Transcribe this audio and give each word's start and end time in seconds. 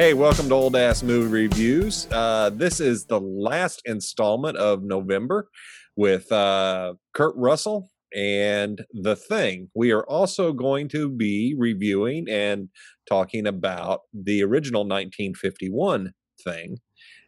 Hey, 0.00 0.14
welcome 0.14 0.48
to 0.48 0.54
Old 0.54 0.76
Ass 0.76 1.02
Movie 1.02 1.28
Reviews. 1.42 2.08
Uh, 2.10 2.48
this 2.48 2.80
is 2.80 3.04
the 3.04 3.20
last 3.20 3.82
installment 3.84 4.56
of 4.56 4.82
November 4.82 5.50
with 5.94 6.32
uh, 6.32 6.94
Kurt 7.12 7.36
Russell 7.36 7.90
and 8.16 8.82
The 8.94 9.14
Thing. 9.14 9.68
We 9.74 9.90
are 9.90 10.04
also 10.04 10.54
going 10.54 10.88
to 10.88 11.10
be 11.10 11.54
reviewing 11.54 12.30
and 12.30 12.70
talking 13.06 13.46
about 13.46 14.00
the 14.14 14.42
original 14.42 14.84
1951 14.84 16.14
Thing 16.42 16.78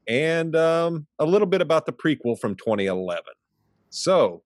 and 0.09 0.57
um, 0.57 1.07
a 1.19 1.27
little 1.27 1.49
bit 1.49 1.61
about 1.61 1.85
the 1.85 1.93
prequel 1.93 2.41
from 2.41 2.55
2011. 2.55 3.23
So, 3.91 4.45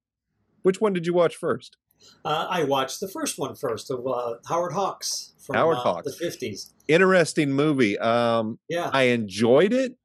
which 0.62 0.80
one 0.80 0.93
did 0.93 1.06
you 1.06 1.14
watch 1.14 1.36
first? 1.36 1.77
Uh, 2.24 2.46
I 2.48 2.64
watched 2.64 3.00
the 3.00 3.08
first 3.08 3.39
one 3.39 3.54
first 3.54 3.90
of 3.90 4.07
uh, 4.07 4.34
Howard 4.48 4.72
Hawks 4.72 5.32
from 5.39 5.57
Howard 5.57 5.79
uh, 5.79 5.80
Hawks. 5.80 6.16
the 6.16 6.25
50s. 6.25 6.72
Interesting 6.88 7.52
movie. 7.52 7.98
Um, 7.98 8.58
Yeah. 8.68 8.90
I 8.93 9.04
enjoyed 9.04 9.72
it, 9.72 9.96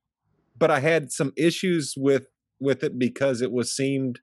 but 0.58 0.72
I 0.72 0.80
had 0.80 1.12
some 1.12 1.34
issues 1.36 1.96
with 1.98 2.28
with 2.60 2.84
it 2.84 3.00
because 3.00 3.42
it 3.42 3.52
was 3.52 3.76
seemed 3.76 4.20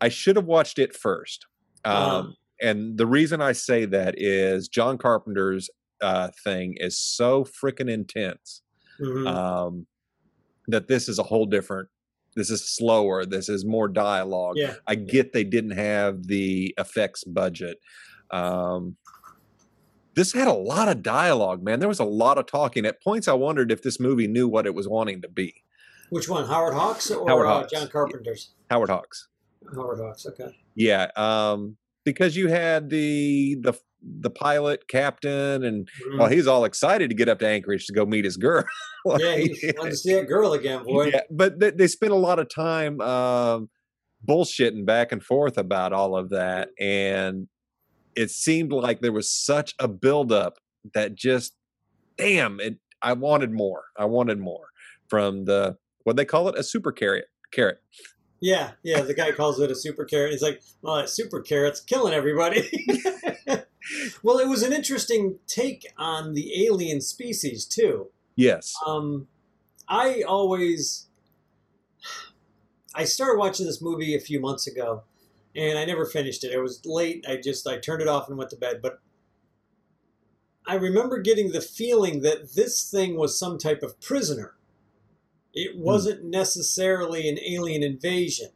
I 0.00 0.08
should 0.08 0.36
have 0.36 0.44
watched 0.44 0.78
it 0.78 0.94
first. 0.94 1.46
Um, 1.84 1.94
Um, 1.94 2.36
and 2.60 2.98
the 2.98 3.06
reason 3.06 3.40
I 3.40 3.52
say 3.52 3.84
that 3.86 4.14
is 4.18 4.68
John 4.68 4.98
Carpenter's 4.98 5.70
uh, 6.00 6.28
thing 6.44 6.74
is 6.76 6.98
so 7.00 7.44
freaking 7.44 7.90
intense 7.90 8.62
mhm. 9.00 9.26
um, 9.26 9.86
that 10.66 10.88
this 10.88 11.08
is 11.08 11.18
a 11.18 11.24
whole 11.24 11.46
different. 11.46 11.88
This 12.38 12.50
is 12.50 12.64
slower. 12.64 13.26
This 13.26 13.48
is 13.48 13.64
more 13.64 13.88
dialogue. 13.88 14.54
yeah. 14.56 14.74
I 14.86 14.94
get 14.94 15.32
they 15.32 15.42
didn't 15.42 15.72
have 15.72 16.28
the 16.28 16.72
effects 16.78 17.24
budget. 17.24 17.78
Um, 18.30 18.96
this 20.14 20.32
had 20.32 20.46
a 20.46 20.52
lot 20.52 20.88
of 20.88 21.02
dialogue, 21.02 21.64
man. 21.64 21.80
There 21.80 21.88
was 21.88 21.98
a 21.98 22.04
lot 22.04 22.38
of 22.38 22.46
talking. 22.46 22.86
At 22.86 23.02
points, 23.02 23.26
I 23.26 23.32
wondered 23.32 23.72
if 23.72 23.82
this 23.82 23.98
movie 23.98 24.28
knew 24.28 24.46
what 24.48 24.66
it 24.66 24.74
was 24.74 24.86
wanting 24.86 25.20
to 25.22 25.28
be. 25.28 25.64
Which 26.10 26.28
one? 26.28 26.46
Howard 26.46 26.74
Hawks 26.74 27.10
or 27.10 27.28
Howard 27.28 27.46
uh, 27.46 27.66
John 27.66 27.88
Carpenter's? 27.88 28.50
Howard 28.70 28.90
Hawks, 28.90 29.28
Howard 29.74 29.98
Hawks. 29.98 30.26
Okay. 30.26 30.56
yeah, 30.76 31.08
um, 31.16 31.76
because 32.04 32.36
you 32.36 32.48
had 32.48 32.88
the 32.88 33.56
the 33.60 33.74
the 34.02 34.30
pilot 34.30 34.86
captain, 34.88 35.64
and 35.64 35.88
Mhm. 36.06 36.18
well, 36.18 36.28
he's 36.28 36.46
all 36.46 36.64
excited 36.64 37.10
to 37.10 37.16
get 37.16 37.28
up 37.28 37.38
to 37.40 37.46
Anchorage 37.48 37.86
to 37.86 37.92
go 37.92 38.06
meet 38.06 38.24
his 38.24 38.36
girl. 38.36 38.64
yeah, 39.18 39.36
he 39.36 39.72
wanted 39.76 39.90
to 39.90 39.96
see 39.96 40.14
that 40.14 40.28
girl 40.28 40.52
again, 40.52 40.84
boy. 40.84 41.06
Yeah, 41.06 41.22
but 41.30 41.58
they, 41.58 41.70
they 41.70 41.88
spent 41.88 42.12
a 42.12 42.16
lot 42.16 42.38
of 42.38 42.48
time 42.48 43.00
um, 43.00 43.68
bullshitting 44.26 44.86
back 44.86 45.12
and 45.12 45.22
forth 45.22 45.58
about 45.58 45.92
all 45.92 46.16
of 46.16 46.30
that, 46.30 46.70
and 46.78 47.48
it 48.14 48.30
seemed 48.30 48.72
like 48.72 49.00
there 49.00 49.12
was 49.12 49.30
such 49.30 49.74
a 49.78 49.88
buildup 49.88 50.58
that 50.94 51.14
just, 51.14 51.54
damn 52.16 52.60
it! 52.60 52.78
I 53.02 53.12
wanted 53.12 53.52
more. 53.52 53.84
I 53.96 54.04
wanted 54.06 54.38
more 54.38 54.68
from 55.08 55.44
the 55.44 55.76
what 56.04 56.16
they 56.16 56.24
call 56.24 56.48
it 56.48 56.58
a 56.58 56.62
super 56.62 56.92
carrot. 56.92 57.26
Carrot. 57.52 57.78
Yeah, 58.40 58.72
yeah. 58.84 59.00
The 59.00 59.14
guy 59.14 59.32
calls 59.32 59.58
it 59.60 59.70
a 59.70 59.74
super 59.74 60.04
carrot. 60.04 60.30
He's 60.32 60.42
like, 60.42 60.62
"Well, 60.82 60.96
that 60.96 61.08
super 61.08 61.40
carrot's 61.40 61.80
killing 61.80 62.12
everybody." 62.14 62.68
well, 64.22 64.38
it 64.38 64.48
was 64.48 64.62
an 64.62 64.72
interesting 64.72 65.38
take 65.46 65.86
on 65.96 66.34
the 66.34 66.66
alien 66.66 67.00
species 67.00 67.64
too. 67.64 68.08
Yes. 68.36 68.74
Um, 68.86 69.28
I 69.88 70.22
always, 70.22 71.08
I 72.94 73.04
started 73.04 73.38
watching 73.38 73.66
this 73.66 73.82
movie 73.82 74.14
a 74.14 74.20
few 74.20 74.40
months 74.40 74.66
ago, 74.66 75.02
and 75.56 75.78
I 75.78 75.84
never 75.84 76.04
finished 76.04 76.44
it. 76.44 76.52
It 76.52 76.60
was 76.60 76.84
late. 76.84 77.24
I 77.28 77.36
just 77.36 77.66
I 77.66 77.78
turned 77.78 78.02
it 78.02 78.08
off 78.08 78.28
and 78.28 78.36
went 78.38 78.50
to 78.50 78.56
bed. 78.56 78.80
But 78.82 79.00
I 80.66 80.74
remember 80.74 81.18
getting 81.18 81.50
the 81.52 81.62
feeling 81.62 82.20
that 82.22 82.54
this 82.54 82.88
thing 82.88 83.16
was 83.16 83.38
some 83.38 83.58
type 83.58 83.82
of 83.82 84.00
prisoner. 84.00 84.54
It 85.54 85.76
wasn't 85.76 86.24
necessarily 86.24 87.28
an 87.28 87.38
alien 87.40 87.82
invasion. 87.82 88.50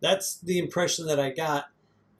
That's 0.00 0.38
the 0.38 0.58
impression 0.58 1.06
that 1.06 1.20
I 1.20 1.30
got 1.30 1.66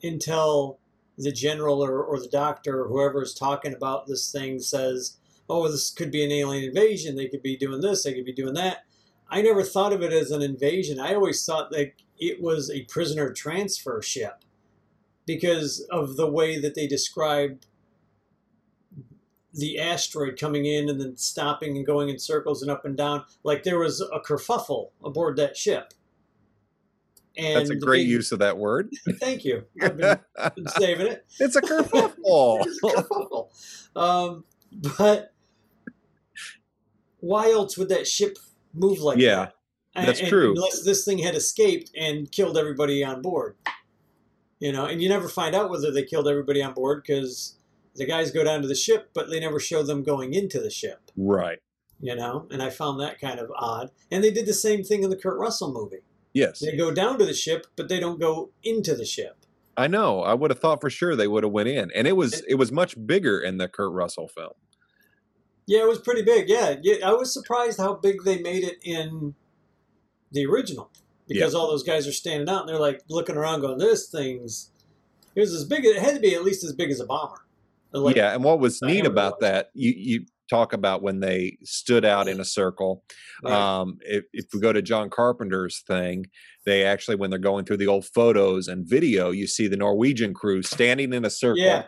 until 0.03 0.79
the 1.19 1.33
general 1.33 1.85
or, 1.85 2.03
or 2.03 2.21
the 2.21 2.29
doctor 2.29 2.83
or 2.83 2.89
whoever 2.89 3.23
is 3.23 3.35
talking 3.35 3.75
about 3.75 4.07
this 4.07 4.31
thing 4.31 4.59
says, 4.59 5.17
oh, 5.49 5.69
this 5.69 5.91
could 5.91 6.11
be 6.11 6.25
an 6.25 6.33
alien 6.33 6.65
invasion. 6.65 7.17
They 7.17 7.29
could 7.29 7.43
be 7.43 7.57
doing 7.57 7.81
this, 7.81 8.03
they 8.03 8.15
could 8.15 8.25
be 8.25 8.33
doing 8.33 8.55
that. 8.55 8.85
I 9.29 9.43
never 9.43 9.63
thought 9.63 9.93
of 9.93 10.03
it 10.03 10.13
as 10.13 10.31
an 10.31 10.43
invasion. 10.43 11.01
I 11.01 11.15
always 11.15 11.45
thought 11.45 11.71
that 11.71 11.93
it 12.19 12.41
was 12.41 12.71
a 12.71 12.85
prisoner 12.85 13.33
transfer 13.33 14.01
ship 14.01 14.45
because 15.27 15.81
of 15.91 16.17
the 16.17 16.31
way 16.31 16.61
that 16.61 16.75
they 16.75 16.87
described 16.87 17.67
the 19.53 19.79
asteroid 19.81 20.39
coming 20.39 20.67
in 20.67 20.89
and 20.89 21.01
then 21.01 21.17
stopping 21.17 21.77
and 21.77 21.87
going 21.87 22.09
in 22.09 22.19
circles 22.19 22.63
and 22.63 22.71
up 22.71 22.85
and 22.85 22.97
down. 22.97 23.25
Like 23.43 23.63
there 23.63 23.79
was 23.79 24.01
a 24.01 24.21
kerfuffle 24.21 24.91
aboard 25.03 25.37
that 25.37 25.57
ship. 25.57 25.95
And 27.39 27.57
That's 27.57 27.71
a 27.71 27.75
great 27.77 28.03
big- 28.05 28.09
use 28.11 28.33
of 28.33 28.39
that 28.39 28.57
word. 28.57 28.89
Thank 29.21 29.45
you. 29.45 29.65
I've 29.83 29.97
been, 29.97 30.19
been 30.55 30.69
saving 30.69 31.07
it. 31.09 31.27
it's 31.39 31.57
a 31.57 31.61
kerfuffle. 31.61 32.65
kerfuffle. 32.83 33.49
Um, 33.95 34.45
but 34.99 35.33
why 37.21 37.51
else 37.51 37.77
would 37.79 37.89
that 37.89 38.07
ship 38.07 38.39
move 38.75 39.01
like 39.01 39.19
Yeah, 39.19 39.37
that? 39.37 39.53
And- 39.95 40.09
that's 40.09 40.21
and 40.21 40.29
true. 40.29 40.51
Unless 40.53 40.85
this 40.85 41.05
thing 41.05 41.19
had 41.19 41.35
escaped 41.35 41.91
and 41.97 42.31
killed 42.31 42.57
everybody 42.59 43.03
on 43.05 43.23
board. 43.23 43.57
You 44.59 44.73
know, 44.73 44.87
and 44.87 45.03
you 45.03 45.09
never 45.11 45.29
find 45.29 45.55
out 45.55 45.69
whether 45.71 45.91
they 45.91 46.03
killed 46.03 46.27
everybody 46.29 46.63
on 46.63 46.73
board 46.73 47.03
because 47.07 47.57
the 47.95 48.07
guys 48.07 48.31
go 48.31 48.43
down 48.45 48.63
to 48.63 48.69
the 48.69 48.75
ship, 48.75 49.11
but 49.13 49.29
they 49.29 49.39
never 49.41 49.61
show 49.61 49.83
them 49.83 50.03
going 50.03 50.33
into 50.35 50.61
the 50.61 50.71
ship. 50.71 51.11
right. 51.17 51.59
You 51.99 52.15
know, 52.15 52.47
and 52.51 52.63
I 52.63 52.69
found 52.69 53.01
that 53.01 53.19
kind 53.19 53.41
of 53.41 53.51
odd. 53.57 53.91
And 54.11 54.23
they 54.23 54.31
did 54.31 54.45
the 54.45 54.53
same 54.53 54.83
thing 54.85 55.03
in 55.03 55.09
the 55.09 55.17
Kurt 55.17 55.39
Russell 55.39 55.73
movie. 55.73 56.03
Yes. 56.37 56.61
They 56.61 56.77
go 56.77 56.93
down 56.93 57.19
to 57.19 57.25
the 57.25 57.33
ship, 57.33 57.67
but 57.77 57.89
they 57.89 57.99
don't 57.99 58.21
go 58.21 58.51
into 58.63 58.95
the 58.95 59.07
ship. 59.07 59.47
I 59.75 59.87
know. 59.87 60.21
I 60.21 60.35
would 60.35 60.51
have 60.51 60.61
thought 60.61 60.83
for 60.83 60.91
sure 60.91 61.17
they 61.17 61.27
would 61.27 61.45
have 61.45 61.53
went 61.53 61.71
in, 61.71 61.91
and 61.93 62.07
it 62.07 62.13
was 62.13 62.43
it 62.47 62.57
was 62.57 62.71
much 62.71 62.95
bigger 63.07 63.41
in 63.41 63.57
the 63.57 63.69
Kurt 63.69 63.91
Russell 63.91 64.29
film. 64.29 64.53
Yeah, 65.67 65.81
it 65.81 65.89
was 65.89 65.99
pretty 65.99 66.21
big. 66.21 66.51
Yeah, 66.51 66.77
yeah, 66.83 67.09
I 67.09 67.15
was 67.15 67.33
surprised 67.33 67.79
how 67.79 67.95
big 67.95 68.25
they 68.25 68.39
made 68.39 68.65
it 68.65 68.77
in 68.83 69.35
the 70.31 70.45
original 70.45 70.91
because 71.27 71.55
all 71.55 71.69
those 71.69 71.83
guys 71.83 72.07
are 72.07 72.13
standing 72.13 72.51
out 72.51 72.61
and 72.61 72.69
they're 72.69 72.79
like 72.79 73.03
looking 73.09 73.37
around, 73.37 73.63
going, 73.63 73.79
"This 73.79 74.07
thing's 74.07 74.71
it 75.35 75.41
was 75.41 75.55
as 75.55 75.65
big. 75.65 75.87
It 75.87 76.03
had 76.03 76.15
to 76.17 76.21
be 76.21 76.35
at 76.35 76.45
least 76.45 76.65
as 76.65 76.75
big 76.75 76.91
as 76.91 77.01
a 77.01 77.07
bomber." 77.07 77.47
Like, 77.93 78.15
yeah, 78.15 78.35
and 78.35 78.45
what 78.45 78.61
was 78.61 78.83
neat 78.83 79.07
about 79.07 79.41
that, 79.41 79.71
you 79.73 79.95
you 79.97 80.27
talk 80.49 80.73
about 80.73 81.03
when 81.03 81.21
they 81.21 81.59
stood 81.65 82.05
out 82.05 82.29
in 82.29 82.41
a 82.41 82.45
circle. 82.45 83.03
right. 83.43 83.53
Um, 83.53 83.99
if, 84.03 84.25
if 84.33 84.47
we 84.55 84.61
go 84.61 84.73
to 84.73 84.83
John 84.83 85.11
Carpenter's 85.11 85.81
thing, 85.81 86.27
they 86.65 86.85
actually 86.85 87.17
when 87.17 87.31
they're 87.31 87.39
going 87.39 87.65
through 87.65 87.79
the 87.79 87.87
old 87.87 88.07
photos 88.07 88.69
and 88.69 88.87
video, 88.87 89.31
you 89.31 89.47
see 89.47 89.69
the 89.69 89.77
Norwegian 89.77 90.35
crew 90.35 90.63
standing 90.63 91.13
in 91.13 91.25
a 91.25 91.31
circle. 91.31 91.63
yeah, 91.63 91.85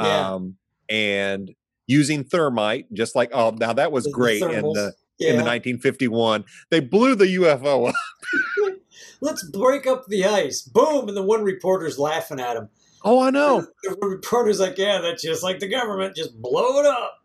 yeah. 0.00 0.30
Um, 0.30 0.56
and 0.88 1.54
using 1.86 2.24
thermite, 2.24 2.92
just 2.92 3.14
like 3.14 3.30
oh, 3.32 3.50
now 3.58 3.72
that 3.72 3.92
was 3.92 4.04
The- 4.04 4.10
the 4.10 4.14
great 4.14 4.42
in 4.42 4.62
the 4.62 4.94
yeah. 5.18 5.30
in 5.30 5.36
the 5.36 5.44
1951. 5.44 6.44
They 6.70 6.80
blew 6.80 7.14
the 7.14 7.26
UFO 7.36 7.88
up. 7.88 7.94
Let's 9.20 9.42
break 9.50 9.86
up 9.86 10.06
the 10.06 10.24
ice. 10.24 10.62
Boom, 10.62 11.08
and 11.08 11.16
the 11.16 11.22
one 11.22 11.42
reporter's 11.44 11.98
laughing 11.98 12.40
at 12.40 12.56
him. 12.56 12.68
Oh, 13.04 13.20
I 13.20 13.30
know. 13.30 13.66
The 13.82 13.96
reporter's 14.06 14.60
like, 14.60 14.76
"Yeah, 14.78 15.00
that's 15.00 15.22
just 15.22 15.42
like 15.42 15.58
the 15.60 15.68
government. 15.68 16.16
Just 16.16 16.40
blow 16.40 16.80
it 16.80 16.86
up." 16.86 17.18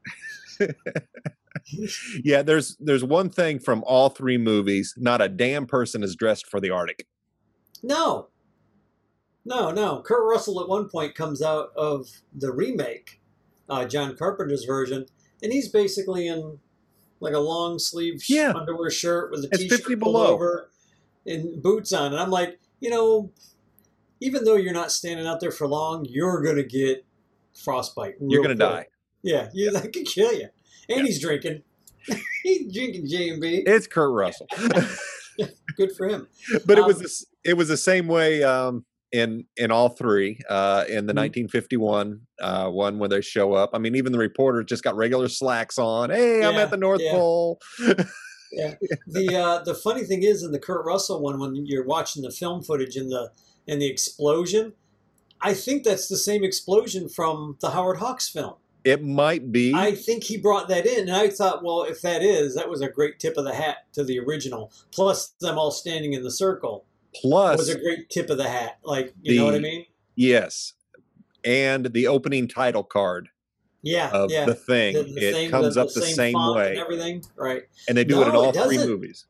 Yeah, 2.23 2.41
there's 2.41 2.75
there's 2.79 3.03
one 3.03 3.29
thing 3.29 3.59
from 3.59 3.83
all 3.85 4.09
three 4.09 4.37
movies. 4.37 4.93
Not 4.97 5.21
a 5.21 5.27
damn 5.27 5.65
person 5.65 6.03
is 6.03 6.15
dressed 6.15 6.47
for 6.47 6.59
the 6.59 6.69
Arctic. 6.71 7.05
No. 7.83 8.29
No, 9.45 9.71
no. 9.71 10.01
Kurt 10.01 10.27
Russell 10.27 10.61
at 10.61 10.69
one 10.69 10.89
point 10.89 11.15
comes 11.15 11.41
out 11.41 11.69
of 11.75 12.07
the 12.35 12.51
remake, 12.51 13.19
uh, 13.67 13.85
John 13.85 14.15
Carpenter's 14.15 14.63
version, 14.65 15.05
and 15.41 15.51
he's 15.51 15.69
basically 15.69 16.27
in 16.27 16.59
like 17.19 17.33
a 17.33 17.39
long 17.39 17.77
sleeve 17.79 18.23
Yeah. 18.27 18.53
underwear 18.55 18.89
shirt 18.89 19.31
with 19.31 19.45
a 19.45 19.49
It's 19.51 19.63
t-shirt 19.63 19.79
50 19.79 19.95
pulled 19.97 20.15
over 20.15 20.71
and 21.25 21.61
boots 21.61 21.91
on. 21.93 22.11
And 22.13 22.21
I'm 22.21 22.29
like, 22.31 22.59
you 22.79 22.89
know, 22.89 23.31
even 24.21 24.43
though 24.43 24.55
you're 24.55 24.73
not 24.73 24.91
standing 24.91 25.27
out 25.27 25.39
there 25.39 25.51
for 25.51 25.67
long, 25.67 26.05
you're 26.05 26.41
gonna 26.41 26.63
get 26.63 27.05
frostbite. 27.53 28.15
You're 28.21 28.41
gonna 28.43 28.55
quick. 28.55 28.59
die. 28.69 28.85
Yeah, 29.23 29.49
you 29.53 29.71
that 29.73 29.91
could 29.93 30.05
kill 30.05 30.33
you. 30.33 30.49
And 30.89 30.99
Yeah. 30.99 31.03
he's 31.05 31.21
drinking. 31.21 31.61
he's 32.43 32.73
drinking 32.73 33.07
J 33.07 33.29
and 33.29 33.41
B. 33.41 33.63
It's 33.65 33.87
Kurt 33.87 34.11
Russell. 34.11 34.47
Good 35.77 35.91
for 35.95 36.07
him. 36.09 36.27
but 36.65 36.77
it 36.77 36.85
was 36.85 36.97
Um, 36.97 37.01
this, 37.03 37.25
it 37.45 37.53
was 37.53 37.67
the 37.69 37.77
same 37.77 38.07
way 38.07 38.43
um, 38.43 38.83
in 39.11 39.45
in 39.55 39.71
all 39.71 39.89
three. 39.89 40.39
Uh, 40.49 40.83
in 40.89 41.05
the 41.05 41.13
Mhm. 41.13 41.17
1951 41.51 42.21
uh, 42.41 42.69
one 42.69 42.99
where 42.99 43.07
they 43.09 43.21
show 43.21 43.53
up. 43.53 43.69
I 43.73 43.77
mean, 43.77 43.95
even 43.95 44.11
the 44.11 44.17
reporters 44.17 44.65
just 44.67 44.83
got 44.83 44.95
regular 44.97 45.29
slacks 45.29 45.77
on. 45.77 46.09
Hey, 46.09 46.43
I'm 46.43 46.55
at 46.55 46.71
the 46.71 46.77
North 46.77 47.01
yeah. 47.01 47.11
Pole. 47.11 47.59
the 49.07 49.35
uh, 49.35 49.63
the 49.63 49.75
funny 49.75 50.03
thing 50.03 50.23
is 50.23 50.43
in 50.43 50.51
the 50.51 50.59
Kurt 50.59 50.85
Russell 50.85 51.21
one 51.21 51.39
when 51.39 51.65
you're 51.65 51.85
watching 51.85 52.23
the 52.23 52.31
film 52.31 52.63
footage 52.63 52.95
and 52.95 53.09
the 53.11 53.31
and 53.67 53.81
the 53.81 53.87
explosion, 53.87 54.73
I 55.41 55.53
think 55.53 55.83
that's 55.83 56.07
the 56.07 56.17
same 56.17 56.43
explosion 56.43 57.07
from 57.07 57.57
the 57.61 57.69
Howard 57.69 57.97
Hawks 57.97 58.27
film. 58.27 58.55
It 58.85 59.03
might 59.03 59.51
be. 59.51 59.73
I 59.73 59.93
think 59.93 60.23
he 60.23 60.37
brought 60.37 60.69
that 60.69 60.85
in, 60.85 61.09
and 61.09 61.11
I 61.15 61.27
thought, 61.29 61.63
well, 61.63 61.83
if 61.83 62.01
that 62.01 62.21
is, 62.23 62.55
that 62.55 62.69
was 62.69 62.81
a 62.81 62.87
great 62.89 63.19
tip 63.19 63.35
of 63.37 63.43
the 63.43 63.53
hat 63.53 63.91
to 63.93 64.03
the 64.03 64.19
original. 64.19 64.71
Plus, 64.91 65.33
them 65.41 65.57
all 65.57 65.71
standing 65.71 66.13
in 66.13 66.23
the 66.23 66.31
circle 66.31 66.85
Plus, 67.13 67.57
was 67.57 67.69
a 67.69 67.77
great 67.77 68.09
tip 68.09 68.29
of 68.29 68.37
the 68.37 68.47
hat. 68.47 68.79
Like, 68.83 69.13
you 69.21 69.37
know 69.37 69.45
what 69.45 69.55
I 69.55 69.59
mean? 69.59 69.85
yes, 70.15 70.73
and 71.43 71.87
the 71.87 72.07
opening 72.07 72.47
title 72.47 72.83
card 72.83 73.29
Yeah, 73.81 74.09
of 74.11 74.31
yeah. 74.31 74.45
the 74.45 74.55
thing 74.55 74.93
The- 74.93 75.03
the 75.03 75.27
it 75.29 75.33
same- 75.33 75.51
comes 75.51 75.75
the- 75.75 75.81
up 75.81 75.93
the, 75.93 76.01
same, 76.01 76.33
font 76.33 76.55
way, 76.57 76.69
and 76.71 76.77
everything, 76.79 77.23
right? 77.35 77.63
and 77.89 77.97
they 77.97 78.03
do 78.05 78.21
it 78.21 78.27
in 78.29 78.35
all 78.35 78.49
it 78.49 78.55
three 78.63 78.77
movies. 78.77 79.25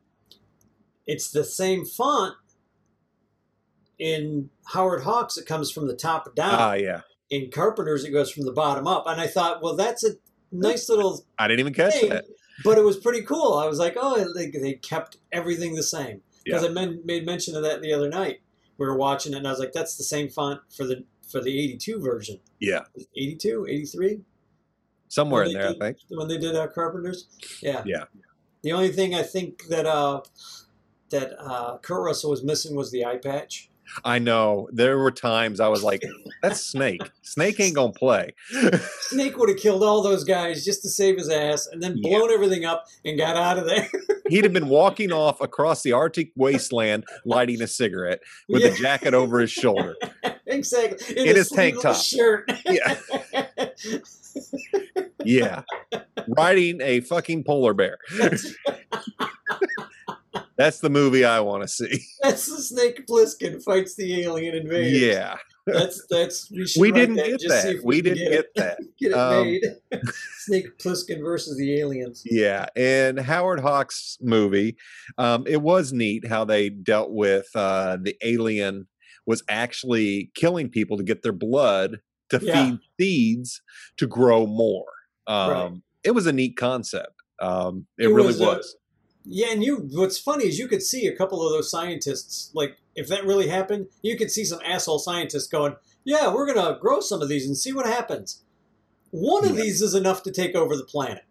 It's 1.08 1.32
the 1.32 1.44
same 1.44 1.86
font 1.86 2.36
in 3.98 4.50
Howard 4.68 5.04
Hawks. 5.04 5.38
It 5.38 5.46
comes 5.46 5.72
from 5.72 5.88
the 5.88 5.96
top 5.96 6.34
down. 6.36 6.54
Ah, 6.54 6.74
yeah, 6.74 7.02
in 7.30 7.52
Carpenters, 7.52 8.04
it 8.04 8.12
goes 8.12 8.32
from 8.32 8.46
the 8.46 8.52
bottom 8.52 8.88
up. 8.88 9.06
And 9.08 9.20
I 9.22 9.28
thought, 9.28 9.62
well, 9.62 9.76
that's 9.76 10.04
a 10.04 10.12
nice 10.52 10.90
little 10.90 11.24
I 11.38 11.48
didn't 11.48 11.60
even 11.62 11.74
catch 11.74 11.94
thing, 11.94 12.10
that. 12.10 12.26
but 12.64 12.78
it 12.78 12.84
was 12.84 12.98
pretty 12.98 13.22
cool. 13.24 13.54
I 13.54 13.68
was 13.68 13.80
like, 13.80 13.96
oh, 14.00 14.34
they, 14.34 14.50
they 14.50 14.74
kept 14.74 15.18
everything 15.32 15.76
the 15.76 15.84
same. 15.84 16.22
Because 16.44 16.64
Yeah. 16.64 16.70
I 16.70 16.72
men, 16.72 17.02
made 17.06 17.26
mention 17.26 17.56
of 17.56 17.64
that 17.64 17.82
the 17.82 17.94
other 17.94 18.10
night. 18.10 18.42
We 18.78 18.88
were 18.88 18.96
watching 18.98 19.34
it, 19.34 19.38
and 19.38 19.48
I 19.48 19.52
was 19.52 19.60
like, 19.60 19.74
that's 19.74 19.98
the 19.98 20.06
same 20.06 20.30
font 20.30 20.62
for 20.76 20.86
the 20.86 21.04
for 21.30 21.42
the 21.42 21.60
82 21.60 22.00
version. 22.02 22.40
Yeah, 22.60 22.84
82, 23.16 23.68
83? 23.70 24.22
somewhere 25.10 25.44
in 25.44 25.54
there, 25.54 25.66
I 25.66 25.68
did- 25.74 25.80
think. 25.80 25.98
When 26.10 26.28
they 26.28 26.38
did 26.38 26.56
uh, 26.56 26.68
Carpenters? 26.68 27.28
Yeah. 27.62 27.84
Yeah. 27.86 28.06
The 28.64 28.72
only 28.72 28.90
thing 28.90 29.14
I 29.16 29.22
think 29.24 29.68
that 29.68 29.86
uh, 29.86 30.22
that 31.10 31.34
uh, 31.40 31.78
Kurt 31.80 32.04
Russell 32.04 32.32
was 32.32 32.42
missing 32.44 32.76
was 32.76 32.92
the 32.92 33.06
eye 33.06 33.18
patch. 33.18 33.69
I 34.06 34.20
know 34.20 34.70
there 34.72 34.98
were 34.98 35.12
times 35.12 35.60
I 35.60 35.68
was 35.68 35.84
like, 35.84 36.04
"That's 36.42 36.62
Snake. 36.62 37.02
Snake 37.22 37.60
ain't 37.60 37.76
gonna 37.76 37.92
play." 37.94 38.34
Snake 39.02 39.38
would 39.38 39.50
have 39.50 39.58
killed 39.58 39.84
all 39.84 40.02
those 40.02 40.24
guys 40.24 40.64
just 40.66 40.82
to 40.84 40.90
save 40.90 41.18
his 41.18 41.30
ass, 41.30 41.68
and 41.72 41.82
then 41.82 41.98
Yeah. 41.98 42.10
blown 42.18 42.32
everything 42.32 42.66
up 42.66 42.86
and 43.06 43.18
got 43.18 43.36
out 43.36 43.58
of 43.58 43.66
there. 43.66 43.90
He'd 44.30 44.44
have 44.44 44.54
been 44.54 44.70
walking 44.70 45.12
off 45.12 45.42
across 45.42 45.82
the 45.84 45.92
Arctic 45.92 46.32
wasteland, 46.36 47.04
lighting 47.26 47.62
a 47.62 47.68
cigarette 47.68 48.20
with 48.48 48.62
Yeah. 48.64 48.70
a 48.70 48.76
jacket 48.76 49.14
over 49.14 49.40
his 49.40 49.52
shoulder. 49.52 49.96
exactly. 50.46 51.18
In 51.18 51.30
a 51.30 51.34
his 51.34 51.50
tank 51.50 51.82
top. 51.82 51.96
shirt. 51.96 52.50
Yeah, 52.66 52.98
yeah, 55.24 55.64
riding 56.28 56.80
a 56.82 57.00
fucking 57.02 57.44
polar 57.44 57.74
bear. 57.74 57.98
That's 60.58 60.80
the 60.80 60.90
movie 60.90 61.26
I 61.26 61.40
want 61.40 61.64
to 61.64 61.68
see. 61.68 62.00
That's 62.22 62.46
the 62.46 62.62
Snake 62.62 63.06
Plissken 63.08 63.64
fights 63.64 63.96
the 63.96 64.22
alien 64.24 64.56
invader. 64.56 64.90
Yeah, 64.90 65.38
That's 65.66 66.06
that's 66.10 66.52
we 66.52 66.66
we 66.80 66.92
didn't 66.92 67.16
that, 67.16 67.40
get 67.40 67.42
that. 67.50 67.76
if 67.76 67.84
We 67.84 68.02
didn't 68.02 68.18
get 68.30 68.32
get 68.32 68.56
that. 68.56 68.78
get 69.00 69.12
it 69.12 69.18
Um, 69.18 69.44
made. 69.46 69.64
Snake 70.40 70.78
Plissken 70.78 71.22
versus 71.22 71.58
the 71.58 71.80
aliens. 71.80 72.24
Yeah, 72.26 72.66
and 72.76 73.20
Howard 73.20 73.60
Hawks 73.60 74.18
movie, 74.22 74.76
um, 75.18 75.46
it 75.48 75.62
was 75.62 75.94
neat 75.94 76.28
how 76.28 76.46
they 76.46 76.70
dealt 76.70 77.12
with 77.12 77.48
uh, 77.56 77.98
the 78.02 78.16
alien 78.24 78.88
was 79.26 79.44
actually 79.50 80.32
killing 80.36 80.70
people 80.70 80.98
to 80.98 81.04
get 81.04 81.22
their 81.24 81.32
blood 81.34 82.00
to 82.30 82.40
Yeah. 82.42 82.66
feed 82.72 82.80
seeds 83.00 83.62
to 83.98 84.08
grow 84.08 84.46
more. 84.46 84.86
Um, 85.28 85.50
Right. 85.52 85.72
It 86.04 86.12
was 86.12 86.26
a 86.28 86.34
neat 86.34 86.56
concept. 86.58 87.14
Um, 87.42 87.86
it, 87.98 88.06
It 88.06 88.14
really 88.14 88.28
was 88.28 88.40
was. 88.40 88.76
Yeah, 89.26 89.52
and 89.52 89.64
you 89.64 89.88
what's 89.92 90.18
funny 90.18 90.46
is 90.46 90.58
you 90.58 90.68
could 90.68 90.82
see 90.82 91.08
a 91.08 91.16
couple 91.16 91.46
of 91.46 91.52
those 91.52 91.70
scientists, 91.70 92.52
like 92.54 92.78
if 92.96 93.08
that 93.08 93.26
really 93.26 93.48
happened, 93.48 93.88
you 94.02 94.18
could 94.18 94.32
see 94.32 94.44
some 94.46 94.60
asshole 94.66 95.00
scientists 95.00 95.48
going, 95.48 95.76
Yeah, 96.06 96.34
we're 96.34 96.52
gonna 96.52 96.78
grow 96.80 97.00
some 97.00 97.22
of 97.22 97.30
these 97.30 97.46
and 97.46 97.58
see 97.58 97.74
what 97.74 97.86
happens. 97.86 98.44
One 99.12 99.46
of 99.46 99.58
Yeah. 99.58 99.64
these 99.64 99.82
is 99.82 99.94
enough 99.96 100.24
to 100.24 100.32
take 100.32 100.56
over 100.56 100.76
the 100.76 100.84
planet. 100.86 101.24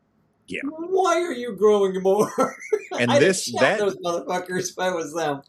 Yeah. 0.46 0.60
Why 0.64 1.20
are 1.22 1.32
you 1.32 1.54
growing 1.56 2.02
more? 2.02 2.30
And 2.98 3.10
this- 3.12 3.52
that- 3.60 3.78
those 3.78 3.96
motherfuckers 3.98 4.70
if 4.70 4.78
I 4.78 4.90
was 4.90 5.12
them. 5.14 5.42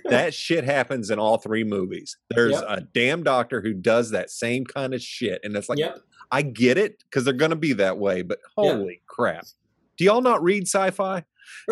that 0.06 0.32
shit 0.34 0.64
happens 0.64 1.10
in 1.10 1.18
all 1.18 1.36
three 1.38 1.62
movies. 1.62 2.16
There's 2.30 2.52
Yep. 2.52 2.64
a 2.68 2.80
damn 2.80 3.22
doctor 3.22 3.60
who 3.60 3.74
does 3.74 4.10
that 4.10 4.30
same 4.30 4.64
kind 4.64 4.94
of 4.94 5.00
shit, 5.02 5.40
and 5.44 5.54
it's 5.56 5.68
like 5.68 5.78
yep. 5.78 6.00
I 6.32 6.42
get 6.42 6.78
it 6.78 7.04
because 7.04 7.24
they're 7.24 7.34
going 7.34 7.50
to 7.50 7.56
be 7.56 7.74
that 7.74 7.98
way, 7.98 8.22
but 8.22 8.38
holy 8.56 9.02
crap! 9.06 9.46
Do 9.98 10.04
y'all 10.04 10.22
not 10.22 10.42
read 10.42 10.62
sci-fi? 10.66 11.22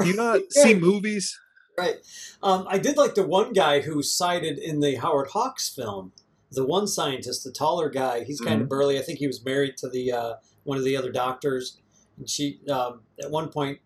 Do 0.01 0.07
you 0.09 0.15
not 0.15 0.41
see 0.51 0.75
movies? 0.75 1.39
Right. 1.77 1.97
Um, 2.43 2.67
I 2.69 2.79
did 2.79 2.97
like 2.97 3.15
the 3.15 3.27
one 3.27 3.53
guy 3.53 3.81
who 3.81 4.03
cited 4.03 4.59
in 4.59 4.81
the 4.81 4.97
Howard 4.97 5.29
Hawks 5.29 5.69
film. 5.69 6.13
The 6.51 6.65
one 6.65 6.87
scientist, 6.89 7.45
the 7.45 7.53
taller 7.53 7.89
guy, 7.91 8.25
he's 8.25 8.41
kind 8.41 8.55
Mm-hmm. 8.55 8.63
of 8.63 8.69
burly. 8.69 8.99
I 8.99 9.03
think 9.03 9.19
he 9.19 9.27
was 9.27 9.45
married 9.45 9.77
to 9.79 9.89
the 9.89 10.11
uh, 10.13 10.35
one 10.65 10.79
of 10.79 10.85
the 10.85 10.97
other 10.97 11.13
doctors. 11.13 11.79
And 12.17 12.29
she, 12.29 12.61
um, 12.71 13.03
at 13.23 13.31
one 13.31 13.49
point, 13.51 13.79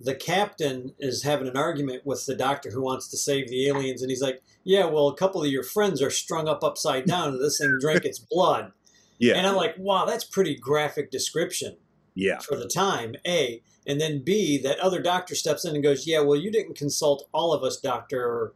the 0.00 0.14
captain 0.14 0.94
is 0.98 1.22
having 1.22 1.46
an 1.46 1.56
argument 1.56 2.04
with 2.04 2.26
the 2.26 2.34
doctor 2.34 2.70
who 2.70 2.82
wants 2.82 3.06
to 3.08 3.16
save 3.16 3.48
the 3.48 3.68
aliens, 3.68 4.02
and 4.02 4.10
he's 4.10 4.22
like, 4.22 4.42
"Yeah, 4.64 4.86
well, 4.86 5.06
a 5.08 5.14
couple 5.14 5.42
of 5.42 5.48
your 5.50 5.62
friends 5.62 6.02
are 6.02 6.10
strung 6.10 6.48
up 6.48 6.64
upside 6.64 7.04
down, 7.06 7.28
and 7.34 7.40
this 7.44 7.58
thing 7.58 7.76
drank 7.80 8.04
its 8.04 8.18
blood." 8.18 8.72
Yeah, 9.18 9.34
And 9.36 9.46
I'm 9.46 9.54
like, 9.54 9.76
"Wow, 9.78 10.04
that's 10.04 10.24
pretty 10.24 10.56
graphic 10.56 11.12
description." 11.12 11.76
yeah. 12.16 12.40
for 12.40 12.56
the 12.56 12.66
time, 12.66 13.14
A. 13.24 13.62
And 13.86 14.00
then 14.00 14.22
B, 14.22 14.58
that 14.62 14.78
other 14.78 15.02
doctor 15.02 15.34
steps 15.34 15.64
in 15.64 15.74
and 15.74 15.82
goes, 15.82 16.06
Yeah, 16.06 16.20
well, 16.20 16.36
you 16.38 16.50
didn't 16.50 16.76
consult 16.76 17.28
all 17.32 17.52
of 17.52 17.62
us, 17.62 17.78
doctor. 17.78 18.22
Or, 18.24 18.52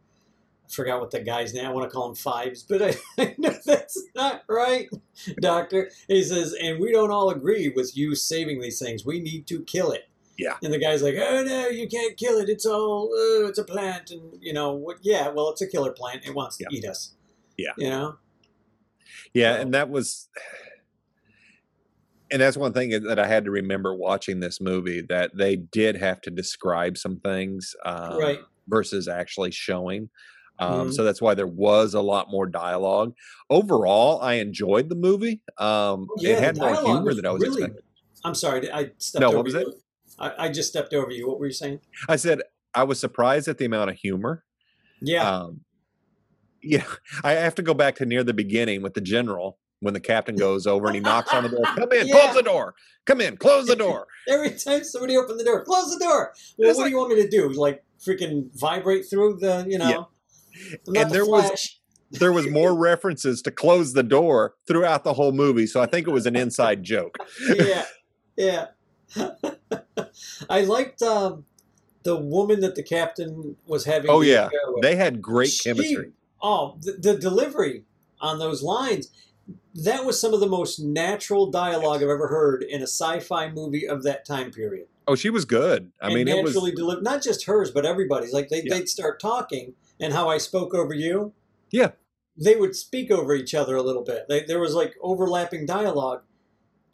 I 0.65 0.69
forgot 0.71 0.99
what 0.99 1.11
the 1.11 1.21
guy's 1.21 1.53
name. 1.53 1.65
I 1.65 1.69
want 1.69 1.89
to 1.89 1.93
call 1.95 2.09
him 2.09 2.15
Fives, 2.15 2.63
but 2.63 2.81
I, 2.81 2.93
I 3.17 3.35
know 3.37 3.53
that's 3.65 4.01
not 4.15 4.43
right, 4.49 4.89
doctor. 5.41 5.89
He 6.07 6.23
says, 6.23 6.53
And 6.61 6.79
we 6.79 6.91
don't 6.91 7.11
all 7.11 7.29
agree 7.29 7.69
with 7.75 7.95
you 7.97 8.15
saving 8.15 8.59
these 8.61 8.79
things. 8.79 9.05
We 9.05 9.19
need 9.19 9.47
to 9.47 9.63
kill 9.63 9.91
it. 9.91 10.09
Yeah. 10.37 10.55
And 10.63 10.71
the 10.73 10.77
guy's 10.79 11.01
like, 11.01 11.15
Oh, 11.17 11.43
no, 11.43 11.67
you 11.69 11.87
can't 11.87 12.15
kill 12.17 12.37
it. 12.39 12.47
It's 12.49 12.65
all, 12.65 13.09
oh, 13.13 13.45
it's 13.47 13.59
a 13.59 13.63
plant. 13.63 14.11
And, 14.11 14.37
you 14.41 14.53
know, 14.53 14.73
what? 14.73 14.97
yeah, 15.01 15.29
well, 15.29 15.49
it's 15.49 15.61
a 15.61 15.67
killer 15.67 15.91
plant. 15.91 16.25
It 16.25 16.35
wants 16.35 16.57
to 16.57 16.65
Yeah. 16.69 16.77
eat 16.77 16.85
us. 16.85 17.13
Yeah. 17.57 17.71
You 17.77 17.89
know? 17.89 18.17
Yeah, 19.33 19.55
So- 19.55 19.61
and 19.61 19.73
that 19.73 19.89
was 19.89 20.27
and 22.31 22.41
that's 22.41 22.57
one 22.57 22.73
thing 22.73 22.89
that 23.03 23.19
I 23.19 23.27
had 23.27 23.45
to 23.45 23.51
remember 23.51 23.93
watching 23.95 24.39
this 24.39 24.59
movie 24.61 25.01
that 25.09 25.31
they 25.35 25.55
did 25.57 25.95
have 25.97 26.21
to 26.21 26.29
describe 26.31 26.97
some 26.97 27.19
things 27.19 27.75
um, 27.85 28.17
Right. 28.19 28.39
versus 28.67 29.07
actually 29.07 29.51
showing. 29.51 30.09
Um, 30.59 30.89
Mhm. 30.89 30.93
So 30.93 31.03
that's 31.03 31.21
why 31.21 31.35
there 31.35 31.45
was 31.47 31.93
a 31.93 32.01
lot 32.01 32.31
more 32.31 32.47
dialogue. 32.47 33.13
Overall, 33.49 34.19
I 34.21 34.33
enjoyed 34.35 34.89
the 34.89 34.95
movie. 34.95 35.41
Um, 35.59 36.07
Yeah, 36.17 36.31
it 36.37 36.39
had 36.43 36.57
more 36.57 36.75
humor 36.83 37.13
than 37.13 37.25
I 37.25 37.31
was 37.31 37.41
really- 37.43 37.53
expecting. 37.63 37.83
I'm 38.23 38.33
sorry. 38.35 38.71
I 38.71 38.91
stepped 38.97 39.21
No, 39.21 39.27
over 39.27 39.37
what 39.37 39.45
was 39.45 39.53
you. 39.53 39.59
it? 39.59 39.75
I, 40.19 40.45
I 40.45 40.49
just 40.49 40.69
stepped 40.69 40.93
over 40.93 41.11
you. 41.11 41.27
What 41.27 41.39
were 41.39 41.45
you 41.45 41.53
saying? 41.53 41.79
I 42.09 42.15
said 42.15 42.41
I 42.73 42.83
was 42.83 42.99
surprised 42.99 43.47
at 43.47 43.57
the 43.59 43.65
amount 43.65 43.91
of 43.91 43.95
humor. 43.97 44.43
Yeah. 44.99 45.29
Um, 45.29 45.61
yeah, 46.63 46.85
I 47.23 47.33
have 47.33 47.53
to 47.55 47.61
go 47.61 47.75
back 47.75 47.95
to 47.97 48.05
near 48.05 48.23
the 48.23 48.33
beginning 48.33 48.81
with 48.81 48.95
the 48.95 49.01
general 49.01 49.59
when 49.79 49.93
the 49.93 49.99
captain 49.99 50.35
goes 50.35 50.65
over 50.65 50.87
and 50.87 50.95
he 50.95 51.01
knocks 51.01 51.33
on 51.33 51.43
the 51.43 51.49
door. 51.49 51.63
Come 51.75 51.91
in, 51.91 52.07
Yeah. 52.07 52.13
close 52.13 52.35
the 52.35 52.43
door. 52.43 52.75
Come 53.05 53.21
in, 53.21 53.37
close 53.37 53.67
the 53.67 53.75
door. 53.75 54.07
Every 54.27 54.51
time 54.51 54.83
somebody 54.83 55.15
opened 55.15 55.39
the 55.39 55.43
door, 55.43 55.63
close 55.63 55.91
the 55.97 56.03
door. 56.03 56.33
Well, 56.57 56.69
what 56.69 56.77
like- 56.77 56.85
do 56.85 56.89
you 56.91 56.97
want 56.97 57.09
me 57.15 57.21
to 57.21 57.29
do? 57.29 57.49
Like 57.49 57.83
freaking 58.05 58.49
vibrate 58.55 59.05
through 59.09 59.37
the, 59.39 59.65
you 59.67 59.77
know? 59.77 60.09
I'm 60.87 60.95
And 60.95 61.09
the 61.09 61.13
there 61.13 61.25
was- 61.25 61.79
There 62.09 62.31
was 62.31 62.47
more 62.49 62.73
references 62.77 63.41
to 63.43 63.51
close 63.51 63.93
the 63.93 64.03
door 64.03 64.55
throughout 64.67 65.03
the 65.03 65.13
whole 65.13 65.31
movie, 65.33 65.67
so 65.67 65.81
I 65.81 65.85
think 65.85 66.07
it 66.07 66.11
was 66.11 66.25
an 66.25 66.35
inside 66.35 66.81
joke. 66.83 67.17
yeah, 67.47 67.83
yeah. 68.37 68.67
I 70.49 70.61
liked 70.61 71.01
um, 71.01 71.45
the 72.03 72.15
woman 72.15 72.61
that 72.61 72.75
the 72.75 72.83
captain 72.83 73.55
was 73.65 73.85
having. 73.85 74.09
Oh 74.09 74.21
yeah, 74.21 74.49
they 74.81 74.95
had 74.95 75.21
great 75.21 75.49
She- 75.49 75.63
chemistry. 75.69 76.11
Oh, 76.41 76.77
the, 76.81 76.93
the 76.93 77.17
delivery 77.17 77.83
on 78.21 78.39
those 78.39 78.61
lines. 78.63 79.11
That 79.83 80.05
was 80.05 80.19
some 80.19 80.33
of 80.33 80.39
the 80.39 80.47
most 80.47 80.79
natural 80.79 81.51
dialogue 81.51 81.97
I've 81.97 82.09
ever 82.09 82.27
heard 82.29 82.63
in 82.63 82.79
a 82.81 82.87
sci-fi 82.87 83.49
movie 83.51 83.87
of 83.87 84.01
that 84.03 84.25
time 84.25 84.51
period. 84.51 84.87
Oh, 85.07 85.15
she 85.15 85.29
was 85.29 85.45
good. 85.45 85.91
I 86.01 86.07
and 86.07 86.15
mean, 86.15 86.27
it 86.27 86.43
was 86.43 86.53
naturally 86.55 86.71
delivered. 86.71 87.03
Not 87.03 87.21
just 87.21 87.45
hers, 87.45 87.69
but 87.71 87.85
everybody's. 87.85 88.33
Like 88.33 88.49
they, 88.49 88.63
Yeah. 88.63 88.73
they'd 88.73 88.89
start 88.89 89.19
talking, 89.19 89.73
and 89.99 90.13
how 90.13 90.29
I 90.29 90.39
spoke 90.39 90.73
over 90.73 90.93
you. 90.93 91.33
Yeah. 91.71 91.91
They 92.35 92.55
would 92.55 92.75
speak 92.75 93.11
over 93.11 93.33
each 93.35 93.53
other 93.53 93.75
a 93.75 93.81
little 93.83 94.03
bit. 94.03 94.25
They, 94.27 94.43
there 94.43 94.59
was 94.59 94.73
like 94.73 94.95
overlapping 95.01 95.65
dialogue, 95.65 96.23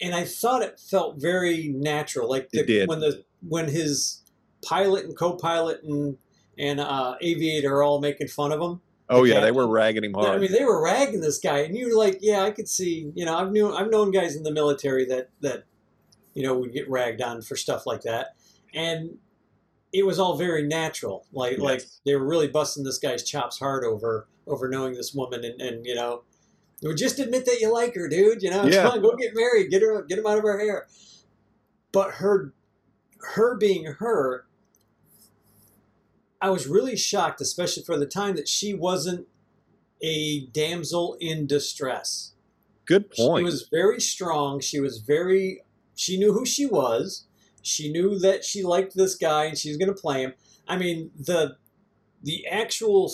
and 0.01 0.13
I 0.13 0.25
thought 0.25 0.61
it 0.61 0.79
felt 0.79 1.21
very 1.21 1.69
natural. 1.69 2.29
Like 2.29 2.49
the, 2.49 2.59
It 2.59 2.67
did. 2.67 2.89
when 2.89 2.99
the 2.99 3.23
when 3.47 3.69
his 3.69 4.21
pilot 4.63 5.05
and 5.05 5.17
co-pilot 5.17 5.83
and 5.83 6.17
and 6.57 6.79
uh, 6.79 7.15
aviator 7.21 7.75
are 7.75 7.83
all 7.83 7.99
making 7.99 8.27
fun 8.27 8.51
of 8.51 8.61
him. 8.61 8.81
Oh 9.09 9.23
yeah, 9.23 9.39
they 9.39 9.51
were 9.51 9.67
ragging 9.67 10.03
him 10.03 10.13
hard. 10.13 10.35
I 10.35 10.37
mean, 10.37 10.51
they 10.51 10.63
were 10.65 10.81
ragging 10.83 11.21
this 11.21 11.39
guy, 11.39 11.59
and 11.59 11.75
you 11.77 11.89
were 11.89 11.95
like, 11.95 12.19
"Yeah, 12.21 12.41
I 12.41 12.51
could 12.51 12.67
see." 12.69 13.11
You 13.15 13.25
know, 13.25 13.37
I've 13.37 13.51
knew 13.51 13.73
I've 13.73 13.89
known 13.89 14.11
guys 14.11 14.35
in 14.35 14.43
the 14.43 14.51
military 14.51 15.05
that 15.05 15.29
that 15.41 15.63
you 16.33 16.43
know 16.43 16.57
would 16.57 16.73
get 16.73 16.89
ragged 16.89 17.21
on 17.21 17.41
for 17.41 17.55
stuff 17.55 17.85
like 17.85 18.01
that, 18.01 18.35
and 18.73 19.17
it 19.93 20.05
was 20.05 20.17
all 20.19 20.35
very 20.37 20.63
natural. 20.67 21.25
Like 21.31 21.59
like 21.59 21.83
they 22.05 22.15
were 22.15 22.25
really 22.27 22.47
busting 22.47 22.83
this 22.83 22.97
guy's 22.97 23.23
chops 23.23 23.59
hard 23.59 23.83
over 23.83 24.27
over 24.47 24.67
knowing 24.69 24.93
this 24.95 25.13
woman, 25.13 25.43
and 25.43 25.61
and 25.61 25.85
you 25.85 25.95
know, 25.95 26.23
just 26.95 27.19
admit 27.19 27.45
that 27.45 27.59
you 27.59 27.71
like 27.71 27.95
her, 27.95 28.07
dude. 28.07 28.41
You 28.41 28.51
know, 28.51 28.65
Yeah. 28.65 28.89
on, 28.89 29.01
go 29.01 29.15
get 29.15 29.35
married, 29.35 29.69
get 29.69 29.81
her, 29.81 30.01
get 30.03 30.19
him 30.19 30.25
out 30.25 30.37
of 30.37 30.43
her 30.43 30.59
hair. 30.59 30.87
But 31.91 32.15
her, 32.15 32.53
her 33.35 33.55
being 33.55 33.85
her, 33.85 34.45
I 36.43 36.49
was 36.49 36.67
really 36.67 36.97
shocked, 36.97 37.39
especially 37.39 37.83
for 37.83 37.97
the 37.97 38.05
time 38.05 38.35
that 38.35 38.49
she 38.49 38.73
wasn't 38.73 39.27
a 40.01 40.45
damsel 40.47 41.15
in 41.21 41.47
distress. 41.47 42.33
Good 42.85 43.09
point. 43.11 43.39
She 43.39 43.45
was 43.45 43.69
very 43.71 44.01
strong. 44.01 44.59
She 44.59 44.81
was 44.81 44.97
very. 44.97 45.61
She 45.95 46.17
knew 46.17 46.33
who 46.33 46.45
she 46.45 46.65
was. 46.65 47.27
She 47.61 47.89
knew 47.89 48.19
that 48.19 48.43
she 48.43 48.61
liked 48.61 48.93
this 48.93 49.15
guy 49.15 49.45
and 49.45 49.57
she 49.57 49.69
was 49.69 49.77
going 49.77 49.87
to 49.87 49.99
play 49.99 50.21
him. 50.21 50.33
I 50.67 50.77
mean 50.77 51.11
the 51.17 51.55
the 52.21 52.45
actual 52.45 53.09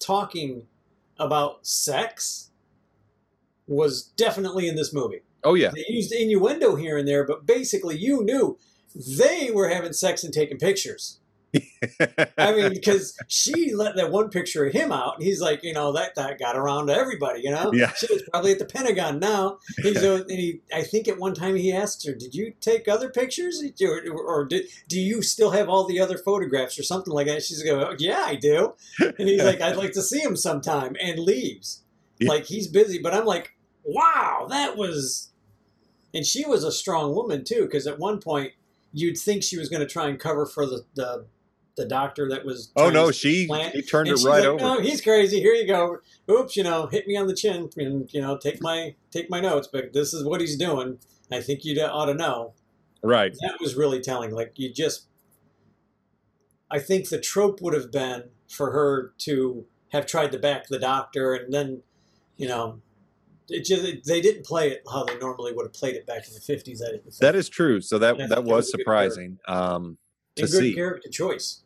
talking 0.00 0.66
about 1.16 1.64
sex 1.64 2.50
was 3.68 4.02
definitely 4.02 4.66
in 4.66 4.74
this 4.74 4.92
movie. 4.92 5.22
oh 5.44 5.54
yeah. 5.54 5.70
They 5.72 5.84
used 5.88 6.12
innuendo 6.12 6.74
here 6.74 6.98
and 6.98 7.06
there, 7.06 7.24
but 7.24 7.46
basically 7.46 7.96
you 7.96 8.24
knew 8.24 8.58
they 8.96 9.52
were 9.52 9.68
having 9.68 9.92
sex 9.92 10.24
and 10.24 10.34
taking 10.34 10.58
pictures. 10.58 11.20
I 12.38 12.52
mean, 12.52 12.70
because 12.74 13.16
she 13.28 13.74
let 13.74 13.96
that 13.96 14.10
one 14.10 14.30
picture 14.30 14.66
of 14.66 14.72
him 14.72 14.92
out, 14.92 15.16
and 15.16 15.24
he's 15.24 15.40
like, 15.40 15.62
you 15.62 15.72
know, 15.72 15.92
that, 15.92 16.14
that 16.14 16.38
got 16.38 16.56
around 16.56 16.86
to 16.88 16.94
everybody, 16.94 17.42
you 17.42 17.50
know. 17.50 17.72
Yeah. 17.72 17.92
She 17.94 18.12
was 18.12 18.22
probably 18.30 18.52
at 18.52 18.58
the 18.58 18.64
Pentagon 18.64 19.18
now. 19.18 19.58
And, 19.84 19.96
so, 19.96 20.16
and 20.16 20.30
he, 20.30 20.60
I 20.72 20.82
think 20.82 21.08
at 21.08 21.18
one 21.18 21.34
time 21.34 21.56
he 21.56 21.72
asked 21.72 22.06
her, 22.06 22.14
"Did 22.14 22.34
you 22.34 22.54
take 22.60 22.88
other 22.88 23.10
pictures, 23.10 23.62
or, 23.82 24.02
or 24.16 24.44
did, 24.44 24.66
do 24.88 25.00
you 25.00 25.22
still 25.22 25.50
have 25.50 25.68
all 25.68 25.84
the 25.86 26.00
other 26.00 26.18
photographs, 26.18 26.78
or 26.78 26.82
something 26.82 27.12
like 27.12 27.26
that?" 27.26 27.42
She's 27.42 27.62
going, 27.62 27.82
oh, 27.82 27.96
"Yeah, 27.98 28.22
I 28.24 28.36
do." 28.36 28.74
And 29.00 29.28
he's 29.28 29.44
like, 29.44 29.60
"I'd 29.60 29.76
like 29.76 29.92
to 29.92 30.02
see 30.02 30.20
him 30.20 30.36
sometime," 30.36 30.96
and 31.00 31.18
leaves. 31.18 31.82
Yeah. 32.18 32.28
Like 32.30 32.44
he's 32.44 32.68
busy, 32.68 32.98
but 32.98 33.14
I'm 33.14 33.24
like, 33.24 33.56
"Wow, 33.82 34.46
that 34.50 34.76
was." 34.76 35.30
And 36.12 36.24
she 36.24 36.46
was 36.46 36.62
a 36.62 36.70
strong 36.70 37.14
woman 37.14 37.44
too, 37.44 37.62
because 37.62 37.86
at 37.86 37.98
one 37.98 38.20
point 38.20 38.52
you'd 38.92 39.18
think 39.18 39.42
she 39.42 39.58
was 39.58 39.68
going 39.68 39.80
to 39.80 39.86
try 39.86 40.08
and 40.08 40.18
cover 40.18 40.46
for 40.46 40.64
the 40.64 40.84
the, 40.94 41.26
the 41.76 41.86
doctor 41.86 42.28
that 42.28 42.44
was. 42.44 42.70
oh 42.76 42.90
no, 42.90 43.10
she 43.10 43.46
plant- 43.46 43.74
he 43.74 43.82
turned 43.82 44.08
it 44.08 44.22
right 44.24 44.40
like, 44.40 44.44
over. 44.44 44.58
No, 44.58 44.80
he's 44.80 45.00
crazy. 45.00 45.40
Here 45.40 45.54
you 45.54 45.66
go. 45.66 45.98
Oops, 46.30 46.56
you 46.56 46.62
know, 46.62 46.86
hit 46.86 47.06
me 47.06 47.16
on 47.16 47.26
the 47.26 47.34
chin 47.34 47.70
and 47.76 48.12
you 48.12 48.20
know, 48.20 48.36
take 48.36 48.62
my 48.62 48.94
take 49.10 49.30
my 49.30 49.40
notes. 49.40 49.68
But 49.70 49.92
this 49.92 50.14
is 50.14 50.24
what 50.24 50.40
he's 50.40 50.56
doing. 50.56 50.98
I 51.30 51.40
think 51.40 51.64
you 51.64 51.80
ought 51.80 52.06
to 52.06 52.14
know. 52.14 52.54
Right. 53.02 53.36
That 53.40 53.60
was 53.60 53.74
really 53.74 54.00
telling. 54.00 54.30
Like 54.30 54.52
you 54.56 54.72
just, 54.72 55.06
I 56.70 56.78
think 56.78 57.08
the 57.08 57.20
trope 57.20 57.60
would 57.60 57.74
have 57.74 57.92
been 57.92 58.30
for 58.48 58.70
her 58.70 59.12
to 59.18 59.66
have 59.92 60.06
tried 60.06 60.32
to 60.32 60.38
back 60.38 60.68
the 60.68 60.78
doctor, 60.78 61.34
and 61.34 61.52
then, 61.52 61.82
you 62.36 62.48
know, 62.48 62.80
it 63.48 63.64
just 63.64 64.06
they 64.06 64.20
didn't 64.20 64.46
play 64.46 64.70
it 64.70 64.82
how 64.90 65.04
they 65.04 65.18
normally 65.18 65.52
would 65.52 65.66
have 65.66 65.72
played 65.72 65.96
it 65.96 66.06
back 66.06 66.26
in 66.26 66.34
the 66.34 66.40
fifties. 66.40 66.82
I 66.82 66.92
didn't. 66.92 67.04
think. 67.04 67.16
That 67.16 67.34
is 67.34 67.48
true. 67.48 67.80
So 67.80 67.98
that 67.98 68.16
that 68.28 68.44
was 68.44 68.70
surprising 68.70 69.38
um, 69.46 69.98
to 70.36 70.42
good 70.42 70.50
see. 70.50 70.74
character 70.74 71.10
choice. 71.10 71.62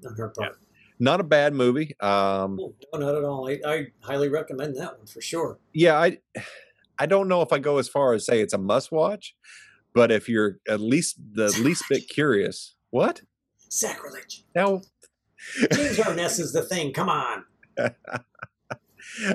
Yeah. 0.00 0.08
on 0.10 0.16
her 0.16 0.28
part. 0.28 0.58
Not 0.98 1.20
a 1.20 1.24
bad 1.24 1.52
movie. 1.52 1.94
Um, 2.00 2.58
Oh, 2.60 2.74
No, 2.94 2.98
not 3.00 3.14
at 3.14 3.24
all. 3.24 3.48
I, 3.48 3.60
I 3.66 3.86
highly 4.00 4.28
recommend 4.28 4.76
that 4.76 4.96
one 4.98 5.06
for 5.06 5.20
sure. 5.20 5.58
yeah, 5.74 5.98
I 5.98 6.18
I 6.98 7.04
don't 7.06 7.28
know 7.28 7.42
if 7.42 7.52
I 7.52 7.58
go 7.58 7.76
as 7.78 7.88
far 7.88 8.14
as 8.14 8.24
say 8.24 8.40
it's 8.40 8.54
a 8.54 8.58
must 8.58 8.90
watch, 8.90 9.34
but 9.94 10.10
if 10.10 10.28
you're 10.28 10.58
at 10.68 10.80
least 10.80 11.16
the 11.34 11.48
least 11.62 11.84
bit 11.90 12.08
curious, 12.08 12.74
what 12.90 13.20
Sacrilege. 13.68 14.44
now? 14.54 14.80
James 15.70 16.38
is 16.38 16.52
the 16.52 16.62
thing. 16.62 16.92
Come 16.94 17.10
on. 17.10 17.44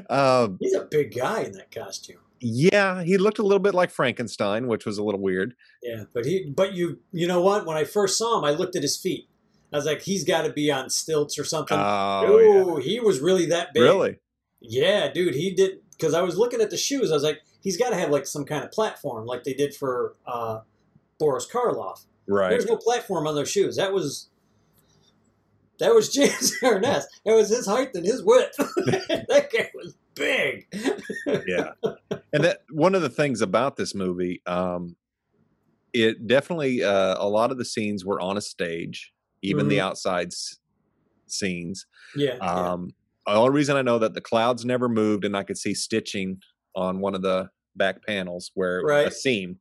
um, 0.09 0.57
He's 0.59 0.73
a 0.73 0.87
big 0.89 1.15
guy 1.15 1.41
in 1.43 1.51
that 1.53 1.71
costume. 1.71 2.17
yeah, 2.39 3.03
he 3.03 3.17
looked 3.17 3.37
a 3.39 3.43
little 3.43 3.59
bit 3.59 3.73
like 3.75 3.91
Frankenstein, 3.91 4.67
which 4.67 4.85
was 4.85 4.97
a 4.97 5.03
little 5.03 5.21
weird. 5.21 5.53
Yeah, 5.83 6.03
but 6.13 6.25
he, 6.25 6.51
but 6.55 6.73
you, 6.73 6.99
you 7.11 7.27
know 7.27 7.41
what? 7.41 7.65
When 7.67 7.77
I 7.77 7.83
first 7.83 8.17
saw 8.17 8.39
him, 8.39 8.45
I 8.45 8.51
looked 8.51 8.75
at 8.75 8.81
his 8.81 8.97
feet. 8.97 9.27
I 9.71 9.77
was 9.77 9.85
like, 9.85 10.01
he's 10.01 10.23
got 10.23 10.41
to 10.43 10.51
be 10.51 10.71
on 10.71 10.89
stilts 10.89 11.39
or 11.39 11.43
something. 11.43 11.77
Oh, 11.77 12.25
oh, 12.25 12.75
he 12.77 12.99
was 12.99 13.19
really 13.19 13.45
that 13.47 13.73
big. 13.73 13.83
really? 13.83 14.19
Yeah, 14.59 15.11
dude, 15.11 15.35
he 15.35 15.51
did. 15.51 15.79
Because 15.91 16.13
I 16.13 16.21
was 16.21 16.37
looking 16.37 16.61
at 16.61 16.69
the 16.69 16.77
shoes, 16.77 17.11
I 17.11 17.13
was 17.13 17.23
like, 17.23 17.41
he's 17.61 17.77
got 17.77 17.91
to 17.91 17.95
have 17.95 18.09
like 18.09 18.25
some 18.25 18.43
kind 18.43 18.63
of 18.63 18.71
platform, 18.71 19.25
like 19.25 19.43
they 19.43 19.53
did 19.53 19.73
for 19.73 20.15
uh, 20.25 20.61
Boris 21.19 21.47
Karloff. 21.49 22.05
Right. 22.27 22.49
There's 22.49 22.65
no 22.65 22.77
platform 22.77 23.27
on 23.27 23.35
those 23.35 23.49
shoes. 23.49 23.75
That 23.77 23.93
was 23.93 24.29
that 25.79 25.93
was 25.93 26.09
James 26.13 26.53
Arness. 26.63 27.07
That 27.25 27.35
was 27.35 27.49
his 27.49 27.65
height 27.65 27.91
and 27.93 28.05
his 28.05 28.23
width. 28.23 28.55
that 28.57 29.49
guy 29.51 29.71
was 29.73 29.95
big. 30.15 30.67
yeah 31.47 31.71
and 32.33 32.43
that 32.43 32.63
one 32.69 32.95
of 32.95 33.01
the 33.01 33.09
things 33.09 33.41
about 33.41 33.75
this 33.75 33.95
movie 33.95 34.41
um 34.45 34.95
it 35.93 36.27
definitely 36.27 36.83
uh 36.83 37.15
a 37.19 37.27
lot 37.27 37.51
of 37.51 37.57
the 37.57 37.65
scenes 37.65 38.05
were 38.05 38.19
on 38.19 38.37
a 38.37 38.41
stage 38.41 39.13
even 39.41 39.67
the 39.67 39.77
Mhm. 39.77 39.81
outside 39.81 40.27
s- 40.27 40.57
scenes 41.27 41.85
Yeah. 42.15 42.35
yeah. 42.41 42.71
um 42.71 42.93
the 43.25 43.33
only 43.33 43.51
reason 43.51 43.77
i 43.77 43.81
know 43.81 43.99
that 43.99 44.13
the 44.13 44.21
clouds 44.21 44.65
never 44.65 44.89
moved 44.89 45.23
and 45.25 45.35
i 45.37 45.43
could 45.43 45.57
see 45.57 45.73
stitching 45.73 46.41
on 46.75 46.99
one 46.99 47.15
of 47.15 47.21
the 47.21 47.49
back 47.75 48.05
panels 48.05 48.51
where 48.53 48.85
a 48.89 49.11
seam 49.11 49.59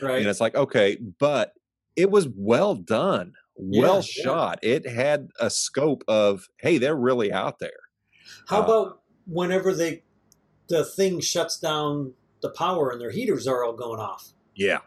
right. 0.00 0.18
and 0.18 0.26
it's 0.28 0.40
like 0.40 0.54
okay 0.56 0.96
but 1.20 1.52
it 1.96 2.10
was 2.10 2.28
well 2.36 2.74
done 2.74 3.32
well 3.56 3.96
yeah. 3.96 4.00
shot 4.00 4.58
it 4.62 4.86
had 4.88 5.28
a 5.38 5.48
scope 5.50 6.02
of 6.08 6.48
hey 6.58 6.78
they're 6.78 6.96
really 6.96 7.32
out 7.32 7.58
there 7.60 7.78
How 8.48 8.60
uh, 8.60 8.64
about 8.64 9.02
whenever 9.26 9.72
they 9.74 10.02
the 10.68 10.84
thing 10.84 11.20
shuts 11.20 11.58
down 11.60 12.14
the 12.40 12.50
power 12.50 12.90
and 12.90 13.00
their 13.00 13.10
heaters 13.10 13.46
are 13.46 13.62
all 13.64 13.74
going 13.74 14.00
off? 14.00 14.32
yeah 14.56 14.78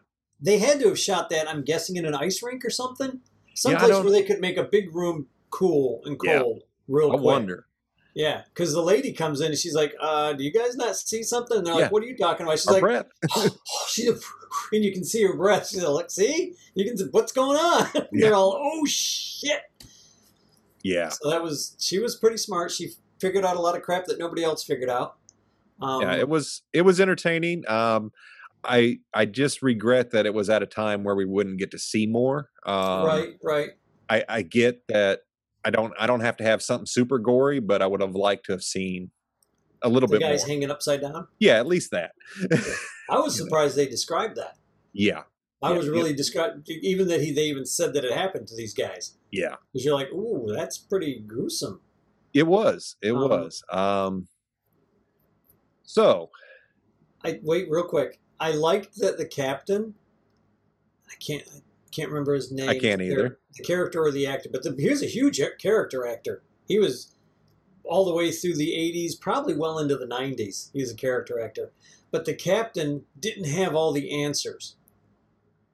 They 0.42 0.58
had 0.58 0.80
to 0.82 0.90
have 0.90 1.00
shot 1.00 1.30
that, 1.30 1.48
I'm 1.50 1.64
guessing, 1.64 1.96
in 1.96 2.06
an 2.06 2.14
ice 2.16 2.42
rink 2.44 2.66
or 2.66 2.70
something. 2.70 3.22
Someplace 3.56 3.90
don't- 3.90 4.04
where 4.04 4.12
they 4.12 4.24
could 4.24 4.40
make 4.40 4.58
a 4.58 4.64
big 4.64 4.94
room 4.96 5.28
cool 5.50 6.02
and 6.06 6.18
Yeah. 6.24 6.40
cold 6.40 6.64
real 6.88 7.08
i 7.08 7.16
quick. 7.16 7.24
wonder 7.24 7.66
Yeah, 8.14 8.44
because 8.54 8.72
the 8.74 8.82
lady 8.82 9.12
comes 9.12 9.42
in 9.42 9.48
and 9.48 9.58
she's 9.58 9.74
like, 9.76 9.94
uh, 10.00 10.32
"Do 10.34 10.44
you 10.44 10.52
guys 10.54 10.76
not 10.78 10.96
see 10.96 11.22
something?" 11.24 11.58
And 11.58 11.68
they're 11.68 11.74
Yeah. 11.76 11.82
like, 11.82 11.92
"What 11.92 12.02
are 12.04 12.06
you 12.06 12.16
talking 12.18 12.46
about?" 12.46 12.60
She's 12.60 12.68
our 12.68 12.74
like, 12.76 12.82
breath 12.82 13.08
she 13.90 14.08
and 14.08 14.84
you 14.86 14.94
can 14.94 15.04
see 15.04 15.24
her 15.24 15.36
breath. 15.36 15.68
She's 15.68 15.84
like, 15.84 16.10
"See, 16.12 16.54
you 16.76 16.86
can 16.86 16.98
see 16.98 17.06
what's 17.12 17.32
going 17.34 17.58
on." 17.58 17.90
Yeah. 17.96 18.02
They're 18.14 18.34
all, 18.36 18.58
"Oh 18.58 18.86
shit!" 18.86 19.62
yeah 20.84 21.10
So 21.10 21.30
that 21.30 21.42
was 21.44 21.76
she 21.80 22.00
was 22.00 22.16
pretty 22.16 22.38
smart. 22.38 22.72
She 22.72 22.92
figured 23.20 23.46
out 23.46 23.58
a 23.58 23.62
lot 23.62 23.76
of 23.76 23.82
crap 23.82 24.06
that 24.06 24.20
nobody 24.20 24.44
else 24.44 24.64
figured 24.64 24.90
out. 24.90 25.16
Um, 25.82 26.02
yeah 26.02 26.16
it 26.16 26.30
was 26.30 26.62
it 26.72 26.82
was 26.84 27.02
entertaining 27.02 27.68
um 27.68 28.12
i 28.68 28.98
i 29.14 29.26
just 29.26 29.62
regret 29.62 30.12
that 30.12 30.26
it 30.26 30.34
was 30.34 30.50
at 30.50 30.62
a 30.64 30.66
time 30.66 31.04
where 31.04 31.16
we 31.16 31.26
wouldn't 31.26 31.58
get 31.60 31.72
to 31.72 31.80
see 31.80 32.06
more 32.08 32.50
um 32.66 33.04
right, 33.06 33.30
right. 33.44 33.70
i 34.10 34.24
i 34.30 34.42
get 34.42 34.82
that 34.88 35.22
i 35.64 35.70
don't 35.70 35.94
i 36.00 36.06
don't 36.08 36.22
have 36.22 36.38
to 36.38 36.44
have 36.44 36.62
something 36.62 36.86
super 36.86 37.18
gory 37.20 37.60
but 37.60 37.82
i 37.82 37.88
would 37.88 38.02
have 38.02 38.16
liked 38.16 38.46
to 38.46 38.52
have 38.52 38.64
seen 38.64 39.12
a 39.82 39.90
little 39.90 40.08
The 40.08 40.20
bit 40.20 40.22
guy's 40.28 40.40
more 40.42 40.48
hanging 40.48 40.72
upside 40.72 41.02
down. 41.02 41.28
yeah 41.40 41.56
at 41.56 41.68
least 41.68 41.92
that 41.92 42.12
I 43.10 43.20
was 43.20 43.36
surprised 43.42 43.76
they 43.76 43.88
described 43.88 44.36
that. 44.38 44.58
yeah 44.94 45.24
I 45.62 45.72
Yeah, 45.72 45.78
was 45.78 45.86
yeah. 45.88 45.92
really 45.94 46.14
described 46.14 46.70
even 46.70 47.08
that 47.10 47.22
he 47.22 47.32
they 47.32 47.46
even 47.46 47.66
said 47.66 47.94
that 47.94 48.04
it 48.04 48.12
happened 48.14 48.48
to 48.48 48.56
these 48.56 48.74
guys 48.74 49.18
yeah 49.32 49.56
because 49.72 49.86
you're 49.86 49.94
like, 49.96 50.12
"Ooh, 50.12 50.48
that's 50.56 50.78
pretty 50.78 51.20
gruesome." 51.28 51.82
it 52.34 52.48
was 52.48 52.96
it 53.02 53.12
Um, 53.14 53.22
was 53.30 53.64
um 53.72 54.28
so 55.84 56.30
I 57.24 57.40
wait 57.44 57.68
real 57.70 57.84
quick. 57.88 58.20
I 58.40 58.52
liked 58.52 58.98
that 58.98 59.18
the 59.18 59.26
captain. 59.26 59.96
I 61.10 61.16
can't. 61.20 61.44
I 61.48 61.90
can't 61.92 62.10
remember 62.10 62.34
his 62.34 62.52
name. 62.52 62.70
I 62.70 62.78
can't 62.78 63.00
The- 63.00 63.06
either. 63.12 63.40
The 63.56 63.64
character 63.64 64.04
or 64.04 64.12
the 64.12 64.28
actor, 64.28 64.50
but 64.52 64.64
the, 64.64 64.76
he 64.78 64.90
was 64.90 65.02
a 65.02 65.08
huge 65.08 65.40
character 65.60 66.06
actor. 66.06 66.44
He 66.68 66.78
was 66.78 67.16
all 67.86 68.04
the 68.04 68.14
way 68.14 68.32
through 68.32 68.56
the 68.56 68.72
'80s, 68.72 69.20
probably 69.20 69.56
well 69.56 69.80
into 69.80 69.96
the 69.96 70.06
'90s. 70.08 70.72
He 70.74 70.82
was 70.82 70.92
a 70.92 70.96
character 70.96 71.40
actor, 71.40 71.72
but 72.12 72.26
the 72.26 72.34
captain 72.34 73.06
didn't 73.18 73.46
have 73.46 73.76
all 73.76 73.94
the 73.94 74.24
answers. 74.24 74.76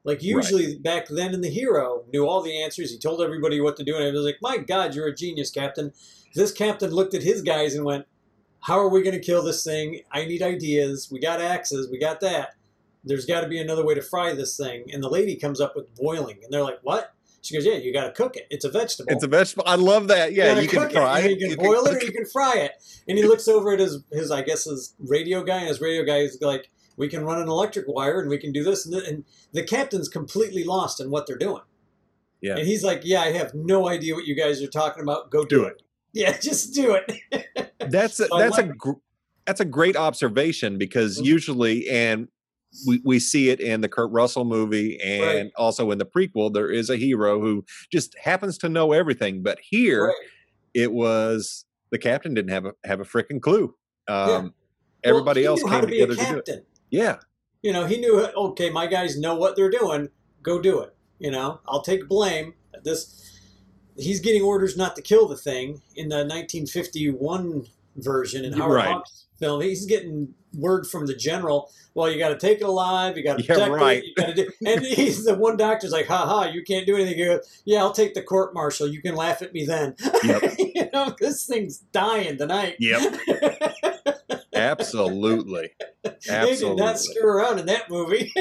Like 0.04 0.22
usually 0.22 0.76
back 0.78 1.08
then 1.08 1.32
in 1.34 1.40
the 1.40 1.50
hero 1.50 2.04
knew 2.12 2.26
all 2.26 2.42
the 2.42 2.60
answers. 2.62 2.90
He 2.90 2.98
told 2.98 3.20
everybody 3.20 3.60
what 3.60 3.76
to 3.78 3.84
do, 3.84 3.96
and 3.96 4.04
I 4.04 4.10
was 4.10 4.24
like, 4.24 4.38
"My 4.40 4.58
God, 4.58 4.94
you're 4.94 5.08
a 5.08 5.14
genius, 5.14 5.50
Captain." 5.50 5.92
This 6.34 6.52
captain 6.52 6.90
looked 6.90 7.14
at 7.14 7.22
his 7.22 7.42
guys 7.42 7.74
and 7.74 7.84
went, 7.84 8.06
how 8.62 8.78
are 8.78 8.88
we 8.88 9.02
going 9.02 9.14
to 9.14 9.20
kill 9.20 9.42
this 9.42 9.64
thing? 9.64 10.00
I 10.10 10.24
need 10.24 10.40
ideas. 10.42 11.08
We 11.10 11.20
got 11.20 11.40
axes. 11.40 11.88
We 11.90 11.98
got 11.98 12.20
that. 12.20 12.54
There's 13.04 13.26
got 13.26 13.40
to 13.40 13.48
be 13.48 13.60
another 13.60 13.84
way 13.84 13.94
to 13.94 14.02
fry 14.02 14.32
this 14.32 14.56
thing. 14.56 14.84
And 14.92 15.02
the 15.02 15.08
lady 15.08 15.34
comes 15.36 15.60
up 15.60 15.74
with 15.74 15.92
boiling, 15.96 16.38
and 16.44 16.52
they're 16.52 16.62
like, 16.62 16.78
"What?" 16.82 17.12
She 17.42 17.54
goes, 17.54 17.66
"Yeah, 17.66 17.74
you 17.74 17.92
got 17.92 18.06
to 18.06 18.12
cook 18.12 18.36
it. 18.36 18.46
It's 18.50 18.64
a 18.64 18.70
vegetable. 18.70 19.12
it's 19.12 19.24
a 19.24 19.26
vegetable 19.26 19.64
i 19.66 19.74
love 19.74 20.06
that 20.06 20.32
yeah 20.32 20.50
gotta 20.50 20.62
you 20.62 20.68
can 20.68 20.88
fry 20.88 21.18
it. 21.18 21.24
it 21.24 21.40
You 21.40 21.48
you 21.48 21.56
can 21.56 21.64
boil 21.64 21.84
it, 21.86 21.96
or 21.96 22.04
you 22.04 22.12
can 22.12 22.24
fry 22.26 22.54
it." 22.58 22.72
And 23.08 23.18
he 23.18 23.24
looks 23.24 23.48
over 23.48 23.72
at 23.72 23.80
his 23.80 24.04
his 24.12 24.30
I 24.30 24.42
guess 24.42 24.64
his 24.64 24.94
radio 25.00 25.42
guy, 25.42 25.58
and 25.58 25.68
his 25.68 25.80
radio 25.80 26.04
guy 26.04 26.18
is 26.18 26.38
like, 26.40 26.70
"We 26.96 27.08
can 27.08 27.24
run 27.24 27.40
an 27.42 27.48
electric 27.48 27.88
wire, 27.88 28.20
and 28.20 28.30
we 28.30 28.38
can 28.38 28.52
do 28.52 28.62
this." 28.62 28.86
And, 28.86 28.94
th- 28.94 29.08
and 29.08 29.24
the 29.52 29.64
captain's 29.64 30.08
completely 30.08 30.62
lost 30.62 31.00
in 31.00 31.10
what 31.10 31.26
they're 31.26 31.36
doing. 31.36 31.62
Yeah. 32.40 32.56
And 32.56 32.68
he's 32.68 32.84
like, 32.84 33.00
"Yeah, 33.02 33.22
I 33.22 33.32
have 33.32 33.54
no 33.54 33.88
idea 33.88 34.14
what 34.14 34.26
you 34.26 34.36
guys 34.36 34.62
are 34.62 34.68
talking 34.68 35.02
about. 35.02 35.30
Go 35.30 35.44
do, 35.44 35.62
Do 35.62 35.64
it. 35.64 35.82
Yeah, 36.12 36.36
just 36.40 36.74
do 36.74 36.94
it." 36.96 37.72
that's 37.90 38.20
a, 38.20 38.26
So 38.26 38.38
that's 38.38 38.58
a 38.58 38.64
gr- 38.64 38.92
that's 39.46 39.60
a 39.60 39.64
great 39.64 39.96
observation 39.96 40.78
because 40.78 41.18
Mhm. 41.20 41.24
usually, 41.24 41.88
and 41.90 42.28
we, 42.86 43.00
we 43.04 43.18
see 43.18 43.50
it 43.50 43.60
in 43.60 43.80
the 43.82 43.88
Kurt 43.88 44.10
Russell 44.12 44.44
movie 44.44 44.98
and 45.02 45.22
Right. 45.22 45.52
also 45.56 45.90
in 45.90 45.98
the 45.98 46.06
prequel, 46.06 46.52
there 46.54 46.70
is 46.70 46.88
a 46.90 46.96
hero 46.96 47.40
who 47.40 47.64
just 47.90 48.16
happens 48.22 48.56
to 48.58 48.68
know 48.68 48.92
everything. 48.92 49.42
But 49.42 49.58
here, 49.62 50.06
Right. 50.06 50.14
it 50.74 50.92
was 50.92 51.64
the 51.90 51.98
captain 51.98 52.34
didn't 52.34 52.50
have 52.52 52.64
a 52.66 52.72
have 52.84 53.00
a 53.00 53.04
freaking 53.04 53.40
clue. 53.40 53.74
Um, 54.08 54.26
Well, 54.26 54.54
everybody 55.04 55.44
else 55.44 55.62
came 55.62 55.80
to 55.82 55.86
together 55.86 56.14
to 56.16 56.24
do 56.24 56.42
it. 56.52 56.66
Yeah, 56.90 57.18
You 57.62 57.72
know, 57.72 57.86
he 57.86 57.96
knew. 57.98 58.20
Okay, 58.36 58.70
my 58.70 58.86
guys 58.86 59.18
know 59.18 59.34
what 59.34 59.54
they're 59.56 59.70
doing. 59.70 60.08
Go 60.42 60.60
do 60.60 60.80
it. 60.80 60.94
You 61.18 61.30
know, 61.30 61.60
I'll 61.66 61.82
take 61.82 62.06
blame. 62.08 62.54
This. 62.84 63.31
He's 63.96 64.20
getting 64.20 64.42
orders 64.42 64.76
not 64.76 64.96
to 64.96 65.02
kill 65.02 65.28
the 65.28 65.36
thing 65.36 65.82
in 65.96 66.08
the 66.08 66.16
1951 66.24 67.66
version 67.96 68.44
in 68.44 68.52
Howard 68.54 68.74
Right. 68.76 68.88
Hawks 68.88 69.26
film. 69.38 69.60
He's 69.60 69.86
getting 69.86 70.34
word 70.54 70.86
from 70.86 71.06
the 71.06 71.14
general. 71.14 71.70
Well, 71.94 72.10
you 72.10 72.18
got 72.18 72.28
to 72.30 72.38
take 72.38 72.60
it 72.60 72.64
alive. 72.64 73.18
You 73.18 73.24
got 73.24 73.38
to 73.38 73.44
Yeah, 73.44 73.54
protect 73.54 73.70
right. 73.72 73.98
it. 73.98 74.04
You 74.06 74.14
got 74.14 74.26
to 74.26 74.34
do. 74.34 74.50
And 74.64 74.80
he's 74.86 75.24
the 75.24 75.34
one 75.34 75.56
doctor's 75.58 75.92
like, 75.92 76.06
"Ha 76.06 76.24
ha! 76.26 76.44
You 76.44 76.62
can't 76.62 76.86
do 76.86 76.94
anything." 76.94 77.18
He 77.18 77.24
goes, 77.24 77.60
"Yeah, 77.66 77.80
I'll 77.80 77.92
take 77.92 78.14
the 78.14 78.22
court 78.22 78.54
martial. 78.54 78.86
You 78.88 79.02
can 79.02 79.14
laugh 79.14 79.42
at 79.42 79.52
me 79.52 79.66
then." 79.66 79.94
Yep. 80.24 80.54
you 80.58 80.88
know, 80.92 81.14
this 81.18 81.46
thing's 81.46 81.78
dying 81.78 82.38
tonight. 82.38 82.76
Yep. 82.78 83.20
absolutely, 84.54 85.70
They 86.02 86.56
did 86.56 86.76
not 86.76 86.98
screw 87.00 87.26
around 87.26 87.58
in 87.58 87.66
that 87.66 87.90
movie. 87.90 88.32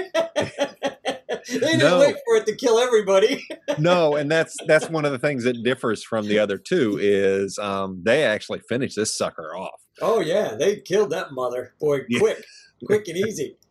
they 1.49 1.59
didn't 1.59 1.79
No. 1.79 1.99
wait 1.99 2.15
for 2.25 2.35
it 2.37 2.45
to 2.47 2.55
kill 2.55 2.79
everybody. 2.79 3.45
no, 3.77 4.15
and 4.15 4.29
that's 4.31 4.55
that's 4.67 4.89
one 4.89 5.05
of 5.05 5.11
the 5.11 5.19
things 5.19 5.43
that 5.43 5.63
differs 5.63 6.03
from 6.03 6.27
the 6.27 6.39
other 6.39 6.57
two 6.57 6.97
is 7.01 7.57
um, 7.59 8.01
they 8.03 8.23
actually 8.23 8.59
finished 8.69 8.95
this 8.95 9.15
sucker 9.15 9.55
off. 9.55 9.81
Oh 10.01 10.19
yeah, 10.19 10.55
they 10.55 10.77
killed 10.77 11.09
that 11.11 11.31
mother 11.31 11.73
boy 11.79 12.01
Yeah. 12.09 12.19
quick, 12.19 12.43
quick 12.85 13.07
and 13.07 13.17
easy. 13.17 13.57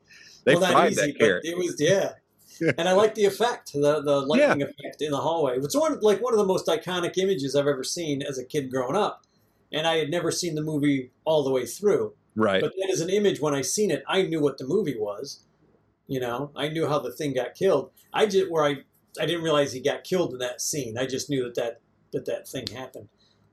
They 0.44 0.54
well, 0.54 0.62
not 0.62 0.72
fried 0.72 0.92
easy, 0.92 1.00
that 1.02 1.18
but 1.18 1.24
carrot. 1.26 1.44
it 1.44 1.56
was 1.58 1.76
yeah. 1.78 2.12
And 2.78 2.88
I 2.88 2.92
like 2.92 3.14
the 3.14 3.26
effect, 3.26 3.72
the 3.74 4.00
the 4.02 4.20
lightning 4.22 4.62
effect 4.62 5.00
in 5.02 5.10
the 5.10 5.18
hallway. 5.18 5.58
It's 5.58 5.76
one 5.76 5.98
like 6.00 6.22
one 6.22 6.32
of 6.32 6.38
the 6.38 6.46
most 6.46 6.66
iconic 6.66 7.18
images 7.18 7.54
I've 7.54 7.66
ever 7.66 7.84
seen 7.84 8.22
as 8.22 8.38
a 8.38 8.44
kid 8.44 8.70
growing 8.70 8.96
up, 8.96 9.26
and 9.70 9.86
I 9.86 9.96
had 9.96 10.08
never 10.10 10.30
seen 10.30 10.54
the 10.54 10.62
movie 10.62 11.10
all 11.26 11.44
the 11.44 11.50
way 11.50 11.66
through. 11.66 12.14
Right. 12.36 12.62
But 12.62 12.72
that 12.80 12.88
is 12.90 13.02
an 13.02 13.10
image. 13.10 13.38
When 13.40 13.54
I 13.54 13.60
seen 13.60 13.90
it, 13.90 14.02
I 14.08 14.22
knew 14.22 14.40
what 14.40 14.56
the 14.56 14.66
movie 14.66 14.96
was. 14.98 15.40
You 16.10 16.18
know, 16.18 16.50
I 16.56 16.68
knew 16.68 16.88
how 16.88 16.98
the 16.98 17.12
thing 17.12 17.34
got 17.34 17.54
killed. 17.54 17.92
I 18.12 18.26
just 18.26 18.50
where 18.50 18.64
I 18.64 18.78
I 19.20 19.26
didn't 19.26 19.44
realize 19.44 19.72
he 19.72 19.80
got 19.80 20.02
killed 20.02 20.32
in 20.32 20.40
that 20.40 20.60
scene. 20.60 20.98
I 20.98 21.06
just 21.06 21.30
knew 21.30 21.44
that 21.44 21.54
that 21.54 21.80
that, 22.12 22.26
that 22.26 22.48
thing 22.48 22.66
happened. 22.66 23.08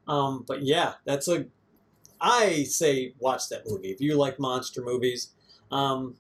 Um, 0.08 0.44
but 0.48 0.64
yeah, 0.64 0.94
that's 1.06 1.28
a. 1.28 1.46
I 2.20 2.64
say 2.64 3.14
watch 3.20 3.50
that 3.50 3.62
movie 3.68 3.90
if 3.90 4.02
you 4.02 4.16
like 4.16 4.40
monster 4.40 4.82
movies. 4.84 5.34
Um, 5.70 6.16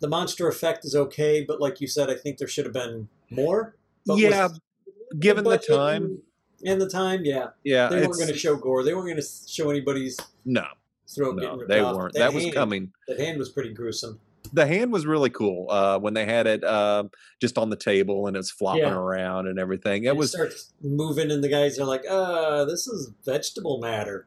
the 0.00 0.08
monster 0.08 0.48
effect 0.48 0.84
is 0.84 0.96
okay, 0.96 1.44
but 1.46 1.60
like 1.60 1.80
you 1.80 1.86
said, 1.86 2.10
I 2.10 2.16
think 2.16 2.38
there 2.38 2.48
should 2.48 2.64
have 2.64 2.74
been 2.74 3.08
more. 3.30 3.76
But 4.04 4.18
yeah, 4.18 4.48
with 4.48 5.20
given 5.20 5.44
the 5.44 5.56
time. 5.56 6.18
and, 6.64 6.80
the 6.80 6.88
time, 6.88 7.24
yeah, 7.24 7.50
Yeah, 7.62 7.88
they 7.88 8.00
weren't 8.00 8.14
going 8.14 8.26
to 8.26 8.36
show 8.36 8.56
gore. 8.56 8.82
They 8.82 8.92
weren't 8.92 9.06
going 9.06 9.22
to 9.22 9.28
show 9.48 9.70
anybody's 9.70 10.18
no, 10.44 10.66
throat 11.08 11.36
no, 11.36 11.42
getting 11.42 11.58
ripped 11.58 11.68
they 11.68 11.78
off. 11.78 11.94
weren't. 11.94 12.14
That 12.14 12.34
was 12.34 12.42
hand- 12.42 12.54
coming. 12.54 12.92
That 13.06 13.20
hand 13.20 13.38
was 13.38 13.50
pretty 13.50 13.72
gruesome. 13.72 14.18
The 14.52 14.66
hand 14.66 14.92
was 14.92 15.06
really 15.06 15.30
cool 15.30 15.70
uh, 15.70 15.98
when 15.98 16.14
they 16.14 16.24
had 16.24 16.46
it 16.46 16.64
um, 16.64 17.10
just 17.40 17.58
on 17.58 17.70
the 17.70 17.76
table 17.76 18.26
and 18.26 18.36
it's 18.36 18.50
flopping 18.50 18.82
Yeah. 18.84 18.94
around 18.94 19.46
and 19.48 19.58
everything. 19.58 20.04
It 20.04 20.08
And 20.08 20.18
was 20.18 20.30
starts 20.30 20.72
moving, 20.82 21.30
and 21.30 21.42
the 21.42 21.48
guys 21.48 21.78
are 21.78 21.84
like, 21.84 22.04
"Uh, 22.08 22.64
this 22.64 22.86
is 22.86 23.12
vegetable 23.24 23.78
matter." 23.78 24.26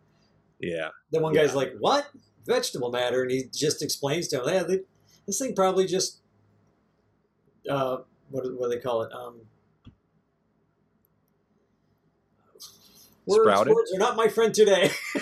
yeah, 0.59 0.89
The 1.11 1.19
one 1.19 1.33
Yeah. 1.33 1.45
guy's 1.45 1.55
like, 1.55 1.73
"What? 1.79 2.07
Vegetable 2.45 2.91
matter?" 2.91 3.21
And 3.21 3.31
he 3.31 3.45
just 3.53 3.81
explains 3.81 4.27
to 4.29 4.41
him, 4.41 4.47
"Yeah, 4.47 4.63
they, 4.63 4.79
this 5.25 5.39
thing 5.39 5.55
probably 5.55 5.85
just 5.85 6.19
uh, 7.69 7.97
what 8.29 8.43
what 8.57 8.69
do 8.69 8.75
they 8.75 8.81
call 8.81 9.03
it? 9.03 9.11
Um, 9.13 9.41
words, 13.29 13.43
Sprouted? 13.49 13.73
words 13.73 13.93
are 13.93 13.99
not 13.99 14.15
my 14.15 14.27
friend 14.27 14.53
today. 14.53 14.91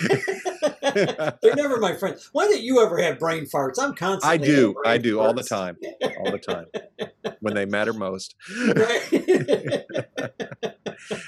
They're 1.42 1.54
never 1.54 1.78
my 1.78 1.94
friend. 1.94 2.16
Why 2.32 2.46
don't 2.48 2.60
you 2.62 2.82
ever 2.84 2.98
have 3.02 3.18
brain 3.18 3.44
farts? 3.46 3.74
I'm 3.80 3.94
constantly. 3.94 4.28
I 4.28 4.36
do. 4.50 4.74
I 4.86 4.98
do 4.98 5.20
all 5.20 5.34
the 5.34 5.42
time. 5.42 5.76
All 6.20 6.30
the 6.32 6.38
time 6.38 6.66
when 7.40 7.54
they 7.54 7.66
matter 7.66 7.92
most. 7.92 8.34
Right? 8.74 9.84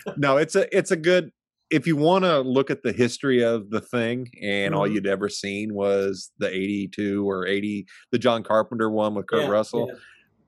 no, 0.17 0.37
it's 0.37 0.55
a 0.55 0.77
it's 0.77 0.91
a 0.91 0.97
good 0.97 1.31
if 1.71 1.87
you 1.87 1.95
want 1.97 2.25
to 2.25 2.41
look 2.41 2.71
at 2.71 2.83
the 2.83 2.93
history 2.93 3.43
of 3.45 3.71
the 3.71 3.81
thing 3.81 4.27
and 4.43 4.75
all 4.75 4.89
Mhm. 4.89 4.95
you'd 4.95 5.07
ever 5.07 5.29
seen 5.29 5.73
was 5.75 6.33
the 6.39 6.49
82 6.53 7.29
or 7.29 7.47
80 7.47 7.87
the 8.11 8.19
John 8.19 8.43
Carpenter 8.43 8.91
one 8.91 9.15
with 9.15 9.27
Kurt 9.29 9.43
Yeah, 9.43 9.51
Russell, 9.51 9.87
yeah. 9.89 9.95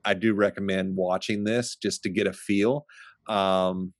I 0.03 0.15
do 0.15 0.33
recommend 0.33 0.97
watching 0.97 1.45
this 1.45 1.77
just 1.81 2.03
to 2.03 2.09
get 2.09 2.27
a 2.27 2.33
feel. 2.33 2.85
Um 3.27 3.93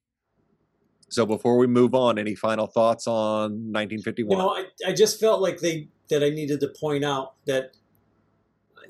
so 1.14 1.28
before 1.28 1.58
we 1.58 1.68
move 1.68 1.94
on, 1.94 2.18
any 2.18 2.34
final 2.34 2.66
thoughts 2.66 3.06
on 3.06 3.52
1951? 3.72 4.32
You 4.32 4.44
know, 4.44 4.50
I, 4.50 4.90
I 4.90 4.94
just 4.94 5.20
felt 5.20 5.42
like 5.42 5.60
they 5.60 5.88
that 6.10 6.24
I 6.24 6.30
needed 6.30 6.60
to 6.62 6.68
point 6.68 7.06
out 7.06 7.36
that 7.46 7.76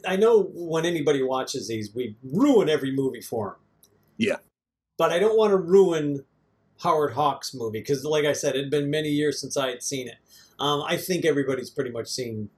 I 0.07 0.15
know 0.15 0.49
when 0.53 0.85
anybody 0.85 1.21
watches 1.21 1.67
these, 1.67 1.93
we 1.93 2.15
ruin 2.23 2.69
every 2.69 2.95
movie 2.95 3.21
for 3.21 3.49
them. 3.49 3.55
Yeah. 4.17 4.37
But 4.97 5.11
I 5.11 5.19
don't 5.19 5.37
want 5.37 5.51
to 5.51 5.57
ruin 5.57 6.23
Howard 6.81 7.13
Hawks' 7.13 7.53
movie 7.53 7.79
because, 7.79 8.05
like 8.05 8.23
I 8.23 8.33
said, 8.33 8.55
it 8.55 8.61
had 8.61 8.71
been 8.71 8.89
many 8.89 9.09
years 9.09 9.41
since 9.41 9.57
I 9.57 9.69
had 9.69 9.83
seen 9.83 10.07
it. 10.07 10.15
Um, 10.59 10.81
I 10.87 10.95
think 10.95 11.25
everybody's 11.25 11.69
pretty 11.69 11.91
much 11.91 12.07
seen 12.07 12.49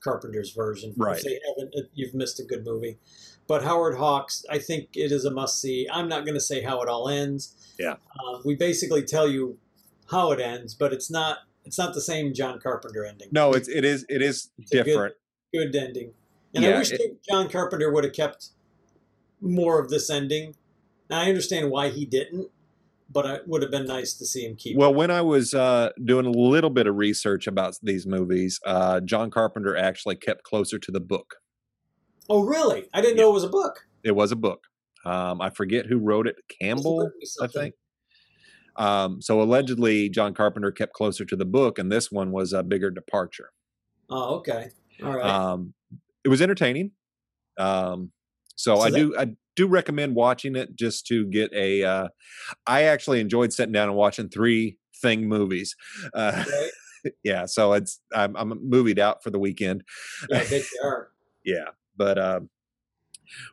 Carpenter's 0.00 0.52
version. 0.52 0.94
Right. 0.96 1.16
If 1.18 1.24
they 1.24 1.40
haven't, 1.48 1.88
you've 1.94 2.14
missed 2.14 2.38
a 2.38 2.44
good 2.44 2.64
movie. 2.64 2.98
But 3.46 3.62
Howard 3.62 3.96
Hawks, 3.96 4.44
I 4.50 4.58
think 4.58 4.88
it 4.96 5.12
is 5.12 5.24
a 5.24 5.30
must 5.30 5.60
see. 5.60 5.86
I'm 5.92 6.08
not 6.08 6.24
going 6.24 6.34
to 6.34 6.40
say 6.40 6.62
how 6.62 6.80
it 6.80 6.88
all 6.88 7.08
ends. 7.08 7.54
Yeah. 7.78 7.96
Um, 8.24 8.40
we 8.44 8.54
basically 8.54 9.02
tell 9.02 9.28
you 9.28 9.58
how 10.10 10.32
it 10.32 10.40
ends, 10.40 10.74
but 10.74 10.92
it's 10.92 11.10
not 11.10 11.38
it's 11.66 11.78
not 11.78 11.94
the 11.94 12.00
same 12.00 12.34
John 12.34 12.60
Carpenter 12.60 13.04
ending. 13.04 13.28
no, 13.32 13.52
it's 13.52 13.68
it 13.68 13.84
is 13.84 14.04
it 14.08 14.20
is 14.22 14.50
It's 14.58 14.72
a 14.72 14.76
good- 14.76 14.84
different. 14.84 15.14
good 15.52 15.74
ending. 15.76 16.12
And 16.54 16.62
Yeah, 16.64 16.76
I 16.76 16.78
wish 16.78 16.92
it- 16.92 17.18
John 17.28 17.48
Carpenter 17.50 17.90
would 17.92 18.04
have 18.04 18.12
kept 18.12 18.50
more 19.40 19.80
of 19.80 19.88
this 19.90 20.08
ending. 20.10 20.54
And 21.10 21.18
I 21.20 21.28
understand 21.28 21.70
why 21.70 21.88
he 21.90 22.04
didn't, 22.06 22.48
but 23.10 23.26
it 23.26 23.48
would 23.48 23.60
have 23.62 23.70
been 23.70 23.86
nice 23.86 24.14
to 24.14 24.24
see 24.26 24.44
him 24.46 24.56
keep. 24.56 24.76
Well, 24.76 24.94
when 24.94 25.10
I 25.10 25.20
was 25.20 25.52
uh, 25.52 25.90
doing 26.02 26.24
a 26.26 26.30
little 26.30 26.70
bit 26.70 26.86
of 26.86 26.96
research 26.96 27.46
about 27.46 27.76
these 27.82 28.06
movies, 28.06 28.58
uh, 28.64 29.00
John 29.00 29.30
Carpenter 29.30 29.76
actually 29.76 30.16
kept 30.16 30.44
closer 30.44 30.78
to 30.78 30.90
the 30.92 31.00
book. 31.00 31.36
Oh, 32.28 32.42
really? 32.44 32.88
I 32.92 33.00
didn't 33.00 33.16
know 33.16 33.30
it 33.30 33.34
was 33.34 33.44
a 33.44 33.48
book. 33.48 33.86
It 34.02 34.12
was 34.12 34.32
a 34.32 34.36
book. 34.36 34.66
Um, 35.04 35.40
I 35.40 35.50
forget 35.50 35.86
who 35.86 35.98
wrote 35.98 36.26
it. 36.26 36.36
Campbell, 36.60 37.10
I 37.42 37.46
think. 37.46 37.74
Um, 38.76 39.20
so 39.20 39.40
allegedly, 39.40 40.08
John 40.08 40.34
Carpenter 40.34 40.72
kept 40.72 40.94
closer 40.94 41.24
to 41.24 41.36
the 41.36 41.44
book, 41.44 41.78
and 41.78 41.92
this 41.92 42.10
one 42.10 42.32
was 42.32 42.52
a 42.52 42.62
bigger 42.62 42.90
departure. 42.90 43.50
Oh, 44.10 44.36
okay. 44.36 44.70
All 45.02 45.16
right. 45.16 45.24
Um, 45.24 45.74
it 46.24 46.28
was 46.28 46.42
entertaining. 46.42 46.92
Um, 47.58 48.10
so, 48.56 48.76
So 48.76 48.80
I 48.82 48.90
that- 48.90 48.96
do 48.98 49.16
I 49.18 49.26
do 49.56 49.66
recommend 49.68 50.14
watching 50.16 50.56
it 50.56 50.74
just 50.74 51.06
to 51.08 51.26
get 51.26 51.52
a. 51.52 51.84
Uh, 51.84 52.08
I 52.66 52.84
actually 52.84 53.20
enjoyed 53.20 53.52
sitting 53.52 53.72
down 53.72 53.88
and 53.88 53.96
watching 53.96 54.28
three 54.28 54.78
thing 55.00 55.28
movies. 55.28 55.76
Uh, 56.12 56.44
yeah, 57.24 57.46
so 57.46 57.74
it's 57.74 58.00
I'm 58.12 58.34
I'm 58.36 58.58
movied 58.68 58.98
out 58.98 59.22
for 59.22 59.30
the 59.30 59.38
weekend. 59.38 59.84
Yeah, 60.28 60.38
I 60.38 60.44
you 60.54 60.62
are. 60.82 61.10
yeah 61.44 61.64
but 61.96 62.18
uh, 62.18 62.40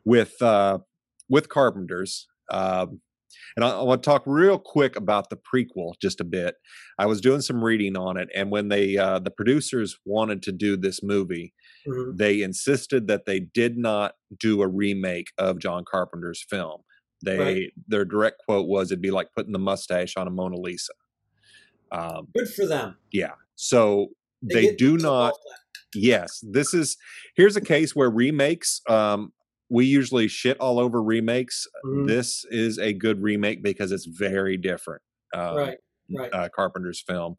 with 0.05 0.41
uh, 0.41 0.79
with 1.29 1.49
carpenters 1.49 2.27
um, 2.51 3.01
and 3.55 3.63
I, 3.63 3.69
I 3.79 3.83
want 3.83 4.03
to 4.03 4.09
talk 4.09 4.23
real 4.25 4.59
quick 4.59 4.95
about 4.95 5.29
the 5.29 5.37
prequel 5.37 5.93
just 6.01 6.19
a 6.19 6.25
bit 6.25 6.55
i 6.99 7.05
was 7.05 7.21
doing 7.21 7.41
some 7.41 7.63
reading 7.63 7.95
on 7.97 8.17
it 8.17 8.29
and 8.35 8.51
when 8.51 8.67
they 8.69 8.97
uh, 8.97 9.19
the 9.19 9.31
producers 9.31 9.97
wanted 10.05 10.41
to 10.43 10.51
do 10.51 10.75
this 10.77 11.01
movie 11.03 11.53
Mhm. 11.87 12.15
they 12.17 12.41
insisted 12.43 13.07
that 13.07 13.25
they 13.25 13.39
did 13.39 13.75
not 13.77 14.13
do 14.39 14.61
a 14.61 14.67
remake 14.67 15.29
of 15.39 15.57
john 15.59 15.83
carpenter's 15.89 16.43
film 16.47 16.81
they 17.23 17.37
Right. 17.39 17.71
their 17.87 18.05
direct 18.05 18.37
quote 18.45 18.67
was 18.67 18.91
it'd 18.91 19.01
be 19.01 19.09
like 19.11 19.29
putting 19.35 19.51
the 19.53 19.59
mustache 19.59 20.13
on 20.17 20.27
a 20.27 20.31
mona 20.31 20.57
lisa 20.57 20.93
um, 21.91 22.27
Good 22.35 22.49
for 22.49 22.65
them. 22.67 22.97
yeah 23.11 23.33
so 23.55 24.07
they, 24.43 24.63
get 24.63 24.77
do 24.77 24.97
not 24.97 25.33
that. 25.33 25.57
Yes 25.95 26.39
this 26.51 26.73
is 26.73 26.97
here's 27.35 27.55
a 27.55 27.61
case 27.61 27.95
where 27.95 28.09
remakes 28.09 28.81
um 28.89 29.31
we 29.69 29.85
usually 29.85 30.27
shit 30.27 30.57
all 30.59 30.79
over 30.79 31.01
remakes 31.01 31.65
Mhm. 31.85 32.07
this 32.07 32.45
is 32.49 32.77
a 32.77 32.93
good 32.93 33.21
remake 33.21 33.63
because 33.63 33.91
it's 33.91 34.05
very 34.05 34.57
different 34.57 35.01
um, 35.35 35.55
right. 35.55 35.77
Right. 36.13 36.33
uh, 36.33 36.49
carpenter's 36.55 37.01
film 37.05 37.35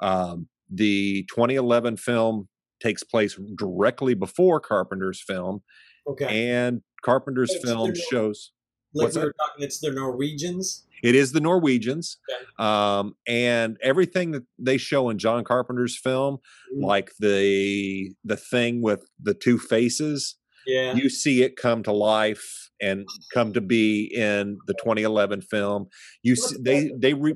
um 0.00 0.48
the 0.70 1.24
2011 1.34 1.96
film 1.96 2.48
takes 2.80 3.02
place 3.02 3.38
directly 3.56 4.14
before 4.14 4.60
carpenter's 4.60 5.22
film 5.22 5.62
okay. 6.06 6.50
and 6.52 6.82
carpenter's 7.04 7.56
film 7.64 7.92
shows 8.10 8.52
like 8.94 9.04
what's 9.04 9.16
we 9.16 9.20
that? 9.20 9.26
were 9.26 9.34
talking, 9.38 9.64
it's 9.64 9.80
the 9.80 9.90
Norwegians. 9.92 10.86
It 11.02 11.14
is 11.14 11.32
the 11.32 11.40
Norwegians, 11.40 12.18
um, 12.58 13.14
and 13.26 13.76
everything 13.82 14.32
that 14.32 14.44
they 14.58 14.78
show 14.78 15.10
in 15.10 15.18
John 15.18 15.44
Carpenter's 15.44 15.96
film, 15.98 16.38
Mm. 16.74 16.84
like 16.84 17.12
the 17.18 18.12
the 18.24 18.36
thing 18.36 18.82
with 18.82 19.04
the 19.22 19.34
two 19.34 19.58
faces, 19.58 20.36
Yeah. 20.66 20.94
you 20.94 21.08
see 21.08 21.42
it 21.42 21.56
come 21.56 21.82
to 21.84 21.92
life 21.92 22.70
and 22.80 23.06
come 23.32 23.52
to 23.54 23.60
be 23.60 24.04
in 24.14 24.58
the 24.66 24.74
2011 24.74 25.40
film. 25.42 25.88
You 26.22 26.36
see, 26.36 26.56
they 26.60 26.90
they 26.96 27.14
re, 27.14 27.34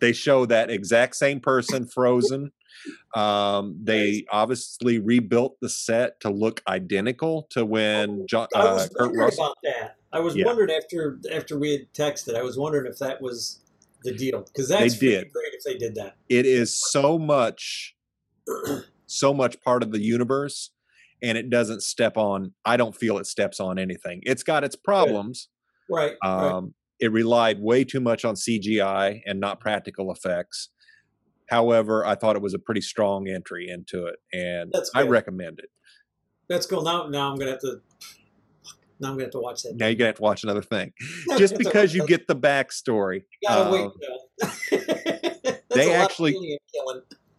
they 0.00 0.12
show 0.12 0.46
that 0.46 0.70
exact 0.70 1.16
same 1.16 1.40
person 1.40 1.86
frozen. 1.86 2.52
Um, 3.14 3.76
they 3.82 4.24
obviously 4.30 4.98
rebuilt 4.98 5.56
the 5.60 5.68
set 5.68 6.20
to 6.20 6.30
look 6.30 6.62
identical 6.68 7.46
to 7.50 7.64
when 7.64 8.26
John, 8.28 8.48
I 8.54 8.58
uh, 8.60 8.88
Kurt 8.96 9.14
Russell. 9.16 9.44
about 9.46 9.56
that. 9.64 9.96
I 10.12 10.20
was 10.20 10.36
Yeah. 10.36 10.46
wondering 10.46 10.70
after 10.70 11.18
after 11.30 11.58
we 11.58 11.72
had 11.72 11.92
texted. 11.92 12.34
I 12.36 12.42
was 12.42 12.58
wondering 12.58 12.90
if 12.90 12.98
that 12.98 13.20
was 13.22 13.60
the 14.04 14.12
deal 14.12 14.42
because 14.42 14.68
that's 14.68 14.98
They 14.98 15.08
did. 15.08 15.32
great 15.32 15.54
if 15.54 15.62
they 15.64 15.76
did 15.78 15.94
that. 15.94 16.16
It 16.28 16.44
is 16.44 16.76
so 16.90 17.18
much, 17.18 17.96
so 19.06 19.32
much 19.32 19.60
part 19.62 19.82
of 19.82 19.92
the 19.92 20.00
universe, 20.00 20.70
and 21.22 21.38
it 21.38 21.48
doesn't 21.50 21.82
step 21.82 22.16
on. 22.16 22.52
I 22.64 22.76
don't 22.76 22.94
feel 22.96 23.18
it 23.18 23.26
steps 23.26 23.60
on 23.60 23.78
anything. 23.78 24.20
It's 24.24 24.42
got 24.42 24.64
its 24.64 24.76
problems. 24.76 25.48
Right. 25.88 26.16
right. 26.22 26.52
Um, 26.52 26.74
It 27.00 27.10
relied 27.10 27.60
way 27.60 27.82
too 27.82 27.98
much 28.00 28.24
on 28.24 28.36
CGI 28.36 29.22
and 29.26 29.40
not 29.40 29.58
practical 29.58 30.12
effects. 30.12 30.68
However, 31.48 32.06
I 32.06 32.14
thought 32.14 32.36
it 32.36 32.42
was 32.42 32.54
a 32.54 32.60
pretty 32.60 32.80
strong 32.80 33.28
entry 33.28 33.68
into 33.68 34.06
it, 34.06 34.16
and 34.32 34.70
That's 34.72 34.90
I 34.94 35.02
recommend 35.02 35.58
it. 35.58 35.70
That's 36.48 36.64
cool. 36.66 36.82
Now, 36.82 37.08
now 37.08 37.30
I'm 37.32 37.38
gonna 37.38 37.52
have 37.52 37.60
to. 37.60 37.80
Now 39.02 39.08
I'm 39.08 39.14
gonna 39.14 39.24
have 39.24 39.32
to 39.32 39.40
watch 39.40 39.62
that. 39.64 39.74
Now 39.76 39.86
you're 39.88 39.96
gonna 39.96 40.06
have 40.08 40.16
to 40.16 40.22
watch 40.22 40.44
another 40.44 40.62
thing, 40.62 40.92
just 41.36 41.56
to 41.56 41.58
because 41.58 41.94
you 41.94 42.06
get 42.06 42.26
the 42.28 42.36
backstory. 42.36 43.24
gotta 43.46 43.70
wait. 43.70 43.82
um. 43.82 45.58
They 45.74 45.86
a 45.86 45.88
lot 45.88 45.96
of 45.96 46.02
actually- 46.02 46.58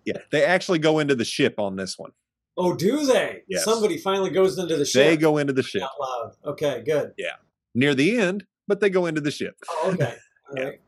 Yeah, 0.05 0.17
they 0.31 0.43
actually 0.43 0.79
go 0.79 0.97
into 0.99 1.13
the 1.15 1.23
ship 1.25 1.59
on 1.59 1.75
this 1.75 1.97
one. 1.99 2.11
Oh, 2.57 2.75
do 2.75 3.05
they? 3.05 3.43
Yes. 3.47 3.63
Somebody 3.63 3.97
finally 3.99 4.31
goes 4.31 4.57
into 4.57 4.75
the 4.75 4.85
ship. 4.85 5.05
They 5.05 5.17
go 5.17 5.37
into 5.37 5.53
the 5.53 5.61
ship 5.63 5.83
out 5.83 5.91
loud. 5.99 6.31
Okay, 6.45 6.81
good. 6.85 7.13
Yeah. 7.17 7.35
Near 7.75 7.93
the 7.95 8.17
end, 8.17 8.45
but 8.67 8.79
they 8.79 8.89
go 8.89 9.05
into 9.05 9.21
the 9.21 9.29
ship. 9.31 9.55
Oh, 9.69 9.91
okay. 9.93 10.15
All 10.49 10.57
Yeah. 10.57 10.63
right. 10.63 10.81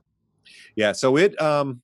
Yeah, 0.75 0.91
so 0.91 1.17
it 1.17 1.39
um 1.39 1.81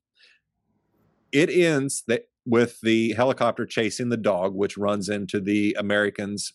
it 1.32 1.50
ends 1.52 2.04
that 2.08 2.24
with 2.46 2.82
the 2.82 3.14
helicopter 3.14 3.66
chasing 3.68 4.10
the 4.10 4.18
dog, 4.18 4.56
which 4.56 4.78
runs 4.78 5.10
into 5.10 5.40
the 5.40 5.76
Americans' 5.80 6.54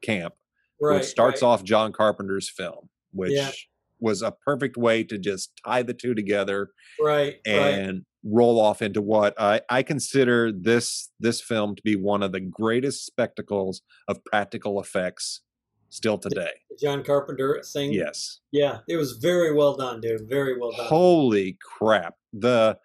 camp, 0.00 0.34
Right. 0.82 0.96
which 0.96 1.04
starts 1.06 1.42
right. 1.42 1.48
off 1.48 1.62
John 1.64 1.92
Carpenter's 1.92 2.50
film, 2.50 2.88
which 3.12 3.32
Yeah. 3.32 3.52
was 4.00 4.20
a 4.20 4.32
perfect 4.32 4.76
way 4.76 5.04
to 5.04 5.16
just 5.16 5.52
tie 5.64 5.82
the 5.82 5.94
two 5.94 6.12
together 6.14 6.70
Right. 7.00 7.36
right. 7.46 7.54
and 7.54 8.04
roll 8.24 8.60
off 8.60 8.82
into 8.82 9.00
what 9.00 9.40
I, 9.40 9.60
I 9.70 9.82
consider 9.82 10.50
this 10.52 11.10
this 11.20 11.40
film 11.40 11.74
to 11.76 11.82
be 11.82 11.96
one 11.96 12.22
of 12.22 12.32
the 12.32 12.40
greatest 12.40 13.04
spectacles 13.06 13.82
of 14.08 14.24
practical 14.24 14.80
effects 14.80 15.40
still 15.88 16.18
today. 16.18 16.50
The 16.70 16.76
John 16.80 17.04
Carpenter 17.04 17.62
thing. 17.72 17.92
Yes. 17.92 18.40
Yeah. 18.50 18.78
It 18.88 18.96
was 18.96 19.12
very 19.20 19.52
well 19.54 19.76
done, 19.76 20.00
dude. 20.00 20.28
Very 20.28 20.58
well 20.58 20.70
done. 20.72 20.86
Holy 20.86 21.56
crap. 21.62 22.14
The 22.32 22.78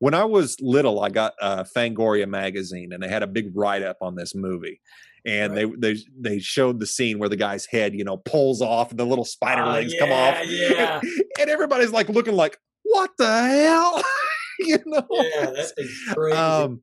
when 0.00 0.14
I 0.14 0.24
was 0.24 0.56
little, 0.60 1.00
I 1.00 1.08
got 1.10 1.34
uh 1.40 1.64
Fangoria 1.76 2.28
magazine 2.28 2.92
and 2.92 3.02
they 3.02 3.08
had 3.08 3.22
a 3.22 3.28
big 3.28 3.50
write 3.54 3.82
up 3.82 3.98
on 4.00 4.14
this 4.16 4.34
movie. 4.34 4.80
And 5.26 5.56
they 5.56 5.64
they 5.64 5.96
they 6.18 6.38
showed 6.38 6.80
the 6.80 6.86
scene 6.86 7.18
where 7.18 7.28
the 7.30 7.36
guy's 7.36 7.64
head, 7.66 7.94
you 7.94 8.04
know, 8.04 8.18
pulls 8.18 8.60
off 8.60 8.90
and 8.90 8.98
the 9.00 9.06
little 9.06 9.24
spider 9.24 9.62
Ah, 9.62 9.72
legs 9.72 9.94
yeah, 9.94 9.98
come 10.00 10.12
off. 10.12 10.36
Yeah. 10.46 11.00
And 11.40 11.48
everybody's 11.50 11.90
like 11.92 12.08
looking 12.10 12.34
like, 12.34 12.58
what 12.82 13.10
the 13.16 13.26
hell? 13.46 14.02
you 14.60 14.78
know? 14.84 15.06
Yeah. 15.10 15.46
That 15.50 15.72
thing's 15.76 15.98
crazy. 16.12 16.36
um 16.36 16.82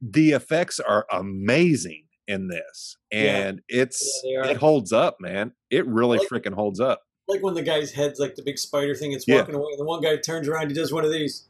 the 0.00 0.30
effects 0.32 0.78
are 0.80 1.06
amazing 1.12 2.04
in 2.28 2.48
this. 2.48 2.96
Yeah. 3.10 3.18
And 3.48 3.62
it's 3.68 4.22
they 4.22 4.50
it 4.52 4.56
holds 4.58 4.92
up, 4.92 5.16
man. 5.20 5.52
It 5.70 5.86
really 5.86 6.18
Like- 6.18 6.28
freaking 6.28 6.54
holds 6.54 6.78
up. 6.80 7.02
like 7.28 7.42
when 7.42 7.54
the 7.54 7.62
guy's 7.62 7.90
head's 7.92 8.20
like 8.20 8.34
the 8.36 8.42
big 8.42 8.58
spider 8.58 8.94
thing, 8.94 9.12
it's 9.12 9.26
Yeah. 9.26 9.38
walking 9.40 9.54
away, 9.56 9.68
and 9.72 9.78
the 9.80 9.84
one 9.84 10.00
guy 10.02 10.16
turns 10.16 10.46
around, 10.48 10.68
he 10.68 10.74
does 10.74 10.92
one 10.92 11.04
of 11.04 11.10
these. 11.12 11.48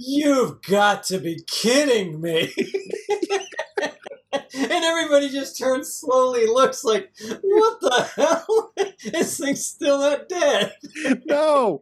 You've 0.00 0.62
got 0.62 1.02
to 1.04 1.18
be 1.18 1.42
kidding 1.46 2.20
me. 2.20 2.54
and 4.32 4.44
everybody 4.54 5.28
just 5.28 5.58
turns 5.58 5.92
slowly, 5.92 6.46
looks 6.46 6.84
like, 6.84 7.12
what 7.42 7.80
the 7.80 8.10
hell? 8.14 8.72
this 9.12 9.38
thing's 9.38 9.66
still 9.66 9.98
not 9.98 10.28
dead. 10.28 10.72
no, 11.26 11.80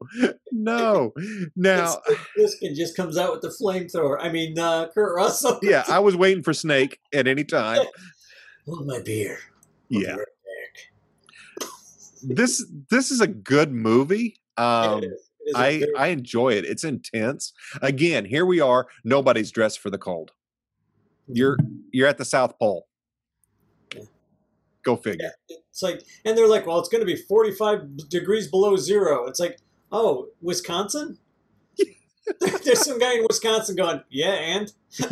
no. 0.50 1.12
Now, 1.54 1.96
Plissken 2.38 2.74
just 2.74 2.96
comes 2.96 3.18
out 3.18 3.32
with 3.32 3.42
the 3.42 3.48
flamethrower. 3.48 4.16
I 4.20 4.30
mean, 4.30 4.58
uh, 4.58 4.88
Kurt 4.88 5.14
Russell. 5.14 5.58
yeah, 5.62 5.84
I 5.86 5.98
was 5.98 6.16
waiting 6.16 6.42
for 6.42 6.54
Snake 6.54 6.98
at 7.12 7.28
any 7.28 7.44
time. 7.44 7.86
Hold 8.66 8.86
my 8.86 9.00
beer. 9.00 9.38
I'll 9.92 10.00
be 10.00 10.04
Yeah, 10.04 10.14
right 10.14 10.26
this 12.22 12.66
this 12.90 13.10
is 13.10 13.20
a 13.20 13.26
good 13.26 13.72
movie. 13.72 14.36
Um, 14.56 15.02
It 15.46 15.50
is. 15.50 15.54
It 15.54 15.56
is 15.56 15.56
a 15.56 15.58
I 15.58 15.78
very- 15.78 15.94
I 15.96 16.06
enjoy 16.08 16.52
it. 16.52 16.64
It's 16.64 16.84
intense. 16.84 17.52
Again, 17.80 18.24
here 18.24 18.44
we 18.44 18.60
are. 18.60 18.86
Nobody's 19.04 19.50
dressed 19.50 19.78
for 19.78 19.90
the 19.90 19.98
cold. 19.98 20.32
Mm-hmm. 21.24 21.36
You're 21.36 21.56
you're 21.92 22.08
at 22.08 22.18
the 22.18 22.24
South 22.24 22.58
Pole. 22.58 22.86
Yeah. 23.94 24.02
Go 24.84 24.96
figure. 24.96 25.32
It's 25.48 25.82
like, 25.82 26.02
and 26.24 26.38
they're 26.38 26.48
like, 26.48 26.66
well, 26.66 26.78
it's 26.78 26.88
going 26.88 27.02
to 27.02 27.06
be 27.06 27.16
45 27.16 28.08
degrees 28.08 28.48
below 28.48 28.76
zero. 28.76 29.26
It's 29.26 29.38
like, 29.40 29.58
oh, 29.92 30.28
Wisconsin? 30.40 31.18
There's 32.40 32.84
some 32.84 32.98
guy 32.98 33.14
in 33.14 33.26
Wisconsin 33.28 33.76
going, 33.76 34.00
yeah, 34.08 34.32
and? 34.32 34.72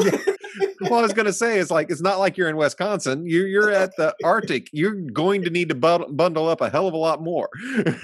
well, 0.81 0.95
I 0.95 1.03
was 1.03 1.13
going 1.13 1.27
to 1.27 1.33
say, 1.33 1.59
it's 1.59 1.71
like 1.71 1.91
it's 1.91 2.01
not 2.01 2.19
like 2.19 2.37
you're 2.37 2.49
in 2.49 2.57
Wisconsin. 2.57 3.27
You're 3.27 3.47
you're 3.47 3.71
at 3.71 3.95
the 3.97 4.15
Arctic. 4.25 4.69
You're 4.73 4.95
going 4.95 5.43
to 5.43 5.51
need 5.51 5.69
to 5.69 5.75
bundle, 5.75 6.49
up 6.49 6.61
a 6.61 6.71
hell 6.71 6.89
of 6.89 6.95
a 6.95 6.97
lot 6.97 7.23
more. 7.23 7.49
Yeah, 7.77 7.95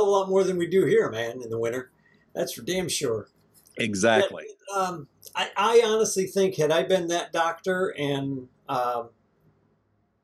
hell 0.00 0.02
of 0.02 0.08
a 0.08 0.10
lot 0.20 0.28
more 0.28 0.44
than 0.44 0.56
we 0.56 0.66
do 0.66 0.84
here, 0.86 1.10
man, 1.10 1.42
in 1.42 1.50
the 1.50 1.58
winter. 1.58 1.90
That's 2.34 2.52
for 2.52 2.62
damn 2.62 2.88
sure. 2.88 3.28
exactly. 3.76 4.46
Um, 4.74 5.08
I, 5.34 5.50
I 5.56 5.82
honestly 5.84 6.26
think, 6.26 6.56
had 6.56 6.70
I 6.70 6.84
been 6.84 7.08
that 7.08 7.32
doctor, 7.32 7.94
and 7.98 8.48
um, 8.68 9.10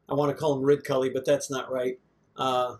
I 0.08 0.14
want 0.14 0.30
to 0.30 0.36
call 0.36 0.56
him 0.56 0.62
Ridcully, 0.62 1.12
but 1.12 1.24
that's 1.24 1.50
not 1.50 1.70
right. 1.70 1.98
Uh, 2.36 2.76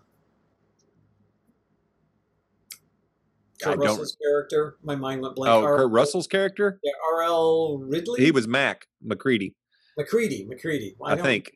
I 3.65 3.71
Kurt 3.71 3.79
Russell's 3.79 4.15
character, 4.21 4.77
my 4.83 4.95
mind 4.95 5.21
went 5.21 5.35
blank. 5.35 5.51
Oh, 5.51 5.63
R- 5.63 5.77
Kurt 5.77 5.91
Russell's 5.91 6.27
character. 6.27 6.79
yeah, 6.83 6.91
R.L. 7.15 7.79
Ridley? 7.79 8.23
He 8.23 8.31
was 8.31 8.47
Mac 8.47 8.87
MacReady. 9.03 9.55
MacReady, 9.97 10.45
MacReady. 10.47 10.95
I 11.03 11.15
know 11.15 11.23
think. 11.23 11.51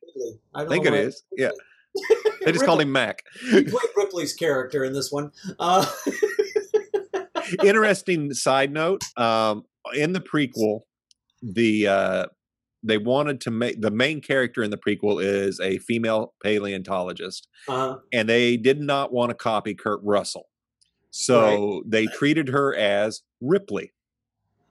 I, 0.56 0.64
I 0.64 0.68
think 0.68 0.86
it. 0.88 1.16
Yeah. 1.38 1.52
They 2.46 2.52
just 2.52 2.66
called 2.66 2.82
him 2.82 2.92
Mac. 2.92 3.24
He 3.42 3.64
played 3.64 3.90
Ripley's 3.96 4.34
character 4.34 4.84
in 4.84 4.94
this 4.94 5.12
one. 5.12 5.32
Uh, 5.60 5.86
Interesting 7.64 8.34
side 8.34 8.72
note. 8.72 9.02
Um, 9.18 9.64
in 9.94 10.14
the 10.14 10.22
prequel, 10.22 10.82
the 11.42 11.88
uh, 11.88 12.26
they 12.84 12.98
wanted 12.98 13.42
to 13.42 13.52
make 13.52 13.82
the 13.82 13.92
main 13.92 14.22
character 14.22 14.64
in 14.64 14.72
the 14.72 14.78
prequel 14.78 15.24
is 15.24 15.60
a 15.60 15.78
female 15.80 16.34
paleontologist, 16.44 17.48
uh, 17.68 17.96
and 18.14 18.30
they 18.30 18.58
did 18.58 18.80
not 18.80 19.12
want 19.12 19.30
to 19.32 19.36
copy 19.36 19.74
Kurt 19.74 20.00
Russell, 20.04 20.48
so 21.10 21.84
they 21.86 22.06
treated 22.08 22.50
her 22.50 22.76
as 22.76 23.22
Ripley. 23.42 23.92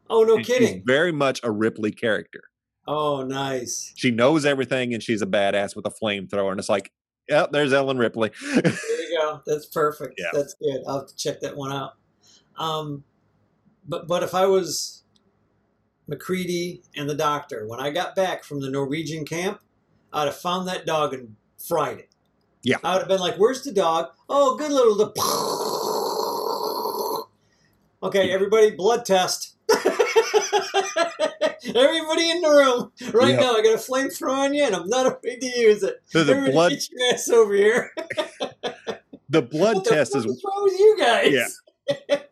oh, 0.09 0.23
no 0.25 0.37
And 0.37 0.45
kidding. 0.47 0.83
very 0.87 1.13
much 1.13 1.41
a 1.43 1.51
Ripley 1.51 1.91
character. 1.93 2.43
Oh, 2.89 3.23
nice. 3.23 3.93
She 3.97 4.11
knows 4.11 4.45
everything, 4.47 4.95
and 4.95 5.03
she's 5.03 5.23
a 5.23 5.27
badass 5.27 5.77
with 5.77 5.87
a 5.87 5.91
flamethrower. 5.91 6.51
And 6.51 6.59
it's 6.59 6.69
like, 6.69 6.91
yep, 7.31 7.53
there's 7.53 7.73
Ellen 7.73 7.97
Ripley. 7.99 8.31
There 8.53 8.62
you 8.64 9.19
go. 9.21 9.40
That's 9.47 9.66
perfect. 9.66 10.14
Yeah. 10.19 10.31
That's 10.33 10.55
good. 10.55 10.83
I'll 10.87 11.01
have 11.01 11.09
to 11.09 11.16
check 11.16 11.40
that 11.40 11.57
one 11.57 11.73
out. 11.73 11.95
Um, 12.59 13.05
but 13.88 14.07
but 14.07 14.23
if 14.23 14.35
I 14.35 14.47
was 14.47 15.05
MacReady 16.07 16.83
and 16.97 17.09
the 17.09 17.14
doctor, 17.14 17.66
when 17.66 17.81
I 17.81 17.90
got 17.90 18.14
back 18.14 18.45
from 18.45 18.61
the 18.61 18.69
Norwegian 18.71 19.25
camp, 19.25 19.61
I'd 20.12 20.27
have 20.27 20.37
found 20.37 20.69
that 20.69 20.85
dog 20.85 21.14
and 21.14 21.37
fried 21.59 21.99
it. 21.99 22.09
Yeah. 22.62 22.77
I 22.85 22.93
would 22.95 23.01
have 23.01 23.09
been 23.09 23.21
like, 23.21 23.37
"Where's 23.37 23.62
the 23.62 23.73
dog? 23.73 24.11
Oh, 24.29 24.57
good 24.57 24.73
little." 24.73 24.97
The 24.97 25.11
okay, 28.03 28.31
everybody, 28.31 28.71
blood 28.73 29.07
test. 29.07 29.50
Everybody 31.66 32.31
in 32.31 32.40
the 32.40 32.49
room 32.49 32.92
right 33.12 33.31
Yep. 33.31 33.40
now. 33.40 33.55
I 33.57 33.62
got 33.62 33.75
a 33.75 33.79
flamethrower 33.79 34.31
on 34.31 34.55
you, 34.55 34.64
and 34.64 34.75
I'm 34.75 34.88
not 34.88 35.07
afraid 35.07 35.40
to 35.40 35.46
use 35.59 35.83
it. 35.83 36.03
So 36.07 36.25
the 36.25 36.33
Everybody 36.33 36.53
blood 36.53 36.73
your 36.90 37.12
ass 37.12 37.29
over 37.29 37.55
here. 37.55 37.90
the 39.29 39.42
blood 39.42 39.77
What 39.77 39.85
the 39.85 39.90
test 39.90 40.16
is 40.16 40.25
wrong 40.27 40.64
with 40.64 40.79
you 40.79 40.96
guys? 40.99 41.33
Yeah. 41.33 42.29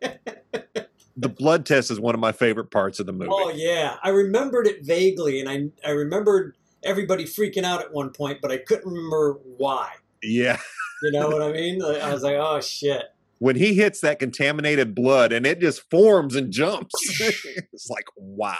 the 1.17 1.29
blood 1.29 1.65
test 1.65 1.91
is 1.91 1.99
one 1.99 2.15
of 2.15 2.21
my 2.21 2.31
favorite 2.31 2.71
parts 2.71 2.99
of 2.99 3.05
the 3.05 3.13
movie. 3.13 3.31
Oh 3.33 3.51
yeah, 3.51 3.97
I 4.03 4.09
remembered 4.09 4.67
it 4.67 4.85
vaguely, 4.85 5.39
and 5.39 5.49
I 5.49 5.87
I 5.87 5.91
remembered 5.91 6.55
everybody 6.83 7.25
freaking 7.25 7.63
out 7.63 7.81
at 7.81 7.91
one 7.93 8.09
point, 8.11 8.39
but 8.41 8.51
I 8.51 8.57
couldn't 8.57 8.87
remember 8.91 9.39
why. 9.57 9.91
Yeah. 10.23 10.59
You 11.03 11.11
know 11.11 11.27
what 11.29 11.41
I 11.41 11.51
mean? 11.51 11.81
I 11.81 12.13
was 12.13 12.23
like, 12.23 12.35
oh 12.37 12.59
shit. 12.61 13.03
When 13.39 13.55
he 13.55 13.73
hits 13.73 14.01
that 14.01 14.19
contaminated 14.19 14.93
blood 14.93 15.31
and 15.31 15.45
it 15.45 15.61
just 15.61 15.89
forms 15.89 16.35
and 16.35 16.51
jumps, 16.51 16.93
it's 17.73 17.89
like, 17.89 18.05
wow. 18.17 18.57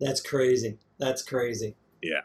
That's 0.00 0.20
crazy. 0.20 0.78
That's 0.98 1.22
crazy. 1.22 1.74
Yeah. 2.02 2.20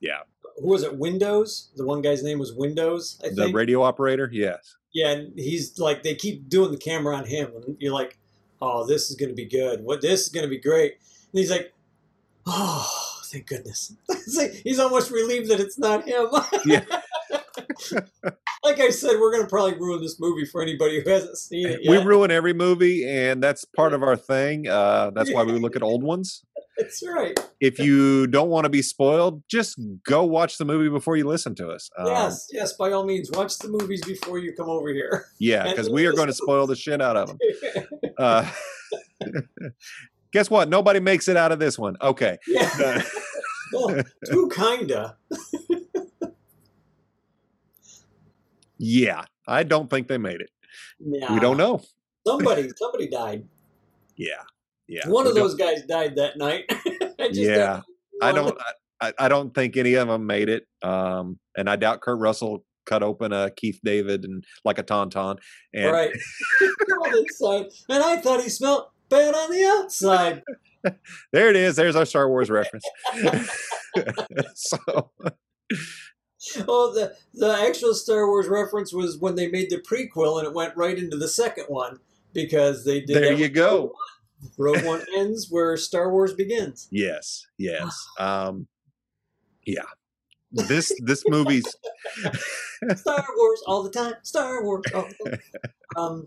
Yeah. 0.00 0.20
Who 0.60 0.68
was 0.68 0.82
it? 0.82 0.96
Windows. 0.96 1.70
The 1.76 1.84
one 1.86 2.02
guy's 2.02 2.22
name 2.22 2.38
was 2.38 2.52
Windows. 2.52 3.20
I 3.24 3.28
The 3.30 3.44
think. 3.44 3.56
radio 3.56 3.82
operator, 3.82 4.28
yes. 4.32 4.76
yeah, 4.92 5.10
and 5.10 5.38
he's 5.38 5.78
like, 5.78 6.02
they 6.02 6.14
keep 6.14 6.48
doing 6.48 6.70
the 6.70 6.76
camera 6.76 7.16
on 7.16 7.24
him, 7.24 7.50
and 7.54 7.76
you're 7.80 7.92
like, 7.94 8.18
oh, 8.60 8.86
this 8.86 9.10
is 9.10 9.16
gonna 9.16 9.32
be 9.32 9.46
good. 9.46 9.82
What 9.82 10.00
this 10.02 10.22
is 10.22 10.28
gonna 10.28 10.48
be 10.48 10.58
great. 10.58 10.92
And 11.32 11.38
he's 11.40 11.50
like, 11.50 11.72
oh, 12.46 12.88
thank 13.26 13.46
goodness. 13.46 13.94
Like, 14.36 14.52
he's 14.64 14.78
almost 14.78 15.10
relieved 15.10 15.50
that 15.50 15.60
it's 15.60 15.78
not 15.78 16.06
him. 16.06 16.28
Yeah. 16.64 16.84
Like 18.64 18.80
I 18.80 18.90
said, 18.90 19.18
we're 19.20 19.32
gonna 19.32 19.48
probably 19.48 19.74
ruin 19.74 20.00
this 20.00 20.20
movie 20.20 20.44
for 20.44 20.62
anybody 20.62 21.02
who 21.02 21.10
hasn't 21.10 21.36
seen 21.36 21.68
it 21.68 21.80
We 21.88 21.98
ruin 21.98 22.30
every 22.30 22.54
movie, 22.54 23.08
and 23.08 23.42
that's 23.42 23.64
part 23.64 23.92
of 23.92 24.02
our 24.02 24.16
thing. 24.16 24.68
Uh, 24.68 25.10
that's 25.14 25.32
why 25.32 25.42
we 25.42 25.52
look 25.52 25.76
at 25.76 25.82
old 25.82 26.02
ones. 26.02 26.44
That's 26.78 27.02
right. 27.06 27.38
If 27.60 27.78
you 27.78 28.26
don't 28.26 28.48
want 28.48 28.64
to 28.64 28.70
be 28.70 28.82
spoiled, 28.82 29.42
just 29.48 29.78
go 30.06 30.24
watch 30.24 30.58
the 30.58 30.64
movie 30.64 30.88
before 30.88 31.16
you 31.16 31.26
listen 31.26 31.54
to 31.56 31.68
us. 31.68 31.90
Um, 31.98 32.06
yes, 32.06 32.48
yes. 32.50 32.72
By 32.74 32.92
all 32.92 33.04
means, 33.04 33.30
watch 33.32 33.58
the 33.58 33.68
movies 33.68 34.02
before 34.04 34.38
you 34.38 34.54
come 34.54 34.68
over 34.68 34.88
here. 34.88 35.26
Yeah, 35.38 35.64
because 35.70 35.90
we 35.90 36.06
are 36.06 36.12
going 36.12 36.28
to 36.28 36.32
spoil 36.32 36.66
the 36.66 36.76
shit 36.76 37.00
out 37.00 37.16
of 37.16 37.28
them. 37.28 37.38
Uh, 38.18 38.48
guess 40.32 40.50
what? 40.50 40.68
Nobody 40.68 41.00
makes 41.00 41.26
it 41.26 41.36
out 41.36 41.50
of 41.50 41.58
this 41.58 41.78
one. 41.78 41.96
Okay. 42.02 42.36
yeah. 42.46 43.02
well, 43.72 44.02
two 44.26 44.50
kinda. 44.54 45.16
Yeah, 48.84 49.26
I 49.46 49.62
don't 49.62 49.88
think 49.88 50.08
they 50.08 50.18
made 50.18 50.40
it. 50.40 50.50
Yeah. 50.98 51.32
We 51.32 51.38
don't 51.38 51.56
know. 51.56 51.82
Somebody, 52.26 52.68
somebody 52.76 53.08
died. 53.08 53.44
Yeah, 54.16 54.42
yeah. 54.88 55.06
One 55.06 55.28
of 55.28 55.36
those 55.36 55.54
guys 55.54 55.82
died 55.82 56.16
that 56.16 56.36
night. 56.36 56.64
I 57.20 57.28
just 57.28 57.38
Yeah, 57.38 57.82
I 58.20 58.32
don't. 58.32 58.58
I, 59.00 59.12
I 59.20 59.28
don't 59.28 59.54
think 59.54 59.76
any 59.76 59.94
of 59.94 60.08
them 60.08 60.26
made 60.26 60.48
it. 60.48 60.66
Um, 60.82 61.38
and 61.56 61.70
I 61.70 61.76
doubt 61.76 62.00
Kurt 62.00 62.18
Russell 62.18 62.64
cut 62.84 63.04
open 63.04 63.32
a 63.32 63.52
Keith 63.52 63.78
David 63.84 64.24
and 64.24 64.42
like 64.64 64.78
a 64.78 64.82
tauntaun. 64.82 65.38
And 65.72 65.92
right. 65.92 66.10
inside, 67.16 67.66
and 67.88 68.02
I 68.02 68.16
thought 68.16 68.42
he 68.42 68.48
smelled 68.48 68.86
bad 69.08 69.32
on 69.32 69.52
the 69.52 69.64
outside. 69.64 70.42
there 71.32 71.50
it 71.50 71.56
is. 71.56 71.76
There's 71.76 71.94
our 71.94 72.04
Star 72.04 72.28
Wars 72.28 72.50
reference. 72.50 72.84
so 74.56 75.12
Oh, 76.74 76.90
the 76.94 77.14
the 77.34 77.52
actual 77.52 77.92
Star 77.92 78.26
Wars 78.26 78.48
reference 78.48 78.94
was 78.94 79.18
when 79.18 79.34
they 79.34 79.46
made 79.48 79.68
the 79.68 79.76
prequel, 79.76 80.38
and 80.38 80.46
it 80.48 80.54
went 80.54 80.74
right 80.74 80.96
into 80.96 81.18
the 81.18 81.28
second 81.28 81.66
one 81.68 81.98
because 82.32 82.86
they 82.86 83.00
did. 83.00 83.14
there 83.16 83.34
you 83.34 83.50
go. 83.50 83.92
Rogue 84.56 84.76
One. 84.76 84.82
Rogue 84.82 84.84
One 84.86 85.02
ends 85.16 85.48
where 85.50 85.76
Star 85.76 86.10
Wars 86.10 86.32
begins. 86.32 86.88
Yes, 86.90 87.46
yes. 87.58 87.94
Um, 88.18 88.68
yeah. 89.66 89.82
This 90.50 90.92
this 91.04 91.24
movie's 91.26 91.66
Star 92.96 93.26
Wars 93.36 93.62
all 93.66 93.82
the 93.82 93.90
time. 93.90 94.14
Star 94.22 94.64
Wars. 94.64 94.84
All 94.94 95.08
the 95.24 95.30
time. 95.30 95.40
Um, 95.94 96.26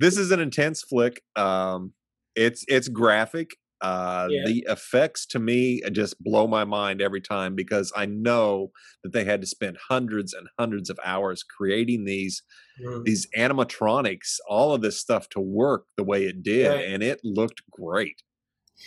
this 0.00 0.18
is 0.18 0.32
an 0.32 0.40
intense 0.40 0.82
flick. 0.82 1.22
Um, 1.36 1.92
it's 2.34 2.64
it's 2.66 2.88
graphic. 2.88 3.58
Uh, 3.80 4.26
Yeah. 4.30 4.42
The 4.46 4.66
effects 4.68 5.24
to 5.26 5.38
me 5.38 5.80
just 5.92 6.22
blow 6.22 6.46
my 6.46 6.64
mind 6.64 7.00
every 7.00 7.20
time 7.20 7.54
because 7.54 7.92
I 7.96 8.06
know 8.06 8.72
that 9.02 9.12
they 9.12 9.24
had 9.24 9.40
to 9.40 9.46
spend 9.46 9.78
hundreds 9.88 10.32
and 10.34 10.48
hundreds 10.58 10.90
of 10.90 10.98
hours 11.04 11.42
creating 11.44 12.04
these 12.04 12.42
mm, 12.84 13.04
these 13.04 13.26
animatronics, 13.36 14.38
all 14.48 14.74
of 14.74 14.82
this 14.82 14.98
stuff 14.98 15.28
to 15.30 15.40
work 15.40 15.86
the 15.96 16.04
way 16.04 16.24
it 16.24 16.42
did, 16.42 16.68
Right. 16.68 16.84
and 16.88 17.02
it 17.02 17.20
looked 17.24 17.62
great. 17.70 18.22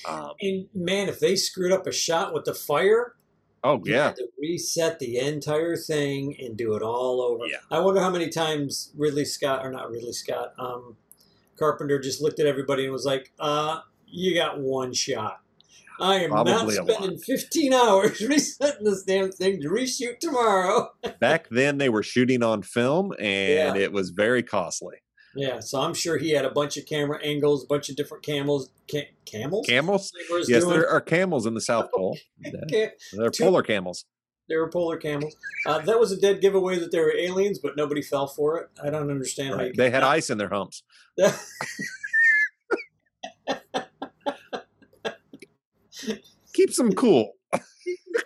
Um, 0.07 0.31
and 0.41 0.67
man, 0.73 1.09
if 1.09 1.19
they 1.19 1.35
screwed 1.35 1.71
up 1.71 1.85
a 1.87 1.91
shot 1.91 2.33
with 2.33 2.45
the 2.45 2.53
fire, 2.53 3.15
oh 3.63 3.81
yeah, 3.85 4.07
had 4.07 4.15
to 4.17 4.27
reset 4.39 4.99
the 4.99 5.17
entire 5.19 5.75
thing 5.75 6.35
and 6.39 6.57
do 6.57 6.75
it 6.75 6.81
all 6.81 7.21
over. 7.21 7.45
Yeah. 7.47 7.57
I 7.69 7.79
wonder 7.79 7.99
how 8.01 8.09
many 8.09 8.29
times 8.29 8.91
Ridley 8.97 9.25
Scott, 9.25 9.65
or 9.65 9.71
not 9.71 9.89
Ridley 9.91 10.13
Scott, 10.13 10.53
um, 10.57 10.95
Carpenter 11.59 11.99
just 11.99 12.21
looked 12.21 12.39
at 12.39 12.45
everybody 12.47 12.83
and 12.85 12.93
was 12.93 13.05
like, 13.05 13.31
uh, 13.39 13.81
you 14.11 14.35
got 14.35 14.59
one 14.59 14.93
shot. 14.93 15.39
I 15.99 16.15
am 16.23 16.31
not 16.31 16.47
Probably 16.47 16.77
a 16.77 16.83
lot. 16.83 16.91
spending 16.95 17.17
15 17.19 17.73
hours 17.73 18.21
resetting 18.27 18.83
this 18.85 19.03
damn 19.03 19.31
thing 19.31 19.61
to 19.61 19.67
reshoot 19.69 20.19
tomorrow. 20.19 20.89
back 21.19 21.47
then 21.51 21.77
they 21.77 21.89
were 21.89 22.01
shooting 22.03 22.41
on 22.43 22.63
film, 22.63 23.13
and 23.19 23.75
Yeah. 23.77 23.83
it 23.83 23.91
was 23.91 24.09
very 24.09 24.41
costly. 24.41 24.95
Yeah, 25.35 25.59
so 25.61 25.79
I'm 25.79 25.93
sure 25.93 26.17
he 26.17 26.31
had 26.31 26.43
a 26.43 26.49
bunch 26.49 26.75
of 26.75 26.85
camera 26.85 27.17
angles, 27.23 27.63
a 27.63 27.67
bunch 27.67 27.87
of 27.89 27.95
different 27.95 28.23
camels. 28.23 28.69
Ca- 28.91 29.11
camels? 29.25 29.65
Camels? 29.67 30.11
Yes, 30.47 30.63
doing- 30.63 30.69
there 30.71 30.89
are 30.89 30.99
camels 30.99 31.45
in 31.45 31.53
the 31.53 31.61
South 31.61 31.89
Pole. 31.93 32.17
Ca- 32.69 32.89
They're 33.13 33.29
Two- 33.29 33.43
polar 33.45 33.61
camels. 33.63 34.03
They 34.49 34.57
were 34.57 34.69
polar 34.69 34.97
camels. 34.97 35.33
Uh, 35.65 35.79
that 35.79 35.97
was 35.99 36.11
a 36.11 36.19
dead 36.19 36.41
giveaway 36.41 36.77
that 36.79 36.91
they 36.91 36.99
were 36.99 37.15
aliens, 37.15 37.59
but 37.59 37.77
nobody 37.77 38.01
fell 38.01 38.27
for 38.27 38.57
it. 38.57 38.69
I 38.83 38.89
don't 38.89 39.09
understand 39.09 39.51
how 39.51 39.57
Right. 39.57 39.77
They 39.77 39.89
had 39.91 39.99
not- 40.01 40.09
ice 40.15 40.29
in 40.29 40.37
their 40.39 40.49
humps. 40.49 40.83
Keeps 46.53 46.77
them 46.77 46.91
cool. 46.93 47.33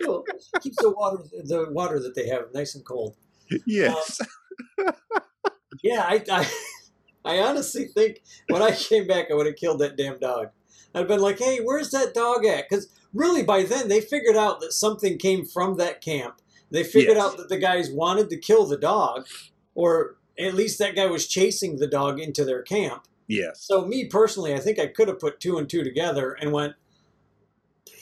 cool. 0.02 0.24
Keeps 0.60 0.76
the 0.82 0.90
water, 0.90 1.22
the 1.44 1.66
water 1.70 2.00
that 2.00 2.14
they 2.14 2.28
have, 2.28 2.52
nice 2.54 2.74
and 2.74 2.84
cold. 2.84 3.16
Yes. 3.66 4.20
Um, 4.20 4.92
yeah, 5.82 6.00
I, 6.06 6.22
I, 6.30 6.50
I 7.24 7.38
honestly 7.38 7.86
think 7.86 8.22
when 8.48 8.62
I 8.62 8.72
came 8.72 9.06
back, 9.06 9.26
I 9.30 9.34
would 9.34 9.46
have 9.46 9.56
killed 9.56 9.80
that 9.80 9.96
damn 9.96 10.18
dog. 10.18 10.48
I'd 10.94 11.06
been 11.08 11.20
like, 11.20 11.38
"Hey, 11.38 11.58
where's 11.62 11.90
that 11.90 12.14
dog 12.14 12.44
at?" 12.46 12.68
Because 12.68 12.88
really, 13.12 13.42
by 13.42 13.62
then 13.64 13.88
they 13.88 14.00
figured 14.00 14.36
out 14.36 14.60
that 14.60 14.72
something 14.72 15.18
came 15.18 15.44
from 15.44 15.76
that 15.76 16.00
camp. 16.00 16.40
They 16.70 16.82
figured 16.82 17.16
Yes. 17.16 17.24
out 17.24 17.36
that 17.36 17.48
the 17.48 17.58
guys 17.58 17.90
wanted 17.90 18.30
to 18.30 18.38
kill 18.38 18.66
the 18.66 18.78
dog, 18.78 19.26
or 19.74 20.16
at 20.38 20.54
least 20.54 20.78
that 20.78 20.96
guy 20.96 21.06
was 21.06 21.26
chasing 21.28 21.76
the 21.76 21.86
dog 21.86 22.18
into 22.18 22.44
their 22.44 22.62
camp. 22.62 23.04
yes. 23.28 23.60
So 23.62 23.84
me 23.86 24.06
personally, 24.06 24.54
I 24.54 24.58
think 24.58 24.78
I 24.78 24.86
could 24.86 25.08
have 25.08 25.20
put 25.20 25.38
two 25.40 25.58
and 25.58 25.68
two 25.68 25.84
together 25.84 26.32
and 26.32 26.52
went, 26.52 26.74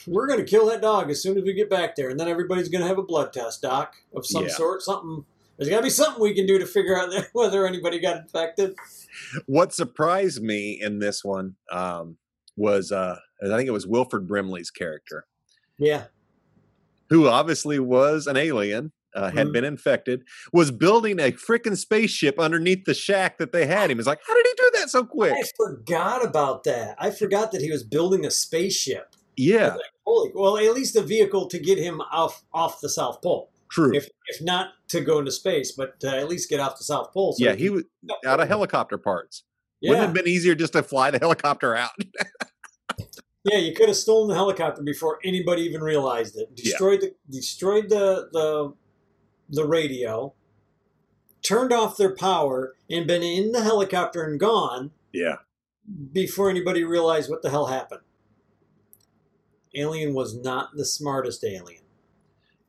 "We're 0.07 0.27
going 0.27 0.39
to 0.39 0.45
kill 0.45 0.65
that 0.67 0.81
dog 0.81 1.09
as 1.09 1.21
soon 1.21 1.37
as 1.37 1.43
we 1.43 1.53
get 1.53 1.69
back 1.69 1.95
there, 1.95 2.09
and 2.09 2.19
then 2.19 2.27
everybody's 2.27 2.69
going 2.69 2.81
to 2.81 2.87
have 2.87 2.97
a 2.97 3.03
blood 3.03 3.33
test, 3.33 3.61
doc, 3.61 3.95
of 4.15 4.25
some 4.25 4.43
Yeah. 4.45 4.49
sort. 4.51 4.81
Something. 4.81 5.25
There's 5.57 5.69
got 5.69 5.77
to 5.77 5.83
be 5.83 5.89
something 5.89 6.21
we 6.21 6.33
can 6.33 6.45
do 6.45 6.59
to 6.59 6.65
figure 6.65 6.97
out 6.97 7.09
whether 7.33 7.65
anybody 7.65 7.99
got 7.99 8.17
infected." 8.17 8.75
What 9.45 9.73
surprised 9.73 10.41
me 10.43 10.79
in 10.81 10.99
this 10.99 11.23
one 11.23 11.55
um, 11.71 12.17
was 12.57 12.91
uh, 12.91 13.17
I 13.43 13.47
think 13.57 13.67
it 13.67 13.71
was 13.71 13.87
Wilford 13.87 14.27
Brimley's 14.27 14.69
character, 14.71 15.25
Yeah, 15.77 16.05
who 17.09 17.27
obviously 17.27 17.79
was 17.79 18.27
an 18.27 18.35
alien, 18.37 18.91
uh, 19.15 19.29
had 19.31 19.47
Mhm. 19.47 19.53
been 19.53 19.63
infected, 19.63 20.23
was 20.51 20.71
building 20.71 21.19
a 21.19 21.31
freaking 21.31 21.77
spaceship 21.77 22.37
underneath 22.39 22.83
the 22.85 22.93
shack 22.93 23.37
that 23.37 23.51
they 23.53 23.65
had 23.65 23.89
him. 23.91 23.99
It's 23.99 24.07
like, 24.07 24.19
how 24.27 24.33
did 24.33 24.45
he 24.45 24.53
do 24.57 24.71
that 24.79 24.89
so 24.89 25.05
quick? 25.05 25.33
I 25.33 25.43
forgot 25.55 26.25
about 26.25 26.63
that. 26.65 26.95
I 26.99 27.11
forgot 27.11 27.51
that 27.53 27.61
he 27.61 27.71
was 27.71 27.83
building 27.83 28.25
a 28.25 28.31
spaceship. 28.31 29.15
Yeah, 29.37 29.77
Holy, 30.05 30.31
well, 30.33 30.57
at 30.57 30.73
least 30.73 30.95
a 30.95 31.01
vehicle 31.01 31.47
to 31.47 31.59
get 31.59 31.77
him 31.77 32.01
off 32.01 32.43
off 32.53 32.79
the 32.81 32.89
South 32.89 33.21
Pole. 33.21 33.49
true. 33.69 33.95
If 33.95 34.07
if 34.27 34.41
not 34.41 34.69
to 34.89 35.01
go 35.01 35.19
into 35.19 35.31
space, 35.31 35.71
but 35.71 35.99
to 36.01 36.15
at 36.15 36.29
least 36.29 36.49
get 36.49 36.59
off 36.59 36.77
the 36.77 36.83
South 36.83 37.11
Pole. 37.11 37.33
so 37.33 37.43
yeah, 37.43 37.53
he 37.53 37.63
he 37.63 37.69
was 37.69 37.83
out 38.25 38.39
of 38.39 38.47
helicopter 38.47 38.97
parts. 38.97 39.43
Yeah, 39.81 39.89
Wouldn't 39.89 40.03
it 40.03 40.07
have 40.07 40.15
been 40.15 40.27
easier 40.27 40.55
just 40.55 40.73
to 40.73 40.83
fly 40.83 41.11
the 41.11 41.19
helicopter 41.21 41.75
out? 41.75 41.91
Yeah, 43.45 43.59
you 43.59 43.73
could 43.73 43.89
have 43.89 43.97
stolen 43.97 44.27
the 44.27 44.33
helicopter 44.33 44.81
before 44.81 45.19
anybody 45.23 45.61
even 45.63 45.81
realized 45.81 46.35
it. 46.35 46.55
Destroyed 46.55 47.01
the 47.01 47.15
destroyed 47.29 47.89
the 47.89 48.29
the 48.31 48.73
the 49.49 49.65
radio, 49.65 50.33
turned 51.43 51.71
off 51.71 51.95
their 51.97 52.15
power, 52.15 52.75
and 52.89 53.05
been 53.05 53.21
in 53.21 53.51
the 53.51 53.63
helicopter 53.63 54.23
and 54.23 54.39
gone 54.39 54.91
yeah. 55.13 55.35
before 56.11 56.49
anybody 56.49 56.83
realized 56.83 57.29
what 57.29 57.43
the 57.43 57.51
hell 57.51 57.67
happened. 57.67 58.01
Alien 59.75 60.13
was 60.13 60.35
not 60.35 60.69
the 60.75 60.85
smartest 60.85 61.43
alien. 61.43 61.81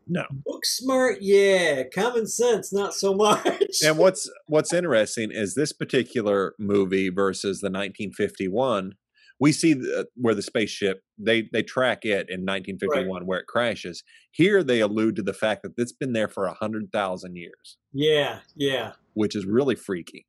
No. 0.09 0.25
Book 0.45 0.65
smart, 0.65 1.19
yeah. 1.21 1.83
Common 1.85 2.27
sense, 2.27 2.73
not 2.73 2.95
so 2.95 3.13
much. 3.13 3.83
And 3.85 3.99
what's 3.99 4.31
what's 4.47 4.73
interesting 4.73 5.31
is 5.33 5.55
this 5.55 5.73
particular 5.73 6.55
movie 6.59 7.09
versus 7.09 7.61
the 7.61 7.67
1951. 7.67 8.95
We 9.39 9.53
see 9.53 9.75
the, 9.75 10.01
uh, 10.01 10.05
where 10.15 10.35
the 10.35 10.43
spaceship 10.43 11.03
they 11.19 11.49
they 11.53 11.63
track 11.63 12.05
it 12.05 12.31
in 12.31 12.47
1951 12.47 13.27
where 13.27 13.41
it 13.41 13.47
crashes. 13.47 14.05
Here 14.31 14.63
they 14.63 14.81
allude 14.81 15.17
to 15.17 15.23
the 15.23 15.35
fact 15.35 15.63
that 15.63 15.73
it's 15.77 15.93
been 15.93 16.13
there 16.13 16.29
for 16.29 16.47
a 16.47 16.55
hundred 16.55 16.93
thousand 16.93 17.37
years, 17.37 17.77
yeah, 17.93 18.41
yeah. 18.55 18.93
which 19.15 19.35
is 19.35 19.45
really 19.45 19.75
freaky. 19.75 20.27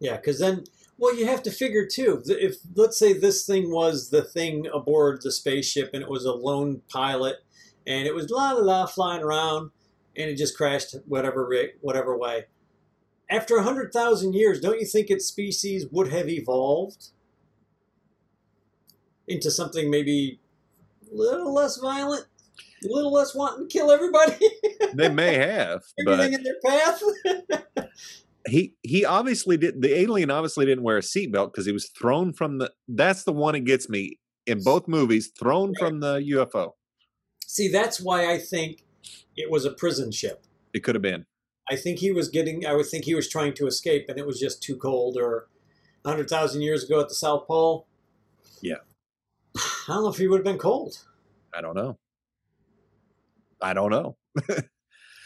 Yeah, 0.00 0.16
because 0.16 0.40
then, 0.40 0.64
well, 1.02 1.18
you 1.18 1.26
have 1.26 1.42
to 1.42 1.50
figure 1.50 1.84
too. 1.84 2.22
If 2.26 2.58
let's 2.76 2.96
say 2.96 3.12
this 3.12 3.44
thing 3.44 3.72
was 3.72 4.10
the 4.10 4.22
thing 4.22 4.68
aboard 4.72 5.20
the 5.22 5.32
spaceship, 5.32 5.90
and 5.92 6.00
it 6.00 6.08
was 6.08 6.24
a 6.24 6.32
lone 6.32 6.82
pilot, 6.88 7.38
and 7.84 8.06
it 8.06 8.14
was 8.14 8.30
la 8.30 8.52
la 8.52 8.60
la 8.60 8.86
flying 8.86 9.20
around, 9.20 9.72
and 10.16 10.30
it 10.30 10.36
just 10.36 10.56
crashed 10.56 10.94
whatever 11.06 11.52
whatever 11.80 12.16
way. 12.16 12.44
After 13.28 13.56
a 13.56 13.64
hundred 13.64 13.92
thousand 13.92 14.34
years, 14.34 14.60
don't 14.60 14.78
you 14.78 14.86
think 14.86 15.10
its 15.10 15.26
species 15.26 15.86
would 15.90 16.12
have 16.12 16.28
evolved 16.28 17.08
into 19.26 19.50
something 19.50 19.90
maybe 19.90 20.38
a 21.12 21.16
little 21.16 21.52
less 21.52 21.78
violent, 21.78 22.26
a 22.84 22.88
little 22.88 23.12
less 23.12 23.34
wanting 23.34 23.68
to 23.68 23.72
kill 23.76 23.90
everybody, 23.90 24.38
They 24.94 25.08
may 25.08 25.34
have, 25.48 25.82
but 26.04 26.20
everything 26.20 26.34
in 26.34 26.44
their 26.44 26.60
path? 26.64 27.02
he 28.48 28.74
he 28.82 29.04
obviously 29.04 29.56
did. 29.56 29.82
The 29.82 29.98
alien 29.98 30.30
obviously 30.30 30.66
didn't 30.66 30.84
wear 30.84 30.96
a 30.98 31.00
seatbelt 31.02 31.52
because 31.52 31.66
he 31.66 31.72
was 31.72 31.88
thrown 31.90 32.32
from 32.32 32.58
the. 32.58 32.72
That's 32.88 33.24
the 33.24 33.32
one 33.32 33.54
that 33.54 33.60
gets 33.60 33.88
me 33.88 34.18
in 34.46 34.62
both 34.62 34.88
movies. 34.88 35.30
Thrown 35.38 35.68
Right. 35.70 35.88
from 35.88 36.00
the 36.00 36.16
UFO. 36.18 36.72
See, 37.46 37.68
that's 37.68 38.00
why 38.00 38.32
I 38.32 38.38
think 38.38 38.84
it 39.36 39.50
was 39.50 39.64
a 39.64 39.70
prison 39.70 40.10
ship. 40.10 40.44
It 40.74 40.80
could 40.80 40.94
have 40.94 41.02
been. 41.02 41.26
I 41.70 41.76
think 41.76 41.98
he 42.00 42.10
was 42.10 42.28
getting. 42.28 42.66
I 42.66 42.74
would 42.74 42.86
think 42.86 43.04
he 43.04 43.14
was 43.14 43.28
trying 43.28 43.54
to 43.54 43.66
escape, 43.66 44.06
and 44.08 44.18
it 44.18 44.26
was 44.26 44.40
just 44.40 44.62
too 44.62 44.76
cold. 44.76 45.16
Or 45.16 45.48
hundred 46.04 46.28
thousand 46.28 46.62
years 46.62 46.82
ago 46.84 47.00
at 47.00 47.08
the 47.08 47.14
South 47.14 47.46
Pole. 47.46 47.86
Yeah. 48.60 48.76
I 49.56 49.60
don't 49.88 50.02
know 50.02 50.08
if 50.08 50.16
he 50.16 50.26
would 50.26 50.38
have 50.38 50.44
been 50.44 50.58
cold. 50.58 50.98
I 51.54 51.60
don't 51.60 51.76
know. 51.76 51.98
I 53.60 53.74
don't 53.74 53.90
know. 53.90 54.16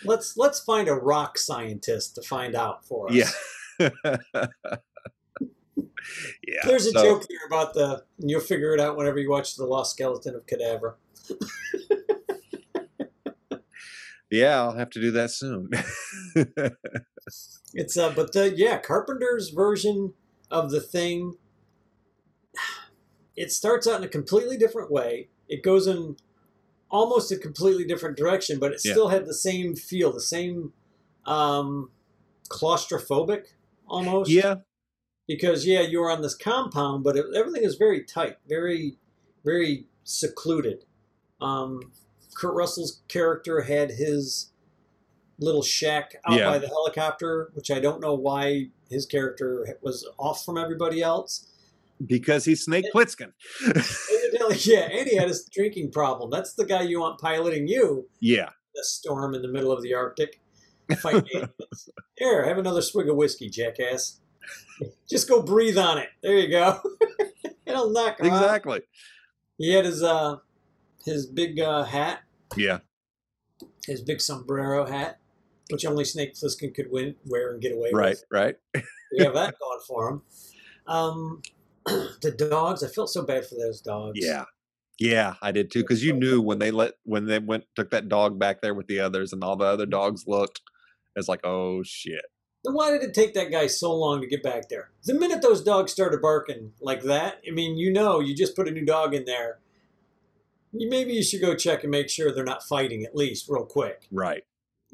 Let's 0.05 0.37
let's 0.37 0.61
find 0.61 0.89
a 0.89 0.95
rock 0.95 1.39
scientist 1.39 2.15
to 2.17 2.23
find 2.23 2.55
out 2.55 2.85
for 2.85 3.11
us. 3.11 3.15
Yeah. 3.15 3.89
yeah. 4.09 4.47
There's 6.65 6.87
a 6.87 6.93
so- 6.93 7.03
joke 7.03 7.27
there 7.29 7.47
about 7.47 7.75
the. 7.75 8.05
And 8.21 8.31
you'll 8.31 8.41
figure 8.41 8.75
it 8.75 8.81
out 8.81 8.97
whenever 8.97 9.19
you 9.19 9.31
watch 9.31 9.57
the 9.57 9.65
Lost 9.65 9.93
Skeleton 9.93 10.35
of 10.35 10.47
Cadavra. 10.47 10.95
Yeah, 14.31 14.61
I'll 14.61 14.77
have 14.77 14.91
to 14.91 15.01
do 15.01 15.11
that 15.13 15.31
soon. 15.31 15.71
It's 17.79 17.97
uh, 17.99 18.11
but 18.17 18.33
the 18.33 18.55
yeah 18.57 18.79
Carpenter's 18.81 19.51
version 19.51 20.15
of 20.51 20.71
the 20.71 20.81
thing. 20.81 21.35
It 23.37 23.53
starts 23.53 23.87
out 23.87 23.99
in 23.99 24.05
a 24.05 24.09
completely 24.09 24.57
different 24.57 24.91
way. 24.91 25.29
It 25.47 25.63
goes 25.63 25.87
in 25.87 26.17
almost 26.91 27.33
a 27.33 27.37
completely 27.37 27.85
different 27.85 28.17
direction, 28.17 28.59
but 28.59 28.73
it 28.73 28.81
Yeah. 28.85 28.93
still 28.93 29.09
had 29.09 29.27
the 29.27 29.35
same 29.35 29.75
feel, 29.75 30.13
the 30.13 30.21
same 30.21 30.73
um, 31.27 31.91
claustrophobic 32.49 33.47
almost. 33.89 34.31
yeah. 34.31 34.57
because 35.27 35.67
yeah, 35.67 35.81
you 35.81 36.01
were 36.01 36.11
on 36.11 36.23
this 36.23 36.37
compound, 36.37 37.03
but 37.03 37.17
it, 37.17 37.25
everything 37.35 37.65
is 37.65 37.75
very 37.75 38.05
tight, 38.05 38.37
very, 38.49 38.97
very 39.45 39.87
secluded. 40.05 40.85
Um, 41.41 41.93
Kurt 42.37 42.55
Russell's 42.55 43.03
character 43.09 43.63
had 43.63 43.91
his 43.93 44.53
little 45.41 45.63
shack 45.63 46.15
out 46.27 46.39
Yeah. 46.39 46.47
by 46.51 46.59
the 46.59 46.69
helicopter, 46.69 47.51
which 47.55 47.71
I 47.71 47.81
don't 47.81 48.01
know 48.01 48.15
why 48.15 48.71
his 48.89 49.05
character 49.05 49.77
was 49.83 50.09
off 50.19 50.45
from 50.45 50.57
everybody 50.57 51.03
else. 51.03 51.49
Because 52.07 52.45
he's 52.45 52.63
Snake 52.65 52.85
Plissken. 52.95 53.33
Yeah, 54.65 54.89
and 54.91 55.09
he 55.09 55.17
had 55.17 55.29
a 55.31 55.35
drinking 55.53 55.93
problem. 55.93 56.31
That's 56.31 56.55
the 56.55 56.65
guy 56.65 56.83
you 56.83 57.01
want 57.01 57.21
piloting 57.21 57.67
you 57.69 58.09
yeah. 58.21 58.51
the 58.75 58.85
storm 58.85 59.35
in 59.35 59.43
the 59.43 59.49
middle 59.49 59.73
of 59.73 59.83
the 59.83 59.95
Arctic. 59.95 60.41
Fight. 61.01 61.25
Here, 62.17 62.45
have 62.47 62.59
another 62.59 62.83
swig 62.83 63.09
of 63.09 63.17
whiskey, 63.17 63.51
jackass. 63.51 64.21
Just 65.11 65.29
go 65.29 65.43
breathe 65.43 65.79
on 65.79 65.99
it. 65.99 66.09
There 66.23 66.37
you 66.39 66.49
go. 66.49 66.81
It'll 67.67 67.91
knock. 67.91 68.17
Exactly. 68.21 68.83
He 69.59 69.73
had 69.73 69.85
his 69.85 70.03
uh 70.03 70.37
his 71.05 71.27
big 71.27 71.59
uh, 71.61 71.85
hat, 71.85 72.21
Yeah. 72.57 72.79
his 73.87 74.01
big 74.03 74.21
sombrero 74.21 74.87
hat, 74.87 75.19
which 75.71 75.87
only 75.87 76.05
Snake 76.05 76.35
Plissken 76.35 76.75
could 76.75 76.91
win, 76.91 77.15
wear 77.25 77.53
and 77.53 77.63
get 77.63 77.73
away 77.73 77.91
Right. 77.93 78.11
with. 78.11 78.25
Right. 78.31 78.57
We 78.75 79.25
have 79.25 79.35
that 79.35 79.55
going 79.61 79.81
for 79.87 80.09
him. 80.09 80.23
Um, 80.89 81.43
the 82.23 82.33
dogs, 82.33 82.83
I 82.83 82.89
felt 82.89 83.11
so 83.11 83.25
bad 83.25 83.47
for 83.47 83.55
those 83.55 83.81
dogs. 83.81 84.19
Yeah. 84.21 84.45
Yeah, 84.99 85.35
I 85.43 85.53
did 85.53 85.71
too. 85.71 85.83
Because 85.83 86.03
you 86.03 86.13
knew 86.13 86.41
when 86.41 86.59
they 86.59 86.71
let 86.71 86.95
when 87.05 87.27
they 87.27 87.39
went 87.39 87.65
took 87.75 87.91
that 87.91 88.09
dog 88.09 88.39
back 88.39 88.63
there 88.63 88.75
with 88.75 88.87
the 88.87 89.01
others, 89.01 89.33
and 89.33 89.45
all 89.45 89.57
the 89.57 89.65
other 89.65 89.85
mm-hmm. 89.85 89.91
dogs 89.91 90.25
looked. 90.27 90.63
It's 91.15 91.29
like, 91.29 91.45
oh 91.45 91.83
shit. 91.83 92.25
Then 92.65 92.75
why 92.75 92.91
did 92.91 93.03
it 93.03 93.15
take 93.15 93.35
that 93.35 93.51
guy 93.51 93.69
so 93.69 93.95
long 93.95 94.21
to 94.21 94.27
get 94.27 94.43
back 94.43 94.69
there? 94.69 94.91
The 95.05 95.15
minute 95.15 95.43
those 95.43 95.63
dogs 95.63 95.93
started 95.93 96.21
barking 96.21 96.73
like 96.81 97.03
that, 97.03 97.41
I 97.47 97.53
mean, 97.53 97.77
you 97.77 97.93
know, 97.93 98.21
you 98.21 98.35
just 98.35 98.57
put 98.57 98.69
a 98.69 98.73
new 98.73 98.85
dog 98.85 99.15
in 99.15 99.25
there. 99.25 99.61
You, 100.73 100.91
maybe 100.91 101.13
you 101.13 101.23
should 101.23 101.41
go 101.41 101.55
check 101.55 101.85
and 101.85 101.91
make 101.91 102.09
sure 102.09 102.35
they're 102.35 102.45
not 102.45 102.65
fighting 102.65 103.05
at 103.05 103.15
least 103.15 103.47
real 103.49 103.65
quick. 103.65 104.09
Right. 104.11 104.43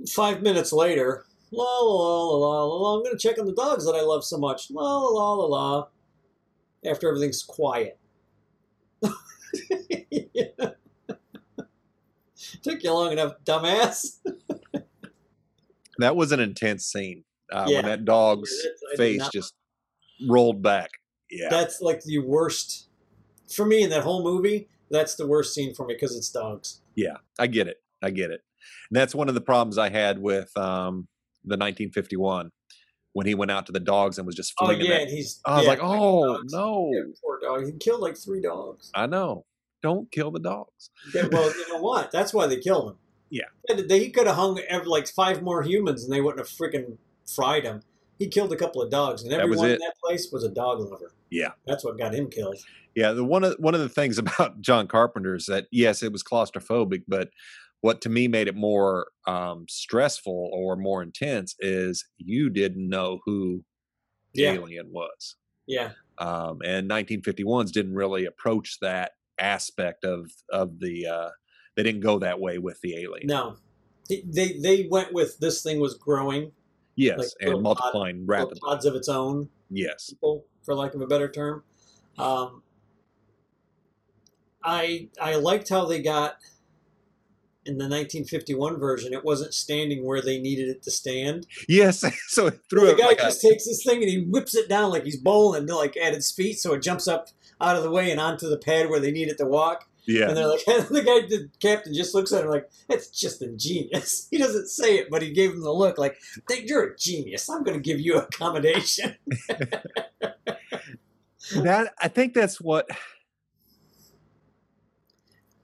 Five 0.09 0.43
minutes 0.43 0.73
later, 0.73 1.25
la 1.51 1.65
la 1.65 1.95
la 1.95 2.37
la 2.37 2.65
la 2.65 2.77
la. 2.77 2.97
I'm 2.97 3.03
going 3.03 3.17
to 3.17 3.29
check 3.29 3.39
on 3.39 3.47
the 3.47 3.55
dogs 3.55 3.87
that 3.87 3.95
I 3.95 4.03
love 4.03 4.25
so 4.25 4.37
much. 4.37 4.71
La 4.71 4.99
la 4.99 5.09
la 5.09 5.33
la 5.35 5.47
la. 5.47 5.87
After 6.85 7.09
everything's 7.09 7.43
quiet. 7.43 7.99
Took 12.63 12.83
you 12.83 12.93
long 12.93 13.13
enough, 13.13 13.35
dumbass. 13.45 14.19
That 15.99 16.17
was 16.17 16.33
an 16.33 16.41
intense 16.41 16.87
scene. 16.87 17.25
Uh, 17.53 17.67
Yeah. 17.69 17.77
When 17.79 17.85
that 17.87 18.05
dog's 18.05 18.53
face 18.97 19.29
just 19.33 19.55
rolled 20.29 20.63
back. 20.63 20.91
Yeah. 21.31 21.49
That's 21.51 21.81
like 21.81 22.03
the 22.03 22.19
worst 22.19 22.89
for 23.55 23.65
me 23.67 23.83
in 23.83 23.91
that 23.91 24.03
whole 24.03 24.23
movie. 24.23 24.69
That's 24.91 25.15
the 25.15 25.27
worst 25.27 25.55
scene 25.55 25.75
for 25.75 25.87
me 25.87 25.95
because 25.95 26.17
it's 26.17 26.31
dogs. 26.31 26.81
Yeah, 26.95 27.17
I 27.39 27.47
get 27.47 27.67
it. 27.69 27.83
I 28.03 28.11
get 28.11 28.31
it. 28.31 28.43
And 28.91 28.97
that's 28.97 29.15
one 29.15 29.29
of 29.29 29.35
the 29.35 29.41
problems 29.41 29.79
I 29.79 29.89
had 29.89 30.19
with 30.19 30.55
um, 30.57 31.09
the 31.45 31.57
1951 31.57 32.51
when 33.13 33.27
he 33.27 33.35
went 33.35 33.51
out 33.51 33.67
to 33.67 33.73
the 33.73 33.81
dogs 33.81 34.19
and 34.19 34.27
was 34.27 34.35
just 34.35 34.55
Oh 34.59 34.67
flinging 34.67 34.87
yeah, 34.87 34.95
that. 34.95 35.03
and 35.03 35.11
he's. 35.11 35.41
I 35.45 35.57
was 35.57 35.65
yeah, 35.65 35.71
like, 35.71 35.81
oh 35.83 36.37
dogs. 36.39 36.53
no, 36.53 36.91
Yeah, 36.93 37.03
poor 37.23 37.41
dog. 37.41 37.67
He 37.67 37.73
killed 37.73 38.01
like 38.01 38.17
three 38.17 38.41
dogs. 38.41 38.91
I 38.95 39.07
know. 39.07 39.45
Don't 39.83 40.11
kill 40.13 40.31
the 40.31 40.39
dogs. 40.41 40.91
Yeah, 41.15 41.27
well, 41.31 41.51
you 41.51 41.69
know 41.73 41.81
what? 41.81 42.13
That's 42.13 42.33
why 42.33 42.47
they 42.47 42.59
killed 42.59 42.93
him. 42.93 42.97
Yeah. 43.31 43.45
And 43.69 43.89
They, 43.89 43.99
he 43.99 44.11
could 44.11 44.27
have 44.27 44.37
hung 44.37 44.61
like 44.87 45.09
five 45.09 45.43
more 45.43 45.63
humans, 45.63 46.05
and 46.05 46.13
they 46.13 46.21
wouldn't 46.21 46.39
have 46.39 46.49
freaking 46.49 46.99
fried 47.27 47.65
him. 47.65 47.83
He 48.19 48.29
killed 48.29 48.53
a 48.53 48.57
couple 48.57 48.81
of 48.81 48.91
dogs, 48.91 49.23
and 49.23 49.33
That 49.33 49.41
everyone 49.41 49.71
in 49.71 49.79
that 49.79 49.95
place 50.05 50.29
was 50.31 50.45
a 50.45 50.49
dog 50.49 50.81
lover. 50.81 51.13
Yeah. 51.31 51.53
That's 51.67 51.85
what 51.85 51.99
got 51.99 52.15
him 52.15 52.29
killed. 52.31 52.57
Yeah, 52.95 53.13
the 53.13 53.25
one 53.25 53.43
of 53.43 53.55
one 53.59 53.75
of 53.75 53.81
the 53.81 53.89
things 53.89 54.19
about 54.19 54.61
John 54.61 54.87
Carpenter 54.87 55.35
is 55.35 55.47
that 55.47 55.67
yes, 55.73 56.03
it 56.03 56.13
was 56.13 56.23
claustrophobic, 56.23 57.03
but 57.09 57.31
what 57.83 58.01
to 58.01 58.09
me 58.09 58.27
made 58.29 58.49
it 58.49 58.55
more 58.57 59.09
um, 59.27 59.67
stressful 59.69 60.51
or 60.53 60.77
more 60.77 61.03
intense 61.03 61.55
is 61.61 62.05
you 62.17 62.49
didn't 62.49 62.89
know 62.89 63.21
who 63.27 63.63
the 64.35 64.43
Yeah. 64.43 64.53
alien 64.55 64.91
was. 64.91 65.37
Yeah. 65.67 65.93
um, 66.19 66.61
and 66.65 66.89
1951s 66.91 67.71
didn't 67.73 67.95
really 67.95 68.25
approach 68.27 68.79
that 68.81 69.13
aspect 69.39 70.05
of 70.05 70.31
of 70.51 70.79
the 70.81 71.07
uh, 71.07 71.31
they 71.77 71.83
didn't 71.83 72.01
go 72.03 72.19
that 72.19 72.39
way 72.41 72.59
with 72.59 72.81
the 72.83 72.97
alien 72.97 73.27
No. 73.27 73.57
They 74.09 74.59
they 74.61 74.87
went 74.91 75.13
with 75.13 75.39
this 75.39 75.63
thing 75.63 75.81
was 75.81 75.95
growing, 75.95 76.53
yes 76.97 77.19
like 77.19 77.29
and 77.41 77.63
multiplying 77.63 78.17
little 78.27 78.27
rapidly 78.27 78.61
pods 78.61 78.85
of 78.85 78.95
its 78.95 79.09
own. 79.09 79.49
yes 79.71 80.11
people, 80.11 80.45
for 80.65 80.75
lack 80.75 80.95
of 80.95 81.01
a 81.01 81.07
better 81.07 81.31
term. 81.31 81.63
Um, 82.19 82.63
I 84.65 85.09
I 85.21 85.37
liked 85.37 85.69
how 85.69 85.87
they 85.87 86.03
got 86.03 86.37
in 87.65 87.79
the 87.79 87.85
1951 87.85 88.79
version. 88.79 89.13
It 89.13 89.25
wasn't 89.25 89.55
standing 89.55 90.05
where 90.05 90.21
they 90.21 90.39
needed 90.41 90.69
it 90.69 90.83
to 90.83 90.91
stand. 90.91 91.47
yes 91.69 92.05
so 92.29 92.47
it 92.49 92.59
threw 92.69 92.87
the 92.87 92.93
it 92.93 92.99
guy 92.99 93.07
like 93.07 93.19
a- 93.21 93.23
just 93.25 93.41
takes 93.43 93.67
this 93.67 93.85
thing 93.85 94.03
and 94.03 94.11
he 94.11 94.19
whips 94.25 94.55
it 94.55 94.69
down 94.69 94.91
like 94.91 95.05
he's 95.05 95.17
bowling, 95.17 95.67
like 95.67 95.97
at 95.97 96.13
its 96.15 96.31
feet, 96.33 96.59
so 96.59 96.75
it 96.75 96.83
jumps 96.83 97.07
up 97.07 97.29
out 97.61 97.77
of 97.77 97.83
the 97.83 97.91
way 97.91 98.11
and 98.11 98.21
onto 98.21 98.49
the 98.49 98.59
pad 98.59 98.89
where 98.91 98.99
they 99.01 99.13
need 99.13 99.29
it 99.29 99.39
to 99.39 99.47
walk. 99.47 99.89
yeah 100.07 100.27
And 100.29 100.37
they're 100.37 100.49
like, 100.49 100.65
the 100.67 101.03
guy, 101.07 101.27
the 101.29 101.49
captain, 101.61 101.95
just 101.95 102.13
looks 102.15 102.33
at 102.33 102.43
him 102.43 102.51
like, 102.51 102.69
"That's 102.89 103.07
just 103.09 103.41
ingenious." 103.43 104.27
He 104.33 104.39
doesn't 104.39 104.67
say 104.69 104.97
it, 104.99 105.09
but 105.11 105.23
he 105.23 105.31
gave 105.31 105.51
him 105.53 105.61
the 105.63 105.71
look 105.73 105.97
like, 105.99 106.17
"Think 106.49 106.69
"You're 106.69 106.85
a 106.89 106.97
genius. 106.97 107.49
I'm 107.49 107.63
going 107.63 107.77
to 107.77 107.83
give 107.83 108.01
you 108.01 108.17
accommodation." 108.19 109.15
that 111.57 111.93
i 112.01 112.07
think 112.09 112.35
that's 112.35 112.61
what 112.61 112.89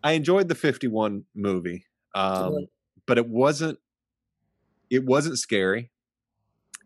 i 0.02 0.12
enjoyed 0.12 0.48
the 0.48 0.54
51 0.54 1.24
movie 1.36 1.84
um, 2.18 2.66
but 3.06 3.18
it 3.18 3.28
wasn't 3.28 3.78
it 4.90 5.04
wasn't 5.04 5.38
scary 5.38 5.90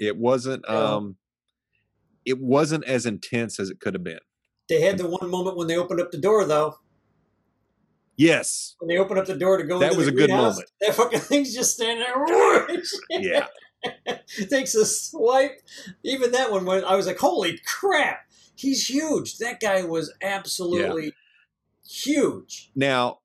it 0.00 0.16
wasn't 0.16 0.68
um 0.68 1.16
it 2.24 2.38
wasn't 2.40 2.84
as 2.84 3.06
intense 3.06 3.58
as 3.60 3.70
it 3.70 3.80
could 3.80 3.94
have 3.94 4.04
been 4.04 4.18
They 4.68 4.80
had 4.80 4.98
the 4.98 5.08
one 5.08 5.30
moment 5.30 5.56
when 5.56 5.66
they 5.68 5.76
opened 5.76 6.00
up 6.00 6.10
the 6.12 6.18
door, 6.18 6.44
though. 6.44 6.76
yes 8.16 8.76
When 8.78 8.88
they 8.88 8.98
opened 8.98 9.18
up 9.20 9.26
the 9.26 9.36
door 9.36 9.56
to 9.58 9.64
go 9.64 9.78
That 9.78 9.86
into 9.92 9.98
was 9.98 10.06
the 10.06 10.12
a 10.12 10.16
good 10.16 10.28
greenhouse, 10.30 10.54
moment. 10.54 10.70
That 10.80 10.94
fucking 10.94 11.20
thing's 11.20 11.54
just 11.54 11.74
standing 11.74 12.04
there. 12.26 12.68
yeah 13.10 13.46
Takes 14.48 14.74
a 14.76 14.86
swipe. 14.86 15.60
Even 16.04 16.30
that 16.32 16.52
one, 16.52 16.64
when 16.64 16.84
I 16.84 16.94
was 16.94 17.06
like, 17.08 17.18
"Holy 17.18 17.58
crap, 17.66 18.20
he's 18.54 18.88
huge!" 18.88 19.38
That 19.38 19.58
guy 19.58 19.82
was 19.82 20.12
absolutely 20.22 21.12
huge. 21.84 22.70
Now, 22.76 23.18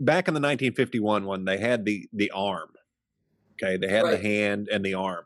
back 0.00 0.28
in 0.28 0.34
the 0.34 0.40
1951 0.40 1.24
one, 1.24 1.44
they 1.44 1.58
had 1.58 1.84
the 1.84 2.08
the 2.12 2.30
arm, 2.32 2.70
Okay, 3.62 3.76
they 3.78 3.88
had 3.88 4.04
Right. 4.04 4.10
the 4.20 4.22
hand 4.28 4.68
and 4.70 4.84
the 4.84 4.94
arm. 4.94 5.24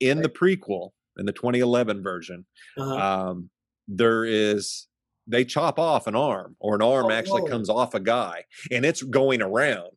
In 0.00 0.20
the 0.22 0.28
prequel, 0.28 0.90
in 1.16 1.26
the 1.26 1.32
2011 1.32 2.02
version, 2.02 2.44
Uh-huh. 2.76 2.96
um, 2.96 3.50
there 3.86 4.24
is 4.24 4.86
they 5.30 5.44
chop 5.44 5.78
off 5.78 6.06
an 6.06 6.16
arm, 6.16 6.56
or 6.58 6.74
an 6.74 6.82
arm 6.82 7.06
Oh, 7.06 7.10
actually 7.10 7.42
whoa. 7.42 7.48
comes 7.48 7.68
off 7.68 7.92
a 7.94 8.00
guy, 8.00 8.44
and 8.70 8.84
it's 8.86 9.02
going 9.02 9.42
around. 9.42 9.92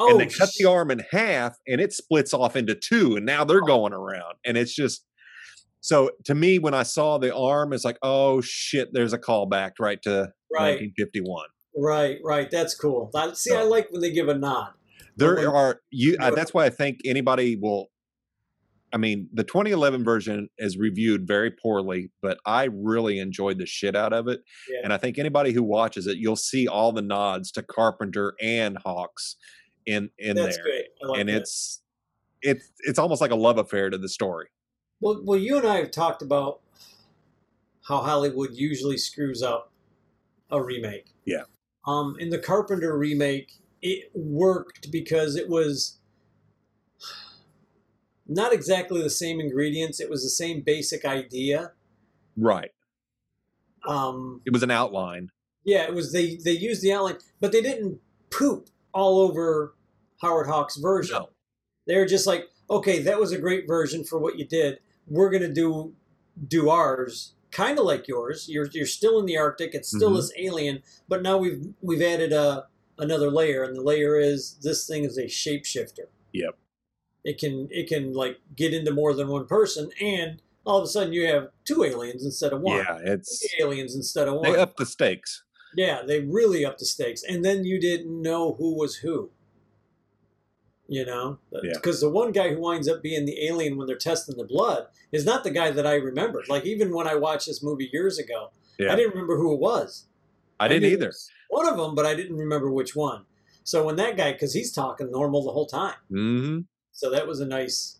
oh, 0.00 0.10
and 0.10 0.20
they 0.20 0.26
cut 0.26 0.50
the 0.58 0.64
arm 0.66 0.90
in 0.92 1.00
half, 1.10 1.56
and 1.66 1.80
it 1.80 1.92
splits 1.92 2.32
off 2.34 2.54
into 2.54 2.74
two, 2.74 3.16
and 3.16 3.26
now 3.26 3.42
Oh. 3.42 3.44
they're 3.46 3.60
going 3.62 3.92
around, 3.92 4.36
and 4.44 4.56
it's 4.56 4.74
just. 4.74 5.04
So 5.80 6.10
to 6.24 6.34
me, 6.34 6.58
when 6.58 6.74
I 6.74 6.82
saw 6.82 7.18
the 7.18 7.34
arm, 7.34 7.72
it's 7.72 7.84
like, 7.84 7.98
oh 8.02 8.40
shit, 8.40 8.88
there's 8.92 9.12
a 9.12 9.18
callback 9.18 9.72
right 9.80 10.00
to 10.02 10.32
Right, 10.52 10.76
1951. 10.80 11.48
Right, 11.78 12.18
right. 12.24 12.50
That's 12.50 12.74
cool. 12.74 13.10
That, 13.12 13.36
see, 13.36 13.54
I 13.54 13.62
like 13.62 13.90
when 13.90 14.00
they 14.00 14.10
give 14.12 14.28
a 14.28 14.34
nod. 14.34 14.72
There 15.16 15.36
when- 15.36 15.46
are 15.46 15.80
you. 15.90 16.16
Uh, 16.20 16.30
that's 16.30 16.52
why 16.54 16.64
I 16.64 16.70
think 16.70 17.00
anybody 17.04 17.56
will. 17.56 17.86
I 18.90 18.96
mean, 18.96 19.28
the 19.34 19.44
2011 19.44 20.02
version 20.02 20.48
is 20.56 20.78
reviewed 20.78 21.26
very 21.26 21.50
poorly, 21.50 22.10
but 22.22 22.38
I 22.46 22.64
really 22.72 23.18
enjoyed 23.18 23.58
the 23.58 23.66
shit 23.66 23.94
out 23.94 24.14
of 24.14 24.28
it. 24.28 24.40
Yeah. 24.66 24.80
And 24.84 24.94
I 24.94 24.96
think 24.96 25.18
anybody 25.18 25.52
who 25.52 25.62
watches 25.62 26.06
it, 26.06 26.16
you'll 26.16 26.36
see 26.36 26.66
all 26.66 26.92
the 26.92 27.02
nods 27.02 27.52
to 27.52 27.62
Carpenter 27.62 28.34
and 28.40 28.78
Hawks 28.78 29.36
in 29.84 30.08
in 30.18 30.36
That's 30.36 30.56
there, 30.56 30.64
great. 30.64 30.84
Like 31.02 31.20
and 31.20 31.28
that. 31.28 31.36
it's 31.42 31.82
it's 32.40 32.70
it's 32.80 32.98
almost 32.98 33.20
like 33.20 33.30
a 33.30 33.36
love 33.36 33.58
affair 33.58 33.90
to 33.90 33.98
the 33.98 34.08
story. 34.08 34.48
Well, 35.00 35.20
well, 35.22 35.38
you 35.38 35.58
and 35.58 35.66
I 35.66 35.76
have 35.76 35.90
talked 35.90 36.22
about 36.22 36.60
how 37.86 37.98
Hollywood 37.98 38.50
usually 38.54 38.96
screws 38.96 39.42
up 39.42 39.70
a 40.50 40.62
remake. 40.62 41.06
Yeah. 41.26 41.42
Um, 41.86 42.16
in 42.18 42.30
the 42.30 42.38
Carpenter 42.38 42.96
remake, 42.98 43.52
it 43.80 44.10
worked 44.14 44.90
because 44.90 45.36
it 45.36 45.48
was 45.48 45.98
not 48.26 48.52
exactly 48.52 49.02
the 49.02 49.10
same 49.10 49.40
ingredients. 49.40 50.00
It 50.00 50.10
was 50.10 50.22
the 50.22 50.28
same 50.30 50.60
basic 50.60 51.04
idea. 51.04 51.72
Right. 52.36 52.70
Um, 53.86 54.42
It 54.44 54.52
was 54.52 54.62
an 54.62 54.70
outline. 54.70 55.30
yeah, 55.64 55.84
it 55.84 55.94
was 55.94 56.12
they 56.12 56.36
they 56.36 56.52
used 56.52 56.82
the 56.82 56.92
outline, 56.92 57.18
but 57.40 57.52
they 57.52 57.62
didn't 57.62 58.00
poop 58.30 58.68
all 58.92 59.20
over 59.20 59.74
Howard 60.20 60.46
Hawks' 60.48 60.76
version. 60.76 61.16
No. 61.16 61.30
They 61.86 61.96
were 61.96 62.06
just 62.06 62.26
like, 62.26 62.44
okay, 62.68 63.00
that 63.02 63.18
was 63.18 63.32
a 63.32 63.38
great 63.38 63.66
version 63.66 64.04
for 64.04 64.18
what 64.18 64.38
you 64.38 64.44
did. 64.44 64.80
We're 65.06 65.30
gonna 65.30 65.52
do 65.52 65.94
do 66.46 66.68
ours, 66.68 67.32
kind 67.50 67.78
of 67.78 67.84
like 67.84 68.06
yours. 68.08 68.48
You're 68.48 68.66
you're 68.72 68.86
still 68.86 69.18
in 69.18 69.26
the 69.26 69.36
Arctic. 69.38 69.74
It's 69.74 69.88
still 69.88 70.10
Mhm. 70.12 70.16
this 70.16 70.32
alien, 70.36 70.82
but 71.08 71.22
now 71.22 71.38
we've 71.38 71.66
we've 71.80 72.02
added 72.02 72.32
a 72.32 72.66
another 72.98 73.30
layer, 73.30 73.62
and 73.62 73.76
the 73.76 73.82
layer 73.82 74.18
is 74.18 74.56
this 74.62 74.86
thing 74.86 75.04
is 75.04 75.16
a 75.18 75.24
shapeshifter. 75.24 76.06
Yep. 76.32 76.56
It 77.24 77.38
can 77.38 77.68
it 77.70 77.88
can 77.88 78.12
like 78.12 78.38
get 78.56 78.72
into 78.74 78.92
more 78.92 79.14
than 79.14 79.28
one 79.28 79.46
person, 79.46 79.90
and 80.00 80.40
all 80.64 80.78
of 80.78 80.84
a 80.84 80.88
sudden 80.88 81.12
you 81.12 81.26
have 81.26 81.50
two 81.64 81.84
aliens 81.84 82.24
instead 82.24 82.52
of 82.52 82.60
one. 82.60 82.78
Yeah, 82.78 82.98
it's 83.02 83.38
Three 83.40 83.64
aliens 83.64 83.94
instead 83.94 84.28
of 84.28 84.34
one. 84.34 84.52
they 84.52 84.58
up 84.58 84.76
the 84.76 84.86
stakes. 84.86 85.42
Yeah, 85.76 86.02
they 86.06 86.20
really 86.20 86.64
up 86.64 86.78
the 86.78 86.84
stakes, 86.86 87.22
and 87.22 87.44
then 87.44 87.64
you 87.64 87.78
didn't 87.80 88.22
know 88.22 88.54
who 88.54 88.74
was 88.74 88.96
who. 88.96 89.30
You 90.90 91.04
know, 91.04 91.38
Yeah. 91.52 91.72
because 91.74 92.00
the 92.00 92.08
one 92.08 92.32
guy 92.32 92.54
who 92.54 92.60
winds 92.60 92.88
up 92.88 93.02
being 93.02 93.26
the 93.26 93.46
alien 93.46 93.76
when 93.76 93.86
they're 93.86 93.96
testing 93.96 94.38
the 94.38 94.44
blood 94.44 94.86
is 95.12 95.24
not 95.26 95.44
the 95.44 95.50
guy 95.50 95.70
that 95.70 95.86
I 95.86 95.94
remembered. 95.96 96.48
Like 96.48 96.64
even 96.64 96.94
when 96.94 97.06
I 97.06 97.14
watched 97.14 97.46
this 97.46 97.62
movie 97.62 97.90
years 97.92 98.18
ago, 98.18 98.50
Yeah, 98.78 98.92
I 98.92 98.96
didn't 98.96 99.10
remember 99.12 99.36
who 99.36 99.52
it 99.52 99.60
was. 99.60 100.06
I 100.58 100.66
didn't 100.68 100.90
either. 100.90 101.12
One 101.50 101.68
of 101.68 101.76
them, 101.76 101.94
but 101.94 102.06
I 102.06 102.14
didn't 102.14 102.36
remember 102.38 102.70
which 102.72 102.96
one. 102.96 103.26
So 103.64 103.84
when 103.84 103.96
that 103.96 104.16
guy, 104.16 104.32
because 104.32 104.54
he's 104.54 104.72
talking 104.72 105.10
normal 105.10 105.44
the 105.44 105.52
whole 105.52 105.66
time, 105.66 105.96
hmm 106.08 106.60
so 106.92 107.10
that 107.10 107.26
was 107.26 107.40
a 107.40 107.46
nice, 107.46 107.98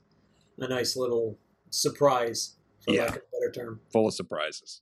a 0.59 0.67
nice 0.67 0.97
little 0.97 1.39
surprise, 1.71 2.57
for 2.85 2.95
Yeah. 2.95 3.03
lack 3.03 3.17
of 3.17 3.23
a 3.23 3.37
better 3.39 3.53
term. 3.53 3.81
Full 3.93 4.07
of 4.09 4.15
surprises. 4.15 4.81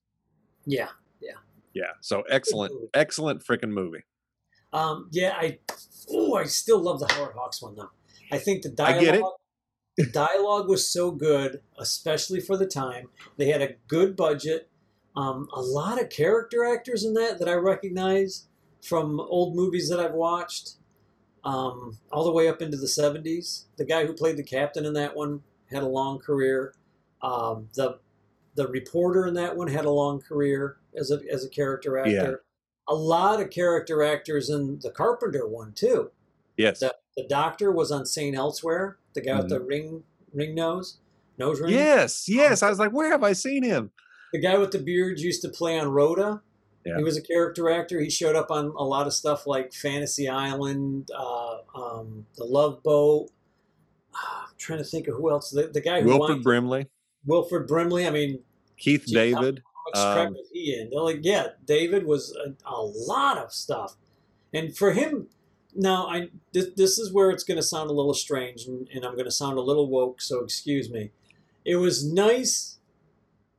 Yeah. 0.65 0.91
Yeah. 1.21 1.33
Yeah. 1.75 1.93
So 2.03 2.23
excellent, 2.31 2.73
excellent 2.95 3.45
freaking 3.45 3.71
movie. 3.71 4.05
Um, 4.73 5.09
yeah, 5.11 5.35
I 5.37 5.59
oh, 6.11 6.35
I 6.35 6.45
still 6.45 6.81
love 6.81 7.01
the 7.01 7.13
Howard 7.13 7.35
Hawks 7.35 7.61
one 7.63 7.75
though. 7.75 7.91
I 8.31 8.39
think 8.39 8.62
the 8.62 8.70
I 8.79 8.93
dialogue 8.93 9.01
get 9.01 9.14
it. 9.14 9.24
the 9.97 10.07
dialogue 10.07 10.68
was 10.68 10.91
so 10.91 11.11
good, 11.11 11.61
especially 11.79 12.41
for 12.41 12.57
the 12.57 12.66
time. 12.66 13.09
They 13.37 13.51
had 13.51 13.62
a 13.62 13.74
good 13.89 14.16
budget. 14.16 14.70
Um, 15.16 15.49
a 15.55 15.61
lot 15.61 16.01
of 16.01 16.11
character 16.11 16.64
actors 16.64 17.05
in 17.05 17.14
that 17.14 17.39
that 17.39 17.49
I 17.49 17.55
recognize 17.55 18.49
from 18.83 19.18
old 19.20 19.57
movies 19.57 19.89
that 19.89 19.99
I've 19.99 20.12
watched, 20.12 20.74
um, 21.45 21.99
all 22.12 22.24
the 22.24 22.33
way 22.33 22.49
up 22.49 22.61
into 22.61 22.77
the 22.77 22.89
seventies. 22.89 23.66
The 23.77 23.85
guy 23.87 24.07
who 24.07 24.12
played 24.12 24.37
the 24.37 24.43
captain 24.43 24.85
in 24.85 24.93
that 24.95 25.16
one 25.16 25.43
had 25.70 25.83
a 25.83 25.89
long 25.89 26.18
career. 26.18 26.74
Um, 27.22 27.68
the 27.74 27.99
the 28.55 28.68
reporter 28.68 29.27
in 29.27 29.35
that 29.35 29.57
one 29.57 29.68
had 29.68 29.85
a 29.85 29.91
long 29.91 30.20
career 30.20 30.77
as 30.99 31.11
a 31.11 31.20
as 31.31 31.45
a 31.45 31.49
character 31.49 31.99
actor. 31.99 32.11
Yeah. 32.11 32.35
A 32.89 32.95
lot 32.95 33.41
of 33.41 33.51
character 33.51 34.03
actors 34.03 34.49
in 34.49 34.79
the 34.81 34.91
Carpenter 34.91 35.47
one 35.47 35.72
too. 35.72 36.11
Yes. 36.57 36.81
The, 36.81 36.95
the 37.17 37.27
doctor 37.29 37.71
was 37.73 37.91
on 37.91 38.07
St. 38.07 38.35
Elsewhere, 38.37 38.99
the 39.15 39.21
guy 39.21 39.39
with 39.39 39.49
the 39.49 39.61
ring 39.61 40.03
ring 40.33 40.55
nose, 40.55 40.99
nose 41.39 41.61
ring. 41.61 41.73
Yes. 41.73 42.29
Yes. 42.29 42.63
I 42.63 42.69
was 42.71 42.79
like, 42.79 42.93
where 42.93 43.11
have 43.11 43.23
I 43.23 43.33
seen 43.33 43.63
him? 43.63 43.91
The 44.33 44.41
guy 44.41 44.59
with 44.59 44.73
the 44.73 44.79
beard 44.79 45.19
used 45.21 45.43
to 45.43 45.49
play 45.49 45.79
on 45.79 45.89
Rhoda. 45.89 46.43
Yeah. 46.85 46.99
He 46.99 47.03
was 47.05 47.17
a 47.17 47.23
character 47.23 47.71
actor. 47.71 48.01
He 48.01 48.11
showed 48.11 48.37
up 48.37 48.51
on 48.51 48.67
a 48.77 48.85
lot 48.85 49.07
of 49.07 49.13
stuff 49.13 49.47
like 49.47 49.73
Fantasy 49.73 50.29
Island, 50.29 51.11
uh, 51.17 51.59
um, 51.75 52.27
The 52.37 52.45
Love 52.45 52.83
Boat. 52.83 53.31
I'm 54.15 54.55
trying 54.59 54.79
to 54.79 54.85
think 54.85 55.09
of 55.09 55.15
who 55.17 55.31
else. 55.31 55.51
The, 55.51 55.69
the 55.69 55.81
guy 55.81 56.01
who 56.03 56.09
Wilford 56.09 56.29
won- 56.37 56.43
Brimley, 56.43 56.87
Wilford 57.25 57.67
Brimley. 57.67 58.07
I 58.07 58.11
mean, 58.11 58.41
Keith 58.77 59.05
Gee, 59.07 59.15
David. 59.15 59.63
how 59.95 60.03
much 60.11 60.15
crap 60.15 60.27
Um, 60.29 60.35
was 60.35 60.49
he 60.53 60.75
in? 60.79 60.91
They're 60.91 61.01
like, 61.01 61.21
yeah, 61.23 61.49
David 61.65 62.07
was 62.07 62.37
a, 62.37 62.55
a 62.71 62.81
lot 62.83 63.39
of 63.39 63.53
stuff, 63.53 63.97
and 64.55 64.77
for 64.77 64.93
him, 64.93 65.27
now 65.77 66.07
I 66.07 66.29
this, 66.53 66.68
this 66.77 66.99
is 66.99 67.12
where 67.12 67.31
it's 67.31 67.45
going 67.45 67.57
to 67.57 67.62
sound 67.62 67.91
a 67.91 67.93
little 67.93 68.14
strange, 68.14 68.64
and, 68.66 68.89
and 68.95 69.05
I'm 69.05 69.12
going 69.12 69.27
to 69.27 69.31
sound 69.31 69.59
a 69.59 69.62
little 69.62 69.89
woke, 69.89 70.20
so 70.20 70.43
excuse 70.43 70.91
me. 70.91 71.11
It 71.64 71.77
was 71.77 72.05
nice 72.05 72.79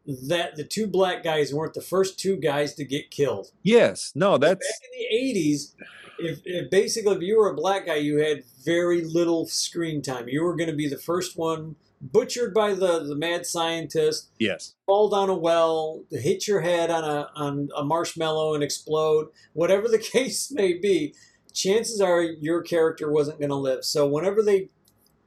that 0.06 0.56
the 0.56 0.64
two 0.64 0.88
black 0.88 1.24
guys 1.24 1.54
weren't 1.54 1.74
the 1.74 1.82
first 1.82 2.18
two 2.18 2.38
guys 2.38 2.74
to 2.76 2.86
get 2.86 3.12
killed. 3.12 3.52
Yes. 3.64 4.14
No, 4.16 4.38
that's 4.38 4.66
Back 4.66 4.90
in 4.92 5.34
the 5.34 5.40
'80s, 5.40 5.74
if, 6.20 6.40
if 6.46 6.70
basically 6.70 7.16
if 7.16 7.22
you 7.22 7.38
were 7.38 7.50
a 7.50 7.56
black 7.56 7.86
guy, 7.86 7.96
you 7.96 8.18
had 8.18 8.44
very 8.64 9.04
little 9.04 9.46
screen 9.46 10.02
time. 10.02 10.28
You 10.28 10.44
were 10.44 10.56
going 10.56 10.70
to 10.70 10.76
be 10.76 10.88
the 10.88 10.98
first 10.98 11.38
one 11.38 11.76
butchered 12.00 12.54
by 12.54 12.74
the 12.74 13.00
the 13.00 13.16
mad 13.16 13.46
scientist 13.46 14.30
yes. 14.40 14.76
fall 14.86 15.10
down 15.10 15.30
a 15.30 15.36
well, 15.36 16.04
hit 16.12 16.48
your 16.48 16.62
head 16.62 16.92
on 16.92 17.04
a 17.04 17.30
on 17.36 17.70
a 17.76 17.84
marshmallow 17.84 18.54
and 18.54 18.64
explode, 18.64 19.30
whatever 19.54 19.88
the 19.88 19.98
case 20.14 20.52
may 20.52 20.74
be, 20.74 21.14
chances 21.58 22.00
are 22.02 22.22
your 22.22 22.62
character 22.62 23.12
wasn't 23.12 23.40
going 23.40 23.50
to 23.50 23.56
live. 23.56 23.84
So 23.84 24.08
whenever 24.08 24.42
they 24.44 24.70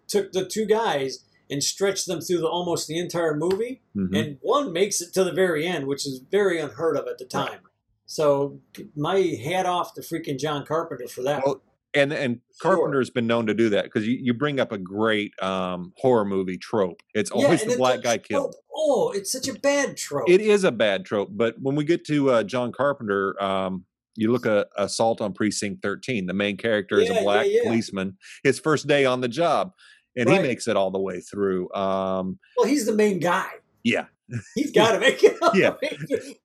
took 0.08 0.32
the 0.32 0.44
two 0.46 0.66
guys 0.66 1.24
and 1.50 1.62
stretched 1.62 2.06
them 2.06 2.20
through 2.20 2.38
the, 2.38 2.48
almost 2.48 2.86
the 2.86 2.98
entire 2.98 3.34
movie, 3.36 3.82
Mhm. 3.96 4.16
and 4.18 4.38
one 4.40 4.72
makes 4.72 5.00
it 5.00 5.12
to 5.14 5.24
the 5.24 5.32
very 5.32 5.66
end, 5.66 5.86
which 5.86 6.06
is 6.06 6.20
very 6.30 6.60
unheard 6.60 6.96
of 6.96 7.06
at 7.08 7.18
the 7.18 7.24
time. 7.24 7.60
So 8.06 8.60
my 8.96 9.18
hat 9.44 9.66
off 9.66 9.94
to 9.94 10.00
freaking 10.00 10.38
John 10.38 10.64
Carpenter 10.66 11.06
for 11.08 11.22
that. 11.22 11.44
Well, 11.44 11.62
and 11.94 12.12
and 12.12 12.40
Sure. 12.62 12.76
Carpenter's 12.76 13.10
been 13.10 13.26
known 13.26 13.46
to 13.46 13.54
do 13.54 13.68
that 13.70 13.84
because 13.84 14.06
you, 14.06 14.16
you 14.20 14.32
bring 14.34 14.60
up 14.60 14.70
a 14.70 14.78
great 14.78 15.32
um, 15.42 15.92
horror 15.96 16.24
movie 16.24 16.56
trope. 16.56 17.02
It's 17.14 17.30
always 17.32 17.62
and 17.62 17.72
the 17.72 17.76
black 17.76 18.02
guy 18.02 18.16
trope. 18.16 18.24
killed. 18.28 18.54
Oh, 18.74 19.10
it's 19.14 19.30
such 19.32 19.48
a 19.48 19.54
bad 19.58 19.96
trope. 19.96 20.28
It 20.28 20.40
is 20.40 20.62
a 20.64 20.70
bad 20.72 21.04
trope, 21.04 21.30
but 21.32 21.56
when 21.60 21.74
we 21.74 21.84
get 21.84 22.04
to 22.06 22.30
uh, 22.30 22.42
John 22.44 22.70
Carpenter, 22.72 23.40
um, 23.42 23.84
you 24.16 24.32
look 24.32 24.46
at 24.46 24.68
Assault 24.76 25.20
on 25.20 25.32
Precinct 25.32 25.82
13. 25.82 26.26
The 26.26 26.34
main 26.34 26.56
character 26.56 26.98
is 26.98 27.08
Yeah, 27.08 27.20
a 27.20 27.22
black 27.22 27.46
yeah. 27.48 27.60
policeman. 27.64 28.16
His 28.44 28.58
first 28.58 28.86
day 28.86 29.04
on 29.04 29.20
the 29.20 29.28
job, 29.28 29.72
and 30.16 30.28
Right. 30.28 30.40
he 30.40 30.46
makes 30.48 30.66
it 30.68 30.76
all 30.76 30.90
the 30.90 31.00
way 31.00 31.20
through. 31.20 31.72
Um, 31.74 32.38
well, 32.56 32.66
he's 32.66 32.86
the 32.86 32.94
main 32.94 33.18
guy. 33.20 33.48
yeah, 33.84 34.06
He's 34.54 34.70
got 34.72 34.92
to 34.92 35.00
make 35.06 35.22
it. 35.24 35.36
all 35.42 35.56
Yeah. 35.56 35.74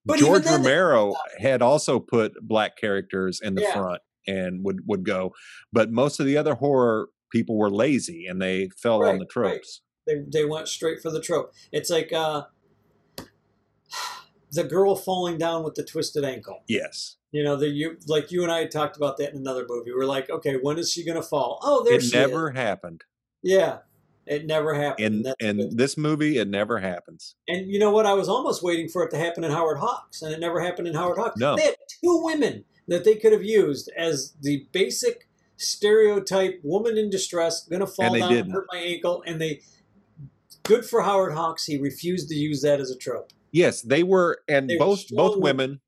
But 0.06 0.20
George 0.20 0.46
Romero 0.46 1.14
had 1.40 1.62
also 1.62 2.00
put 2.00 2.34
black 2.42 2.78
characters 2.78 3.40
in 3.42 3.56
the 3.56 3.62
Yeah. 3.64 3.74
front 3.74 4.02
and 4.28 4.64
would 4.64 4.80
would 4.88 5.04
go, 5.04 5.34
but 5.74 5.92
most 5.92 6.20
of 6.20 6.26
the 6.26 6.38
other 6.38 6.56
horror 6.56 7.10
people 7.32 7.58
were 7.58 7.70
lazy 7.72 8.26
and 8.28 8.42
they 8.42 8.70
fell 8.78 9.04
on 9.04 9.18
Right, 9.18 9.20
the 9.20 9.40
right. 9.42 9.52
tropes. 9.52 9.82
They, 10.08 10.22
they 10.32 10.46
went 10.46 10.68
straight 10.68 11.02
for 11.02 11.10
the 11.12 11.20
trope. 11.20 11.52
It's 11.72 11.90
like 11.90 12.14
uh, 12.14 12.44
the 14.56 14.64
girl 14.64 14.96
falling 14.96 15.38
down 15.38 15.64
with 15.64 15.76
the 15.76 15.84
twisted 15.84 16.24
ankle. 16.24 16.64
Yes, 16.68 17.18
You 17.32 17.44
know, 17.44 17.56
the 17.56 17.68
you 17.70 17.98
like 18.08 18.32
you 18.32 18.44
and 18.44 18.52
I 18.52 18.66
talked 18.66 18.98
about 18.98 19.18
that 19.18 19.32
in 19.32 19.38
another 19.38 19.66
movie. 19.68 19.92
We're 19.94 20.06
like, 20.06 20.30
okay, 20.30 20.56
when 20.62 20.78
is 20.78 20.92
she 20.92 21.06
going 21.06 21.16
to 21.22 21.28
fall? 21.28 21.60
Oh, 21.62 21.84
there 21.84 21.96
it 21.96 22.04
she 22.04 22.18
never 22.18 22.50
is. 22.52 22.58
happened. 22.58 23.04
Yeah, 23.44 23.80
it 24.26 24.46
never 24.46 24.74
happened. 24.74 25.26
In 25.28 25.34
and 25.40 25.78
this 25.78 25.98
movie, 25.98 26.38
it 26.38 26.48
never 26.48 26.80
happens. 26.80 27.36
And 27.48 27.68
you 27.68 27.78
know 27.80 27.92
what? 27.92 28.06
I 28.06 28.14
was 28.14 28.28
almost 28.30 28.64
waiting 28.64 28.88
for 28.90 29.04
it 29.04 29.12
to 29.12 29.18
happen 29.18 29.44
in 29.44 29.52
Howard 29.52 29.78
Hawks, 29.80 30.22
and 30.22 30.34
it 30.34 30.40
never 30.40 30.60
happened 30.62 30.88
in 30.88 30.96
Howard 30.96 31.18
Hawks. 31.18 31.38
No. 31.38 31.56
They 31.56 31.64
had 31.66 31.76
two 32.02 32.22
women 32.24 32.64
that 32.88 33.04
they 33.04 33.16
could 33.16 33.34
have 33.34 33.44
used 33.44 33.92
as 33.98 34.34
the 34.42 34.66
basic 34.72 35.28
stereotype 35.58 36.60
woman 36.64 36.98
in 36.98 37.10
distress, 37.10 37.66
gonna 37.68 37.88
fall 37.88 38.14
And 38.14 38.20
down 38.22 38.30
didn't. 38.32 38.52
hurt 38.52 38.68
my 38.72 38.80
ankle, 38.80 39.24
and 39.26 39.40
they. 39.42 39.62
Good 40.64 40.84
for 40.86 41.04
Howard 41.04 41.34
Hawks. 41.34 41.66
He 41.66 41.78
refused 41.78 42.28
to 42.30 42.36
use 42.36 42.62
that 42.64 42.80
as 42.80 42.90
a 42.90 42.98
trope. 42.98 43.32
Yes, 43.56 43.82
they 43.82 44.04
were, 44.04 44.40
and 44.50 44.70
They 44.70 44.76
were 44.76 44.86
both 44.86 45.08
both 45.12 45.38
women. 45.38 45.80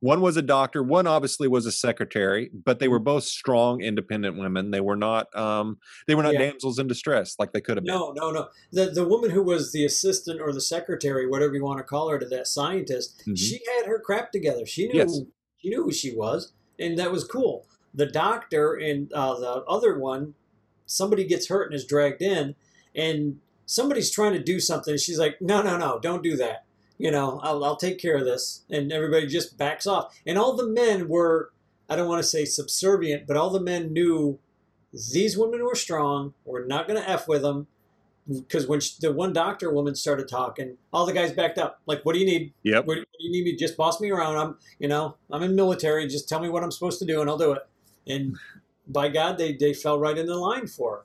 One 0.00 0.20
was 0.20 0.36
a 0.36 0.42
doctor. 0.42 0.82
One 0.82 1.06
obviously 1.06 1.48
was 1.48 1.64
a 1.64 1.72
secretary, 1.72 2.50
but 2.52 2.78
they 2.78 2.88
were 2.88 2.98
Mm-hmm. 2.98 3.04
both 3.04 3.24
strong, 3.24 3.80
independent 3.80 4.36
women. 4.36 4.70
They 4.70 4.82
were 4.82 4.96
not. 4.96 5.34
Um, 5.34 5.78
they 6.06 6.14
were 6.14 6.22
not 6.22 6.34
Yeah. 6.34 6.40
damsels 6.50 6.78
in 6.78 6.86
distress 6.86 7.34
like 7.38 7.52
they 7.52 7.62
could 7.62 7.78
have 7.78 7.84
been. 7.84 7.94
No, 7.94 8.12
no, 8.12 8.30
no. 8.30 8.48
The 8.70 8.90
the 8.90 9.08
woman 9.08 9.30
who 9.30 9.42
was 9.42 9.72
the 9.72 9.86
assistant 9.86 10.42
or 10.42 10.52
the 10.52 10.60
secretary, 10.60 11.26
whatever 11.26 11.54
you 11.54 11.64
want 11.64 11.78
to 11.78 11.84
call 11.84 12.10
her, 12.10 12.18
to 12.18 12.26
that 12.26 12.46
scientist, 12.46 13.22
Mhm. 13.26 13.38
she 13.38 13.60
had 13.78 13.86
her 13.86 13.98
crap 13.98 14.30
together. 14.30 14.66
She 14.66 14.86
knew 14.86 14.98
Yes. 14.98 15.20
she 15.56 15.70
knew 15.70 15.84
who 15.84 15.92
she 15.92 16.14
was, 16.14 16.52
and 16.78 16.98
that 16.98 17.10
was 17.10 17.24
cool. 17.24 17.66
The 17.94 18.04
doctor 18.04 18.74
and 18.74 19.10
uh, 19.14 19.40
the 19.40 19.64
other 19.64 19.98
one, 19.98 20.34
somebody 20.84 21.24
gets 21.24 21.48
hurt 21.48 21.68
and 21.70 21.74
is 21.74 21.86
dragged 21.86 22.20
in, 22.20 22.54
and 22.94 23.40
somebody's 23.64 24.10
trying 24.10 24.34
to 24.34 24.42
do 24.42 24.60
something. 24.60 24.98
She's 24.98 25.18
like, 25.18 25.40
"No, 25.40 25.62
no, 25.62 25.78
no, 25.78 25.98
don't 25.98 26.22
do 26.22 26.36
that. 26.36 26.65
You 26.98 27.10
know, 27.10 27.40
I'll 27.42 27.64
I'll 27.64 27.76
take 27.76 27.98
care 27.98 28.16
of 28.16 28.24
this." 28.24 28.64
And 28.70 28.92
everybody 28.92 29.26
just 29.26 29.58
backs 29.58 29.86
off. 29.86 30.18
And 30.26 30.38
all 30.38 30.56
the 30.56 30.66
men 30.66 31.08
were, 31.08 31.52
I 31.88 31.96
don't 31.96 32.08
want 32.08 32.22
to 32.22 32.28
say 32.28 32.44
subservient, 32.44 33.26
but 33.26 33.36
all 33.36 33.50
the 33.50 33.60
men 33.60 33.92
knew 33.92 34.38
these 34.92 35.36
women 35.36 35.64
were 35.64 35.74
strong. 35.74 36.34
We're 36.44 36.66
not 36.66 36.88
going 36.88 37.00
to 37.00 37.08
f 37.08 37.28
with 37.28 37.42
them 37.42 37.66
because 38.28 38.66
when 38.66 38.80
sh 38.80 38.96
the 38.96 39.12
one 39.12 39.32
doctor 39.32 39.72
woman 39.72 39.94
started 39.94 40.28
talking, 40.28 40.76
all 40.92 41.06
the 41.06 41.12
guys 41.12 41.32
backed 41.32 41.58
up. 41.58 41.80
Like, 41.86 42.04
what 42.04 42.14
do 42.14 42.18
you 42.18 42.26
need? 42.26 42.52
Yep. 42.64 42.86
What, 42.86 42.98
what 42.98 43.06
do 43.18 43.24
you 43.24 43.30
need 43.30 43.44
me? 43.44 43.56
Just 43.56 43.76
boss 43.76 44.00
me 44.00 44.10
around. 44.10 44.36
I'm, 44.36 44.56
you 44.78 44.88
know, 44.88 45.16
I'm 45.30 45.42
in 45.42 45.54
military. 45.54 46.06
Just 46.08 46.28
tell 46.28 46.40
me 46.40 46.48
what 46.48 46.64
I'm 46.64 46.72
supposed 46.72 46.98
to 47.00 47.04
do, 47.06 47.20
and 47.20 47.30
I'll 47.30 47.38
do 47.38 47.52
it. 47.52 47.62
And 48.06 48.36
by 48.88 49.08
God, 49.08 49.38
they 49.38 49.52
they 49.52 49.74
fell 49.74 49.98
right 49.98 50.16
in 50.16 50.26
the 50.26 50.36
line 50.36 50.66
for 50.66 50.96
her. 50.96 51.02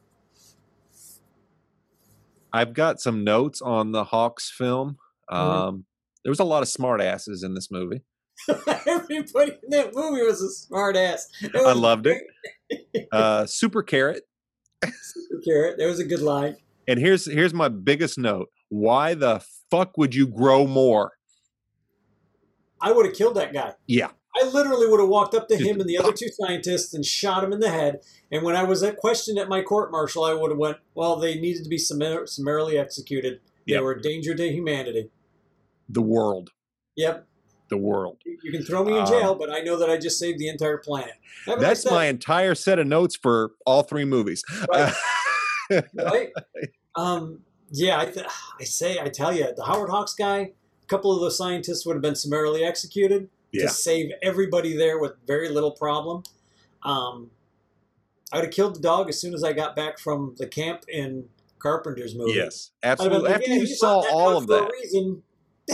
I've 2.53 2.73
got 2.73 2.99
some 2.99 3.23
notes 3.23 3.61
on 3.61 3.91
the 3.91 4.05
Hawks 4.05 4.49
film. 4.49 4.97
Mhm. 5.31 5.35
Um, 5.37 5.85
There 6.23 6.31
was 6.31 6.39
a 6.39 6.43
lot 6.43 6.61
of 6.61 6.67
smart 6.69 7.01
asses 7.01 7.43
in 7.43 7.53
this 7.55 7.69
movie. 7.71 8.01
Everybody 8.87 9.51
in 9.63 9.69
that 9.69 9.91
movie 9.93 10.23
was 10.23 10.41
a 10.41 10.49
smart 10.49 10.95
ass. 10.95 11.27
It 11.41 11.55
I 11.55 11.73
loved 11.73 12.07
it. 12.07 12.21
Uh, 13.11 13.45
Super 13.45 13.83
Carrot. 13.83 14.23
Super 14.83 15.41
carrot. 15.43 15.75
There 15.77 15.87
was 15.89 15.99
a 15.99 16.05
good 16.05 16.21
line. 16.21 16.55
And 16.87 16.97
here's 16.99 17.25
here's 17.25 17.53
my 17.53 17.67
biggest 17.67 18.17
note. 18.17 18.47
Why 18.69 19.13
the 19.13 19.43
fuck 19.69 19.97
would 19.97 20.15
you 20.15 20.25
grow 20.27 20.65
more? 20.65 21.11
I 22.79 22.91
would 22.93 23.05
have 23.05 23.13
killed 23.15 23.35
that 23.35 23.53
guy. 23.53 23.73
Yeah. 23.87 24.11
I 24.41 24.45
literally 24.45 24.87
would 24.87 25.01
have 25.01 25.09
walked 25.09 25.35
up 25.35 25.49
to 25.49 25.57
Just 25.57 25.69
him 25.69 25.81
and 25.81 25.89
the 25.89 25.97
other 25.97 26.13
two 26.13 26.29
scientists 26.39 26.93
and 26.93 27.05
shot 27.05 27.43
him 27.43 27.51
in 27.51 27.59
the 27.59 27.69
head. 27.69 27.99
And 28.31 28.43
when 28.43 28.55
I 28.55 28.63
was 28.63 28.81
at 28.81 28.95
questioned 28.97 29.37
at 29.37 29.49
my 29.49 29.61
court 29.61 29.91
martial, 29.91 30.23
I 30.23 30.33
would 30.33 30.51
have 30.51 30.57
went, 30.57 30.77
"Well, 30.95 31.17
they 31.17 31.35
needed 31.35 31.63
to 31.63 31.69
be 31.69 31.77
summarily 31.77 32.77
executed. 32.77 33.41
They 33.67 33.73
Yep. 33.73 33.83
were 33.83 33.91
a 33.91 34.01
danger 34.01 34.33
to 34.33 34.49
humanity." 34.51 35.11
The 35.93 36.01
world. 36.01 36.49
Yep, 36.95 37.25
The 37.69 37.77
world. 37.77 38.17
you 38.25 38.51
can 38.51 38.63
throw 38.63 38.83
me 38.83 38.93
in 38.93 38.99
Um, 38.99 39.07
jail, 39.07 39.35
but 39.35 39.49
I 39.49 39.59
know 39.61 39.77
that 39.77 39.89
I 39.89 39.97
just 39.97 40.19
saved 40.19 40.39
the 40.39 40.47
entire 40.49 40.77
planet. 40.77 41.13
Have 41.45 41.59
That's 41.59 41.89
my 41.89 42.05
entire 42.05 42.53
set 42.55 42.79
of 42.79 42.87
notes 42.87 43.15
for 43.15 43.51
all 43.65 43.83
three 43.83 44.05
movies. 44.05 44.43
Right. 44.71 44.93
right. 45.93 46.29
Um, 46.95 47.39
yeah, 47.71 47.99
I, 47.99 48.05
th- 48.05 48.25
I 48.59 48.63
say, 48.65 48.99
I 48.99 49.07
tell 49.09 49.33
you, 49.33 49.47
the 49.55 49.63
Howard 49.63 49.89
Hawks 49.89 50.13
guy, 50.13 50.37
a 50.83 50.85
couple 50.87 51.13
of 51.13 51.21
those 51.21 51.37
scientists 51.37 51.85
would 51.85 51.93
have 51.95 52.01
been 52.01 52.15
summarily 52.15 52.63
executed. 52.63 53.29
yeah. 53.53 53.63
to 53.63 53.69
save 53.69 54.11
everybody 54.21 54.75
there 54.75 54.99
with 54.99 55.13
very 55.25 55.49
little 55.49 55.71
problem. 55.71 56.23
Um, 56.83 57.31
I 58.33 58.37
would 58.37 58.45
have 58.45 58.53
killed 58.53 58.75
the 58.75 58.79
dog 58.81 59.09
as 59.09 59.19
soon 59.19 59.33
as 59.33 59.43
I 59.43 59.53
got 59.53 59.75
back 59.75 59.99
from 59.99 60.35
the 60.37 60.47
camp 60.47 60.83
in 60.89 61.25
Carpenter's 61.59 62.15
movie. 62.15 62.33
Yes. 62.33 62.71
I'd 62.83 62.87
have 62.89 62.97
been 62.97 63.07
Absolutely. 63.07 63.29
like, 63.29 63.39
After 63.41 63.51
"Yeah, 63.51 63.59
you 63.59 63.67
saw 63.67 64.03
all 64.11 64.37
of 64.37 64.47
that, 64.47 64.69
reason. 64.71 65.23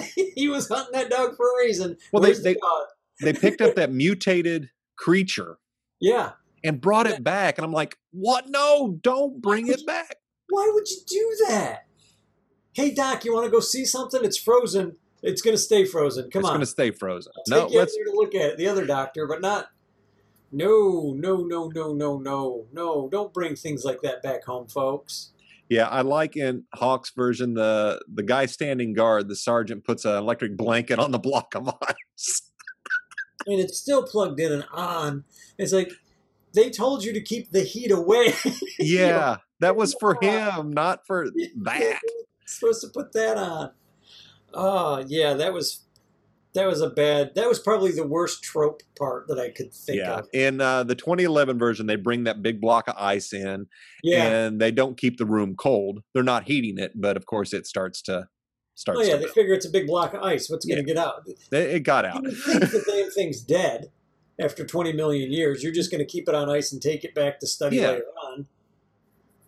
he 0.36 0.48
was 0.48 0.68
hunting 0.68 0.94
that 0.94 1.10
dog 1.10 1.36
for 1.36 1.46
a 1.46 1.66
reason. 1.66 1.98
Well, 2.12 2.22
they- 2.22 2.30
Where's 2.30 2.44
the 2.44 2.54
they- 3.20 3.32
they 3.34 3.34
picked 3.40 3.62
up 3.62 3.76
that 3.78 3.92
mutated 3.92 4.70
creature 4.96 5.58
Yeah. 6.00 6.32
and 6.64 6.80
brought 6.80 7.08
Yeah. 7.08 7.14
it 7.16 7.24
back. 7.24 7.58
And 7.58 7.66
I'm 7.66 7.74
like, 7.74 7.98
what? 8.12 8.48
No, 8.50 8.98
don't 9.02 9.42
bring 9.42 9.68
it 9.68 9.86
back. 9.88 10.18
Why 10.50 10.70
would 10.74 10.90
you 10.90 10.98
do 11.08 11.36
that? 11.50 11.86
Hey, 12.74 12.94
Doc, 12.94 13.26
you 13.26 13.34
want 13.34 13.46
to 13.46 13.52
go 13.52 13.60
see 13.60 13.86
something? 13.86 14.24
It's 14.24 14.38
frozen. 14.38 14.98
It's 15.24 15.42
going 15.42 15.56
to 15.56 15.62
stay 15.62 15.84
frozen. 15.84 16.30
Come 16.30 16.42
it's 16.42 16.50
on. 16.50 16.62
It's 16.62 16.74
going 16.76 16.90
to 16.90 16.92
stay 16.92 16.92
frozen. 16.92 17.32
I'll 17.52 17.70
No, 17.70 17.76
let's. 17.76 17.96
to 17.96 18.12
look 18.14 18.36
at 18.36 18.52
it. 18.52 18.58
The 18.58 18.68
other 18.68 18.86
doctor, 18.86 19.26
but 19.28 19.42
not. 19.42 19.70
No, 20.52 21.14
no, 21.18 21.38
no, 21.44 21.68
no, 21.68 21.94
no, 21.94 22.18
no, 22.20 22.66
no! 22.72 23.10
Don't 23.12 23.34
bring 23.34 23.56
things 23.58 23.84
like 23.84 24.00
that 24.04 24.24
back 24.24 24.46
home, 24.46 24.68
folks. 24.68 25.32
Yeah, 25.70 25.88
I 25.88 26.02
like 26.02 26.38
in 26.38 26.64
Hawks' 26.74 27.12
version 27.12 27.54
the 27.54 28.02
the 28.12 28.24
guy 28.24 28.46
standing 28.46 28.94
guard. 28.94 29.28
The 29.28 29.36
sergeant 29.36 29.84
puts 29.84 30.06
an 30.06 30.16
electric 30.16 30.56
blanket 30.56 31.00
on 31.00 31.12
the 31.12 31.20
block 31.20 31.56
of 31.56 31.70
ice. 31.88 32.42
I 33.42 33.50
mean, 33.50 33.60
it's 33.60 33.78
still 33.78 34.04
plugged 34.04 34.40
in 34.40 34.52
and 34.52 34.66
on. 34.72 35.24
It's 35.58 35.74
like 35.74 35.92
they 36.54 36.70
told 36.70 37.04
you 37.04 37.14
to 37.14 37.22
keep 37.22 37.52
the 37.52 37.64
heat 37.64 37.92
away. 37.92 38.34
yeah, 38.80 39.38
that 39.60 39.76
was 39.76 39.96
for 40.00 40.18
him, 40.22 40.72
not 40.72 41.06
for 41.06 41.28
that. 41.64 42.00
supposed 42.46 42.82
to 42.82 42.88
put 42.88 43.14
that 43.14 43.38
on. 43.38 43.72
Oh 44.54 45.04
yeah, 45.08 45.34
that 45.34 45.54
was 45.54 45.82
that 46.58 46.68
was 46.68 46.82
a 46.82 46.90
bad. 46.90 47.32
That 47.36 47.48
was 47.48 47.60
probably 47.60 47.92
the 47.92 48.06
worst 48.06 48.44
trope 48.44 48.82
part 48.98 49.28
that 49.28 49.40
I 49.40 49.50
could 49.52 49.72
think 49.74 50.00
Yeah, 50.00 50.18
of. 50.20 50.28
in 50.34 50.60
uh, 50.60 50.84
the 50.84 50.96
2011 50.96 51.58
version, 51.60 51.86
they 51.86 51.96
bring 51.96 52.24
that 52.26 52.42
big 52.42 52.60
block 52.60 52.88
of 52.88 52.96
ice 52.98 53.32
in, 53.32 53.68
Yeah. 54.04 54.26
and 54.26 54.60
they 54.60 54.72
don't 54.72 54.98
keep 54.98 55.18
the 55.18 55.26
room 55.26 55.56
cold. 55.56 56.02
They're 56.14 56.24
not 56.24 56.44
heating 56.46 56.78
it, 56.80 56.92
but 56.96 57.16
of 57.16 57.26
course, 57.26 57.54
it 57.54 57.68
starts 57.68 58.02
to 58.04 58.28
starts. 58.76 59.00
Oh 59.02 59.04
yeah, 59.04 59.16
they 59.16 59.22
melt. 59.24 59.34
figure 59.36 59.54
it's 59.54 59.66
a 59.66 59.70
big 59.70 59.88
block 59.88 60.14
of 60.14 60.22
ice. 60.24 60.50
What's 60.50 60.66
going 60.66 60.78
to 60.78 60.84
get 60.84 60.98
out? 60.98 61.24
It, 61.28 61.38
it 61.54 61.84
got 61.84 62.06
out. 62.06 62.24
You 62.24 62.32
think 62.32 62.60
the 62.72 62.84
damn 62.88 63.12
thing's 63.12 63.42
dead 63.42 63.92
after 64.40 64.66
20 64.66 64.94
million 64.94 65.32
years. 65.32 65.64
You're 65.64 65.74
just 65.74 65.90
going 65.92 66.00
to 66.00 66.06
keep 66.06 66.28
it 66.28 66.36
on 66.36 66.50
ice 66.50 66.72
and 66.74 66.82
take 66.82 67.04
it 67.04 67.14
back 67.16 67.40
to 67.40 67.48
study 67.48 67.78
Yeah. 67.78 67.88
later 67.90 68.06
on. 68.24 68.48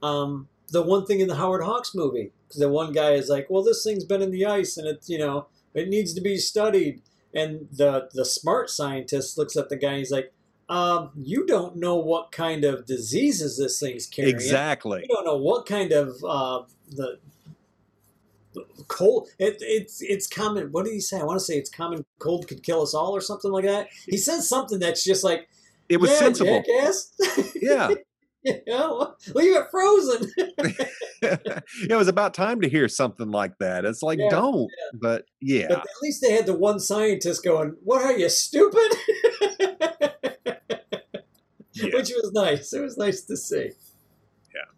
Um, 0.01 0.47
the 0.69 0.81
one 0.83 1.05
thing 1.05 1.19
in 1.19 1.27
the 1.27 1.35
Howard 1.35 1.63
Hawks 1.63 1.93
movie, 1.95 2.31
because 2.47 2.59
the 2.61 2.69
one 2.69 2.91
guy 2.93 3.11
is 3.13 3.29
like, 3.29 3.47
"Well, 3.49 3.63
this 3.63 3.83
thing's 3.83 4.03
been 4.05 4.21
in 4.21 4.31
the 4.31 4.45
ice 4.45 4.77
and 4.77 4.87
it's 4.87 5.09
you 5.09 5.17
know 5.17 5.47
it 5.79 5.89
needs 5.89 6.13
to 6.13 6.21
be 6.21 6.37
studied," 6.37 7.01
and 7.33 7.67
the 7.71 8.09
the 8.13 8.25
smart 8.25 8.69
scientist 8.69 9.37
looks 9.37 9.55
at 9.55 9.69
the 9.69 9.75
guy 9.75 9.89
and 9.89 9.97
he's 9.99 10.11
like, 10.11 10.33
um, 10.67 11.11
"You 11.15 11.45
don't 11.45 11.75
know 11.77 11.95
what 11.97 12.31
kind 12.31 12.63
of 12.63 12.85
diseases 12.85 13.57
this 13.57 13.79
thing's 13.79 14.05
carrying. 14.05 14.35
exactly. 14.35 15.01
You 15.01 15.15
don't 15.15 15.25
know 15.25 15.37
what 15.37 15.65
kind 15.65 15.91
of 15.91 16.23
uh, 16.23 16.63
the." 16.89 17.19
the 18.53 18.65
Cold. 18.87 19.29
It, 19.37 19.57
it's 19.61 20.01
it's 20.01 20.27
common. 20.27 20.71
What 20.71 20.85
did 20.85 20.93
he 20.93 20.99
say? 20.99 21.19
I 21.19 21.23
want 21.23 21.37
to 21.39 21.45
say 21.45 21.55
it's 21.55 21.69
common 21.69 22.03
cold 22.17 22.47
could 22.47 22.63
kill 22.63 22.81
us 22.81 22.95
all 22.95 23.15
or 23.15 23.21
something 23.21 23.51
like 23.51 23.65
that. 23.65 23.89
He 24.07 24.17
says 24.17 24.49
something 24.49 24.79
that's 24.79 25.03
just 25.03 25.23
like 25.23 25.47
It 25.87 25.97
was 25.97 26.09
yeah, 26.09 26.17
sensible. 26.17 26.63
Yeah, 27.61 27.93
yeah, 28.43 28.59
well, 28.67 29.17
leave 29.35 29.55
it 29.55 29.65
frozen. 29.69 30.31
it 31.21 31.97
was 31.97 32.07
about 32.07 32.33
time 32.33 32.61
to 32.61 32.69
hear 32.69 32.87
something 32.87 33.29
like 33.31 33.57
that. 33.59 33.83
It's 33.83 34.01
like 34.01 34.19
Yeah, 34.19 34.29
don't, 34.29 34.71
but 34.93 35.25
yeah, 35.41 35.67
But 35.67 35.79
at 35.79 35.87
least 36.01 36.21
they 36.21 36.31
had 36.31 36.45
the 36.45 36.53
one 36.53 36.79
scientist 36.79 37.43
going, 37.43 37.75
"What 37.83 38.01
are 38.01 38.17
you 38.17 38.29
stupid?" 38.29 38.95
yeah. 41.73 41.95
Which 41.95 42.11
was 42.11 42.31
nice. 42.33 42.71
It 42.71 42.81
was 42.81 42.97
nice 42.97 43.23
to 43.23 43.35
see. 43.35 43.71
Yeah. 44.55 44.69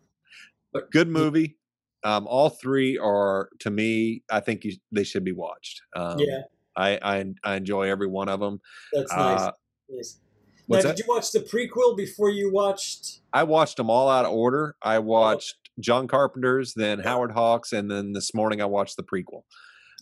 But 0.74 0.92
Good 0.92 1.08
movie. 1.08 1.58
Um, 2.04 2.26
all 2.26 2.50
three 2.50 2.98
are 2.98 3.50
to 3.60 3.70
me. 3.70 4.24
I 4.32 4.40
think 4.40 4.64
you, 4.64 4.74
they 4.92 5.04
should 5.04 5.24
be 5.24 5.34
watched. 5.34 5.84
Um, 5.96 6.18
yeah, 6.18 6.42
I, 6.76 6.98
I 7.00 7.26
I 7.44 7.56
enjoy 7.58 7.90
every 7.90 8.08
one 8.08 8.28
of 8.28 8.40
them. 8.40 8.60
that's 8.92 9.12
nice. 9.12 9.42
Uh, 9.42 9.52
nice. 9.88 10.20
Now, 10.68 10.78
what's 10.78 10.86
did 10.86 11.00
you 11.00 11.06
watch 11.08 11.32
the 11.32 11.40
prequel 11.40 11.98
before 11.98 12.30
you 12.30 12.52
watched? 12.52 13.20
I 13.34 13.44
watched 13.44 13.78
them 13.78 13.90
all 13.90 14.10
out 14.10 14.26
of 14.26 14.32
order. 14.32 14.76
I 14.82 15.00
watched 15.00 15.56
John 15.80 16.08
Carpenter's, 16.08 16.74
then 16.74 17.00
Howard 17.00 17.32
Hawks, 17.32 17.72
and 17.74 17.90
then 17.90 18.14
this 18.14 18.34
morning 18.34 18.62
I 18.62 18.66
watched 18.66 18.98
the 18.98 19.04
prequel. 19.04 19.44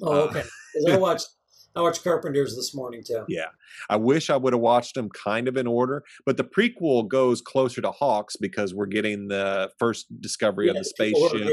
Oh, 0.02 0.28
Uh, 0.28 0.44
I 0.92 0.98
watched 0.98 1.28
I 1.76 1.82
watched 1.82 2.04
Carpenter's 2.04 2.56
this 2.56 2.74
morning 2.76 3.04
too. 3.06 3.24
Yeah, 3.28 3.48
I 3.90 3.96
wish 3.96 4.30
I 4.30 4.36
would 4.38 4.54
have 4.54 4.62
watched 4.62 4.96
them 4.96 5.10
kind 5.10 5.48
of 5.48 5.56
in 5.56 5.68
order, 5.68 6.04
but 6.26 6.36
the 6.38 6.44
prequel 6.44 7.08
goes 7.08 7.42
closer 7.42 7.80
to 7.82 7.92
Hawks 7.92 8.36
because 8.36 8.74
we're 8.74 8.88
getting 8.88 9.28
the 9.28 9.72
first 9.78 10.08
discovery 10.22 10.66
Yeah, 10.66 10.72
of 10.72 10.78
the 10.78 10.84
spaceship. 10.86 11.48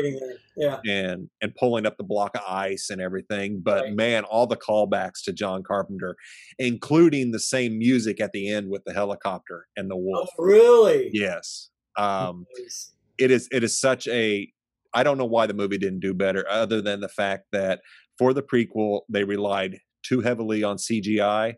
Yeah, 0.57 0.81
and 0.87 1.29
and 1.43 1.55
pulling 1.55 1.85
up 1.87 1.97
the 1.99 2.05
block 2.05 2.35
of 2.35 2.43
ice 2.49 2.89
and 2.91 3.01
everything. 3.01 3.61
But 3.61 3.85
Right. 3.85 3.95
man, 3.95 4.25
all 4.25 4.47
the 4.47 4.57
callbacks 4.57 5.23
to 5.25 5.33
John 5.33 5.63
Carpenter, 5.63 6.17
including 6.59 7.31
the 7.33 7.39
same 7.41 7.79
music 7.79 8.21
at 8.21 8.33
the 8.33 8.49
end 8.49 8.71
with 8.71 8.85
the 8.85 8.93
helicopter 8.95 9.67
and 9.77 9.91
the 9.91 9.95
oh, 9.95 9.99
wolf. 9.99 10.31
really? 10.39 11.11
Yes. 11.13 11.71
Um, 11.99 12.47
Nice. 12.59 12.93
it 13.19 13.31
is 13.31 13.49
it 13.53 13.63
is 13.63 13.79
such 13.79 14.09
a 14.09 14.51
I 14.95 15.03
don't 15.03 15.19
know 15.19 15.27
why 15.27 15.47
the 15.47 15.55
movie 15.55 15.79
didn't 15.79 16.01
do 16.01 16.15
better 16.15 16.47
other 16.49 16.81
than 16.81 17.01
the 17.01 17.09
fact 17.09 17.45
that 17.53 17.81
for 18.19 18.33
the 18.33 18.43
prequel 18.43 19.03
they 19.11 19.25
relied 19.25 19.79
too 20.07 20.21
heavily 20.21 20.63
on 20.63 20.77
CGI 20.77 21.55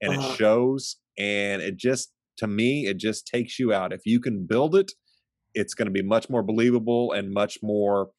and 0.00 0.16
Uh-huh. 0.16 0.32
it 0.32 0.36
shows 0.36 0.96
and 1.18 1.60
it 1.62 1.76
just 1.76 2.12
to 2.38 2.46
me, 2.46 2.86
it 2.86 2.96
just 2.96 3.26
takes 3.26 3.58
you 3.58 3.72
out. 3.72 3.92
If 3.92 4.06
you 4.06 4.18
can 4.18 4.46
build 4.46 4.74
it, 4.74 4.92
it's 5.54 5.74
going 5.74 5.86
to 5.86 5.92
be 5.92 6.02
much 6.02 6.30
more 6.30 6.42
believable 6.42 7.12
and 7.12 7.30
much 7.32 7.58
more 7.62 8.10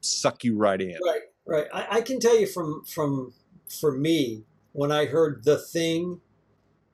suck 0.00 0.44
you 0.44 0.56
right 0.56 0.80
in. 0.80 0.96
Right, 1.04 1.20
right. 1.46 1.66
I, 1.74 1.96
I 1.96 2.00
can 2.00 2.20
tell 2.20 2.38
you 2.38 2.46
from 2.46 2.84
from 2.84 3.34
for 3.68 3.92
me 3.92 4.44
when 4.72 4.90
I 4.90 5.06
heard 5.06 5.44
the 5.44 5.58
thing, 5.58 6.20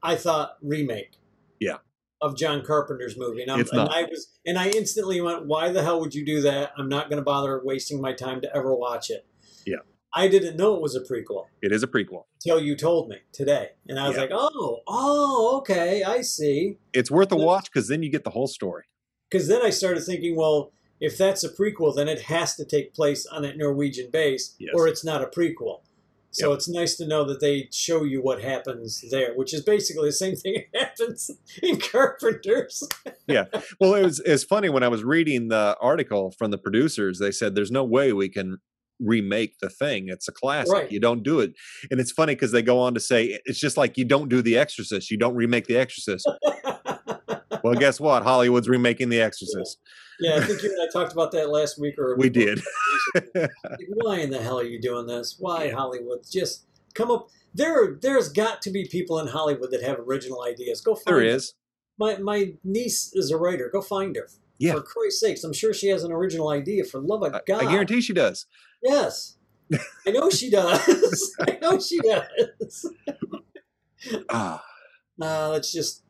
I 0.03 0.17
thought 0.17 0.57
remake. 0.63 1.13
Yeah. 1.61 1.79
Of 2.23 2.37
John 2.37 2.63
Carpenter's 2.63 3.17
movie, 3.17 3.43
and, 3.43 3.51
and. 3.51 3.81
I 3.89 4.03
was, 4.03 4.39
and 4.45 4.59
I 4.59 4.69
instantly 4.69 5.21
went, 5.23 5.47
"Why 5.47 5.71
the 5.73 5.83
hell 5.83 6.01
would 6.01 6.15
you 6.15 6.25
do 6.25 6.43
that? 6.43 6.73
I'm 6.77 6.89
not 6.89 7.09
going 7.09 7.17
to 7.17 7.25
bother 7.25 7.63
wasting 7.65 7.99
my 8.01 8.13
time 8.13 8.43
to 8.43 8.55
ever 8.55 8.75
watch 8.75 9.09
it." 9.09 9.27
Yeah. 9.65 9.77
I 10.15 10.29
didn't 10.29 10.57
know 10.57 10.75
it 10.75 10.83
was 10.83 10.95
a 10.97 11.01
prequel 11.01 11.47
It 11.63 11.73
is 11.73 11.83
a 11.83 11.87
prequel. 11.87 12.25
until 12.37 12.61
you 12.61 12.75
told 12.77 13.09
me 13.09 13.19
today, 13.33 13.71
and 13.89 13.99
I 13.99 14.09
was 14.09 14.17
Yeah. 14.17 14.23
like, 14.23 14.31
"Oh, 14.33 14.81
oh, 14.89 15.57
okay, 15.59 16.03
I 16.03 16.23
see." 16.23 16.79
It's 16.93 17.11
worth 17.11 17.31
a 17.33 17.37
watch 17.37 17.71
because 17.73 17.89
then 17.89 18.03
you 18.03 18.11
get 18.11 18.25
the 18.25 18.31
whole 18.31 18.49
story. 18.49 18.85
Because 19.31 19.47
then 19.49 19.63
I 19.63 19.71
started 19.71 20.03
thinking, 20.03 20.35
well, 20.35 20.73
if 21.01 21.17
that's 21.17 21.45
a 21.45 21.49
prequel, 21.49 21.95
then 21.95 22.09
it 22.09 22.23
has 22.23 22.57
to 22.57 22.65
take 22.65 22.93
place 22.93 23.25
on 23.27 23.43
that 23.43 23.57
Norwegian 23.57 24.11
base, 24.11 24.55
Yes. 24.59 24.73
or 24.75 24.89
it's 24.89 25.05
not 25.05 25.23
a 25.23 25.27
prequel. 25.27 25.81
So 26.33 26.53
it's 26.53 26.69
nice 26.69 26.97
to 26.99 27.07
know 27.09 27.25
that 27.25 27.41
they 27.41 27.69
show 27.73 28.05
you 28.05 28.23
what 28.23 28.41
happens 28.41 29.05
there, 29.11 29.35
which 29.35 29.53
is 29.53 29.63
basically 29.63 30.09
the 30.11 30.13
same 30.13 30.37
thing 30.43 30.65
that 30.73 30.81
happens 30.99 31.31
in 31.63 31.79
Carpenters. 31.81 32.83
Yeah. 33.27 33.45
Well, 33.81 33.95
it 33.95 34.03
was 34.03 34.19
it's 34.27 34.43
funny 34.43 34.69
when 34.71 34.83
I 34.83 34.89
was 34.89 35.05
reading 35.05 35.49
the 35.49 35.77
article 35.81 36.33
from 36.33 36.51
the 36.51 36.59
producers. 36.59 37.21
They 37.21 37.31
said 37.31 37.55
there's 37.55 37.71
no 37.71 37.85
way 37.85 38.13
we 38.13 38.29
can 38.29 38.59
remake 39.05 39.55
the 39.61 39.69
thing. 39.71 40.09
It's 40.09 40.29
a 40.29 40.33
classic. 40.33 40.73
Right. 40.73 40.93
You 40.93 41.01
don't 41.01 41.23
do 41.23 41.41
it. 41.41 41.53
And 41.91 42.01
it's 42.01 42.13
funny 42.13 42.35
because 42.35 42.53
they 42.53 42.63
go 42.63 42.79
on 42.81 42.95
to 42.95 43.01
say 43.01 43.39
it's 43.45 43.59
just 43.59 43.77
like 43.77 43.97
you 43.99 44.05
don't 44.05 44.29
do 44.29 44.43
The 44.43 44.57
Exorcist. 44.59 45.11
You 45.11 45.17
don't 45.17 45.35
remake 45.35 45.67
The 45.67 45.77
Exorcist. 45.77 46.29
well, 47.63 47.75
guess 47.79 48.01
what? 48.01 48.23
Hollywood's 48.23 48.69
remaking 48.69 49.09
The 49.09 49.21
Exorcist. 49.21 49.79
yeah, 50.21 50.37
I 50.37 50.41
think 50.45 50.63
you 50.63 50.71
and 50.71 50.89
I 50.89 50.93
talked 50.93 51.13
about 51.13 51.33
that 51.33 51.51
last 51.51 51.79
week, 51.79 51.99
or 51.99 52.17
We 52.17 52.29
did. 52.31 52.61
Why 53.89 54.19
in 54.19 54.31
the 54.31 54.41
hell 54.43 54.59
are 54.61 54.65
you 54.65 54.81
doing 54.81 55.07
this? 55.07 55.37
Why 55.39 55.71
Hollywood? 55.71 56.21
Just 56.31 56.67
come 56.95 57.11
up. 57.11 57.29
There, 57.55 57.99
there's 58.01 58.29
got 58.29 58.63
to 58.63 58.71
be 58.71 58.87
people 58.87 59.19
in 59.19 59.27
Hollywood 59.27 59.71
that 59.73 59.83
have 59.83 59.99
original 59.99 60.45
ideas. 60.45 60.81
Go 60.81 60.95
find 60.95 61.17
There 61.17 61.31
them. 61.33 61.41
My 61.99 62.17
my 62.19 62.53
niece 62.65 63.11
is 63.15 63.31
a 63.31 63.37
writer. 63.37 63.69
Go 63.73 63.81
find 63.83 64.15
her. 64.17 64.29
Yeah. 64.61 64.75
For 64.75 64.83
Christ's 64.83 65.21
sakes, 65.21 65.43
I'm 65.43 65.53
sure 65.55 65.73
she 65.75 65.89
has 65.89 66.05
an 66.05 66.13
original 66.13 66.51
idea. 66.51 66.85
For 66.85 67.01
love 67.01 67.23
of 67.25 67.35
I, 67.35 67.41
God, 67.47 67.65
I 67.65 67.71
guarantee 67.73 68.01
she 68.03 68.13
does. 68.13 68.47
Yes. 68.83 69.39
I 70.07 70.11
know 70.13 70.29
she 70.31 70.51
does. 70.51 71.35
I 71.41 71.59
know 71.63 71.81
she 71.81 71.99
does. 72.01 72.91
Ah, 74.29 74.63
Uh, 75.21 75.53
that's 75.53 75.73
just 75.73 76.03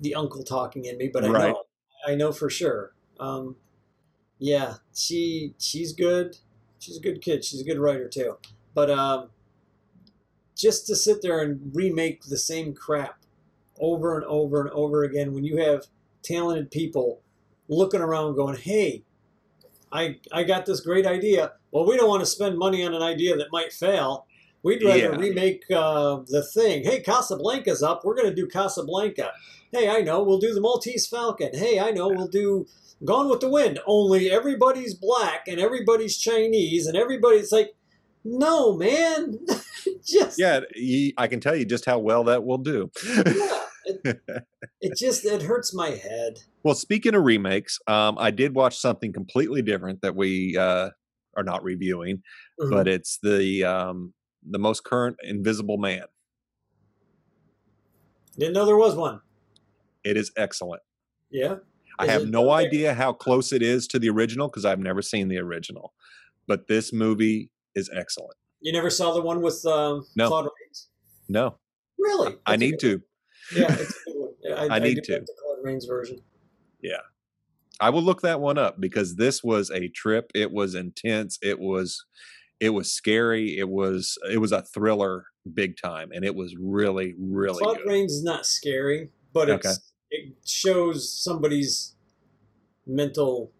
the 0.00 0.14
uncle 0.14 0.42
talking 0.44 0.84
in 0.86 0.96
me, 0.98 1.10
but 1.12 1.24
I 1.24 1.28
Right. 1.28 1.48
know. 1.52 1.62
I 2.06 2.14
know 2.14 2.32
for 2.32 2.50
sure. 2.50 2.94
Um, 3.20 3.56
yeah, 4.38 4.74
she 4.94 5.54
she's 5.58 5.92
good. 5.92 6.36
She's 6.78 6.96
a 6.98 7.00
good 7.00 7.20
kid. 7.22 7.44
She's 7.44 7.60
a 7.60 7.64
good 7.64 7.78
writer 7.78 8.08
too. 8.08 8.36
But 8.74 8.90
um, 8.90 9.30
just 10.56 10.86
to 10.88 10.96
sit 10.96 11.22
there 11.22 11.40
and 11.40 11.70
remake 11.74 12.24
the 12.24 12.36
same 12.38 12.74
crap 12.74 13.24
over 13.78 14.16
and 14.16 14.24
over 14.26 14.60
and 14.60 14.70
over 14.70 15.02
again 15.04 15.32
when 15.34 15.44
you 15.44 15.56
have 15.58 15.86
talented 16.22 16.70
people 16.70 17.22
looking 17.68 18.00
around 18.00 18.34
going, 18.36 18.56
"Hey, 18.56 19.02
I 19.92 20.16
I 20.32 20.44
got 20.44 20.66
this 20.66 20.80
great 20.80 21.06
idea. 21.06 21.52
Well, 21.70 21.86
we 21.86 21.96
don't 21.96 22.08
want 22.08 22.20
to 22.20 22.26
spend 22.26 22.58
money 22.58 22.84
on 22.84 22.94
an 22.94 23.02
idea 23.02 23.36
that 23.36 23.48
might 23.52 23.72
fail. 23.72 24.26
We'd 24.62 24.82
rather 24.82 24.98
Yeah. 24.98 25.16
remake 25.16 25.64
uh, 25.70 26.20
the 26.26 26.42
thing. 26.42 26.84
Hey, 26.84 27.00
Casablanca's 27.00 27.82
up. 27.82 28.04
We're 28.04 28.14
going 28.14 28.28
to 28.28 28.34
do 28.34 28.46
Casablanca. 28.46 29.32
Hey, 29.72 29.90
I 29.90 30.00
know. 30.00 30.22
We'll 30.22 30.38
do 30.38 30.54
the 30.54 30.60
Maltese 30.60 31.06
Falcon. 31.06 31.50
Hey, 31.52 31.78
I 31.78 31.90
know. 31.90 32.08
We'll 32.08 32.28
do 32.28 32.66
Gone 33.04 33.28
with 33.28 33.40
the 33.40 33.48
Wind. 33.50 33.78
Only 33.86 34.30
everybody's 34.30 34.94
black 34.94 35.48
and 35.48 35.60
everybody's 35.60 36.16
Chinese 36.16 36.86
and 36.86 36.96
everybody's 36.96 37.52
like, 37.52 37.74
no, 38.24 38.74
man. 38.74 39.40
just 40.06 40.38
yeah, 40.38 40.60
I 41.18 41.26
can 41.26 41.40
tell 41.40 41.54
you 41.56 41.66
just 41.66 41.84
how 41.84 41.98
well 41.98 42.24
that 42.24 42.44
will 42.44 42.56
do. 42.58 42.90
yeah. 43.04 43.60
It, 43.84 44.20
it 44.80 44.96
just 44.96 45.24
it 45.24 45.42
hurts 45.42 45.74
my 45.74 45.90
head. 45.90 46.40
Well, 46.62 46.74
speaking 46.74 47.14
of 47.14 47.24
remakes, 47.24 47.78
um, 47.86 48.16
I 48.18 48.30
did 48.30 48.54
watch 48.54 48.78
something 48.78 49.12
completely 49.12 49.62
different 49.62 50.00
that 50.02 50.14
we 50.16 50.56
uh, 50.56 50.90
are 51.36 51.42
not 51.44 51.62
reviewing, 51.62 52.22
Mhm. 52.60 52.70
but 52.70 52.88
it's 52.88 53.18
the 53.22 53.64
um, 53.64 54.14
the 54.48 54.58
most 54.58 54.84
current 54.84 55.16
Invisible 55.22 55.78
Man. 55.78 56.04
Didn't 58.38 58.54
know 58.54 58.66
there 58.66 58.76
was 58.76 58.94
one. 58.96 59.20
It 60.04 60.16
is 60.16 60.32
excellent. 60.36 60.82
Yeah. 61.30 61.56
I 61.98 62.06
Is 62.06 62.10
have 62.10 62.28
no 62.28 62.50
okay? 62.50 62.66
idea 62.66 62.94
how 62.94 63.12
close 63.12 63.52
it 63.52 63.62
is 63.62 63.86
to 63.88 63.98
the 64.00 64.08
original 64.10 64.48
because 64.48 64.64
I've 64.64 64.80
never 64.80 65.00
seen 65.02 65.28
the 65.28 65.38
original, 65.38 65.94
but 66.48 66.66
this 66.66 66.92
movie 66.92 67.50
is 67.76 67.88
excellent. 67.94 68.34
You 68.60 68.72
never 68.72 68.90
saw 68.90 69.12
the 69.14 69.20
one 69.22 69.40
with 69.40 69.64
um, 69.66 70.04
No. 70.16 70.26
Claude 70.28 70.46
Rains? 70.46 70.88
No, 71.28 71.58
Really? 71.98 72.34
I 72.46 72.52
That's 72.52 72.60
need 72.60 72.70
good 72.72 72.80
to. 72.80 73.02
Yeah, 73.54 73.66
it's 73.72 73.90
a 74.06 74.10
good 74.10 74.20
one. 74.20 74.30
Yeah, 74.42 74.54
I, 74.54 74.76
I 74.76 74.78
need 74.78 74.94
do 74.96 75.00
to. 75.02 75.12
like 75.14 75.26
the 75.26 75.34
Claude 75.42 75.58
Rains 75.64 75.84
version. 75.86 76.18
Yeah. 76.82 76.98
I 77.80 77.90
will 77.90 78.02
look 78.02 78.20
that 78.22 78.40
one 78.40 78.56
up 78.58 78.80
because 78.80 79.16
this 79.16 79.42
was 79.42 79.70
a 79.70 79.88
trip. 79.88 80.30
It 80.34 80.52
was 80.52 80.74
intense. 80.74 81.38
It 81.42 81.58
was 81.58 82.04
it 82.60 82.70
was 82.70 82.92
scary. 82.92 83.58
It 83.58 83.68
was 83.68 84.16
it 84.30 84.38
was 84.38 84.52
a 84.52 84.62
thriller 84.62 85.26
big 85.52 85.76
time, 85.76 86.10
and 86.12 86.24
it 86.24 86.34
was 86.34 86.54
really 86.56 87.14
really 87.18 87.58
Claude 87.58 87.78
good. 87.78 87.86
Rains 87.88 88.12
is 88.12 88.22
not 88.22 88.46
scary, 88.46 89.10
but 89.32 89.50
it's 89.50 89.66
Okay. 89.66 89.76
it 90.10 90.34
shows 90.46 91.12
somebody's 91.12 91.96
mental 92.86 93.50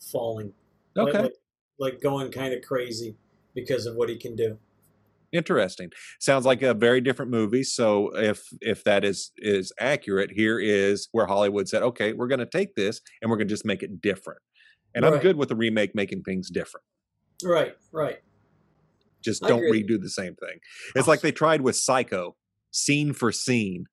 falling. 0.00 0.52
Like- 0.94 1.08
Okay, 1.08 1.22
Like, 1.22 1.32
like 1.78 2.00
going 2.00 2.30
kind 2.30 2.54
of 2.54 2.62
crazy 2.62 3.16
because 3.54 3.86
of 3.86 3.96
what 3.96 4.08
he 4.08 4.16
can 4.16 4.36
do. 4.36 4.56
Interesting. 5.34 5.90
Sounds 6.20 6.46
like 6.46 6.62
a 6.62 6.72
very 6.72 7.00
different 7.00 7.30
movie. 7.30 7.64
So 7.64 8.10
if 8.16 8.44
if 8.60 8.84
that 8.84 9.04
is 9.04 9.32
is 9.36 9.72
accurate, 9.80 10.30
here 10.32 10.58
is 10.60 11.08
where 11.12 11.26
Hollywood 11.26 11.68
said, 11.68 11.82
okay, 11.82 12.12
we're 12.12 12.28
going 12.28 12.38
to 12.38 12.46
take 12.46 12.74
this 12.76 13.00
and 13.20 13.30
we're 13.30 13.36
going 13.36 13.48
to 13.48 13.52
just 13.52 13.66
make 13.66 13.82
it 13.82 14.00
different. 14.00 14.40
And 14.94 15.04
I'm 15.04 15.18
good 15.18 15.36
with 15.36 15.50
a 15.50 15.56
remake 15.56 15.92
making 15.94 16.22
things 16.22 16.48
different. 16.50 16.84
Right, 17.42 17.74
right. 17.92 18.20
Just 19.24 19.42
don't 19.42 19.62
redo 19.62 20.00
the 20.00 20.08
same 20.08 20.36
thing. 20.36 20.60
It's 20.94 21.08
like 21.08 21.20
they 21.20 21.32
tried 21.32 21.62
with 21.62 21.74
Psycho, 21.76 22.36
scene 22.70 23.12
for 23.12 23.32
scene, 23.32 23.86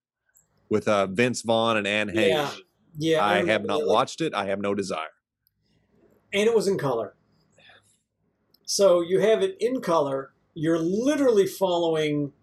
with 0.70 0.88
uh, 0.88 1.08
Vince 1.08 1.42
Vaughn 1.42 1.76
and 1.78 1.88
Anne 1.88 2.10
Heche. 2.10 2.30
Yeah. 2.30 2.52
Yeah. 3.00 3.26
I 3.26 3.44
have 3.46 3.66
not 3.66 3.82
watched 3.88 4.22
it. 4.22 4.36
I 4.36 4.46
have 4.46 4.60
no 4.60 4.76
desire. 4.76 5.08
and 6.34 6.48
it 6.48 6.54
was 6.56 6.68
in 6.68 6.78
color. 6.78 7.16
So 8.66 9.02
you 9.02 9.20
have 9.20 9.42
it 9.42 9.58
in 9.60 9.82
color. 9.82 10.31
You're 10.54 10.80
literally 10.80 11.48
following 11.48 12.34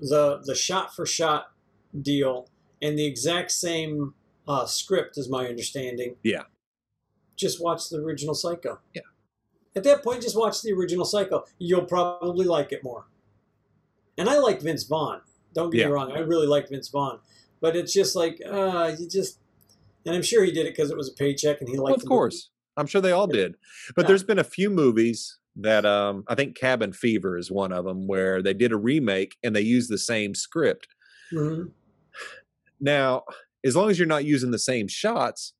the 0.00 0.40
the 0.44 0.54
shot 0.54 0.94
for 0.94 1.06
shot 1.06 1.52
deal 2.00 2.48
and 2.80 2.98
the 2.98 3.04
exact 3.06 3.50
same 3.52 4.14
uh, 4.48 4.66
script, 4.66 5.16
is 5.16 5.28
my 5.28 5.46
understanding. 5.46 6.16
Yeah. 6.24 6.42
Just 7.36 7.62
watch 7.62 7.88
the 7.88 7.98
original 7.98 8.34
Psycho. 8.34 8.80
Yeah. 8.94 9.02
At 9.76 9.84
that 9.84 10.02
point, 10.02 10.22
just 10.22 10.36
watch 10.36 10.62
the 10.62 10.72
original 10.72 11.04
Psycho. 11.04 11.44
You'll 11.58 11.84
probably 11.84 12.44
like 12.46 12.72
it 12.72 12.82
more. 12.82 13.06
And 14.18 14.28
I 14.28 14.38
like 14.38 14.60
Vince 14.60 14.82
Vaughn. 14.82 15.20
Don't 15.54 15.70
get 15.70 15.80
Yeah. 15.80 15.86
me 15.86 15.92
wrong. 15.92 16.12
I 16.12 16.18
really 16.18 16.46
like 16.48 16.68
Vince 16.68 16.88
Vaughn. 16.88 17.20
But 17.60 17.76
it's 17.76 17.92
just 17.92 18.16
like, 18.16 18.40
uh, 18.44 18.94
you 18.98 19.08
just, 19.08 19.38
and 20.04 20.14
I'm 20.16 20.22
sure 20.22 20.42
he 20.44 20.50
did 20.50 20.66
it 20.66 20.74
because 20.74 20.90
it 20.90 20.96
was 20.96 21.08
a 21.08 21.12
paycheck 21.14 21.60
and 21.60 21.68
he 21.68 21.76
liked 21.76 21.84
Well, 21.84 21.94
of 21.94 22.00
the 22.00 22.06
movie. 22.06 22.08
course. 22.18 22.50
I'm 22.76 22.86
sure 22.86 23.00
they 23.00 23.12
all 23.12 23.28
did. 23.28 23.54
But 23.94 24.02
Yeah. 24.02 24.08
there's 24.08 24.24
been 24.24 24.38
a 24.40 24.44
few 24.44 24.68
movies 24.70 25.38
that 25.56 25.84
um, 25.84 26.24
I 26.28 26.34
think 26.34 26.56
Cabin 26.56 26.92
Fever 26.92 27.36
is 27.36 27.50
one 27.50 27.72
of 27.72 27.84
them 27.84 28.06
where 28.06 28.42
they 28.42 28.54
did 28.54 28.72
a 28.72 28.76
remake 28.76 29.36
and 29.42 29.54
they 29.54 29.60
used 29.60 29.90
the 29.90 29.98
same 29.98 30.34
script. 30.34 30.88
Mhm. 31.32 31.72
Now, 32.80 33.24
as 33.64 33.76
long 33.76 33.90
as 33.90 33.98
you're 33.98 34.08
not 34.08 34.24
using 34.24 34.50
the 34.50 34.58
same 34.58 34.88
shots, 34.88 35.52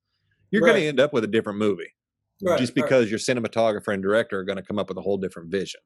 you're 0.51 0.61
going 0.61 0.81
to 0.81 0.87
end 0.87 0.99
up 0.99 1.13
with 1.13 1.23
a 1.23 1.27
different 1.27 1.57
movie 1.57 1.93
Right, 2.41 2.59
just 2.59 2.71
right. 2.75 2.83
because 2.83 3.09
your 3.09 3.19
cinematographer 3.19 3.93
and 3.93 4.03
director 4.03 4.39
are 4.39 4.43
going 4.43 4.57
to 4.57 4.61
come 4.63 4.77
up 4.77 4.89
with 4.89 4.97
a 4.97 5.01
whole 5.01 5.17
different 5.17 5.49
vision. 5.49 5.79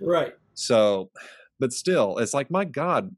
Right. 0.00 0.34
So, 0.54 1.10
but 1.58 1.72
still, 1.72 2.18
it's 2.18 2.32
like, 2.34 2.50
my 2.50 2.64
God. 2.64 3.14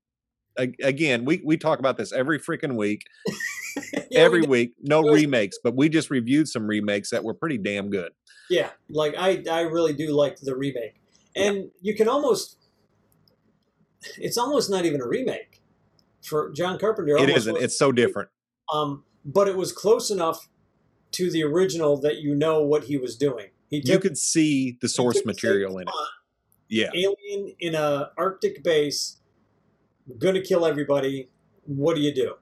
Again, 0.58 1.24
we, 1.24 1.40
we 1.44 1.56
talk 1.56 1.78
about 1.78 1.96
this 1.96 2.12
every 2.12 2.38
freaking 2.38 2.76
week, 2.76 3.04
Yeah, 4.10 4.20
every 4.20 4.40
we 4.42 4.46
week. 4.48 4.72
No 4.82 5.02
remakes, 5.02 5.58
but 5.62 5.76
we 5.76 5.88
just 5.88 6.10
reviewed 6.10 6.48
some 6.48 6.66
remakes 6.66 7.10
that 7.10 7.22
were 7.22 7.34
pretty 7.34 7.58
damn 7.58 7.90
good. 7.90 8.10
yeah, 8.50 8.70
like 8.90 9.14
I, 9.16 9.44
I 9.50 9.60
really 9.62 9.92
do 9.92 10.10
like 10.10 10.36
the 10.40 10.56
remake, 10.56 11.00
and 11.36 11.70
you 11.80 11.94
can 11.94 12.08
almost, 12.08 12.56
it's 14.16 14.36
almost 14.38 14.70
not 14.70 14.84
even 14.84 15.00
a 15.00 15.06
remake 15.06 15.62
for 16.24 16.50
John 16.52 16.78
Carpenter. 16.78 17.16
It 17.16 17.30
isn't. 17.30 17.56
It's 17.58 17.78
so 17.78 17.92
different. 17.92 18.30
um, 18.72 19.04
but 19.24 19.46
it 19.48 19.56
was 19.56 19.72
close 19.72 20.10
enough 20.10 20.48
to 21.12 21.30
the 21.30 21.42
original 21.44 22.00
that 22.00 22.18
you 22.18 22.34
know 22.34 22.62
what 22.62 22.84
he 22.84 22.96
was 22.96 23.16
doing. 23.16 23.46
He 23.68 23.76
You 23.76 23.82
took 23.94 24.02
could 24.02 24.18
see 24.18 24.78
the 24.80 24.88
source 24.88 25.16
took 25.16 25.24
the 25.26 25.34
same 25.34 25.50
material 25.50 25.78
in 25.78 25.86
it. 25.88 25.94
Yeah. 26.70 26.90
Alien 26.94 27.54
in 27.60 27.74
a 27.74 28.10
Arctic 28.16 28.62
base, 28.64 29.17
gonna 30.18 30.40
kill 30.42 30.64
everybody. 30.64 31.28
What 31.66 31.94
do 31.96 32.00
you 32.00 32.14
do? 32.14 32.34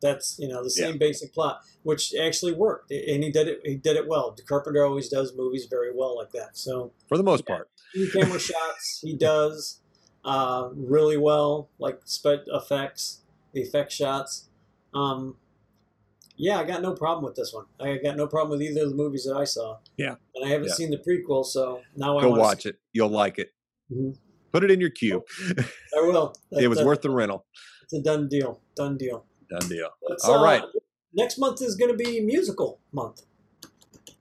That's 0.00 0.38
you 0.38 0.48
know 0.48 0.62
the 0.62 0.72
Yeah. 0.76 0.86
same 0.86 0.98
basic 0.98 1.32
plot, 1.34 1.62
which 1.82 2.14
actually 2.14 2.52
worked, 2.52 2.90
and 2.90 3.22
he 3.22 3.30
did 3.30 3.48
it. 3.48 3.60
He 3.64 3.74
did 3.76 3.96
it 3.96 4.06
well. 4.06 4.34
Carpenter 4.46 4.84
always 4.84 5.08
does 5.08 5.34
movies 5.36 5.66
very 5.66 5.92
well 5.94 6.16
like 6.16 6.30
that. 6.32 6.56
So 6.56 6.92
For 7.08 7.16
the 7.18 7.22
most 7.24 7.44
part. 7.46 7.68
in 7.94 8.08
camera 8.10 8.38
shots 8.38 9.00
he 9.02 9.14
does 9.14 9.80
uh, 10.24 10.70
really 10.74 11.16
well, 11.16 11.68
like 11.78 12.00
spe- 12.04 12.46
effects, 12.46 13.22
the 13.52 13.60
effect 13.62 13.92
shots. 13.92 14.48
Um, 14.94 15.36
yeah, 16.36 16.58
I 16.58 16.64
got 16.64 16.80
no 16.80 16.94
problem 16.94 17.24
with 17.24 17.34
this 17.34 17.52
one. 17.52 17.66
I 17.78 17.96
got 17.98 18.16
no 18.16 18.26
problem 18.26 18.58
with 18.58 18.66
either 18.66 18.82
of 18.84 18.90
the 18.90 18.96
movies 18.96 19.24
that 19.24 19.36
I 19.36 19.44
saw. 19.44 19.78
Yeah. 19.98 20.16
and 20.34 20.44
I 20.44 20.48
haven't 20.48 20.68
Yeah. 20.68 20.74
seen 20.74 20.90
the 20.90 20.96
prequel, 20.98 21.44
so 21.44 21.82
now 21.96 22.16
I 22.16 22.22
Go 22.22 22.30
watch 22.30 22.64
it. 22.64 22.78
You'll 22.92 23.10
like 23.10 23.38
it. 23.38 23.52
Mhm. 23.92 24.16
Put 24.52 24.64
it 24.64 24.70
in 24.70 24.80
your 24.80 24.90
queue. 24.90 25.24
I 25.58 26.00
will. 26.00 26.34
it 26.52 26.68
was 26.68 26.78
That- 26.78 26.86
worth 26.86 27.02
the 27.02 27.10
rental. 27.10 27.46
It's 27.82 27.92
a 27.94 28.02
done 28.02 28.28
deal. 28.28 28.60
Done 28.76 28.96
deal. 28.96 29.24
Done 29.50 29.68
deal. 29.68 29.88
Let's, 30.08 30.24
All 30.24 30.38
uh, 30.38 30.44
right. 30.44 30.62
Next 31.12 31.38
month 31.38 31.60
is 31.60 31.74
going 31.74 31.90
to 31.90 31.96
be 31.96 32.20
musical 32.20 32.78
month, 32.92 33.22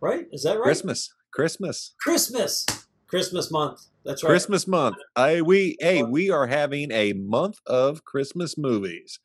right? 0.01 0.25
Is 0.31 0.41
that 0.43 0.57
right? 0.57 0.63
Christmas. 0.63 1.13
Christmas. 1.31 1.93
Christmas. 2.01 2.65
Christmas 3.07 3.51
month. 3.51 3.81
That's 4.05 4.23
right. 4.23 4.29
Christmas 4.29 4.67
month. 4.67 4.95
I 5.15 5.41
we 5.41 5.77
hey, 5.79 6.01
we 6.03 6.31
are 6.31 6.47
having 6.47 6.91
a 6.91 7.13
month 7.13 7.57
of 7.67 8.03
Christmas 8.05 8.57
movies. 8.57 9.19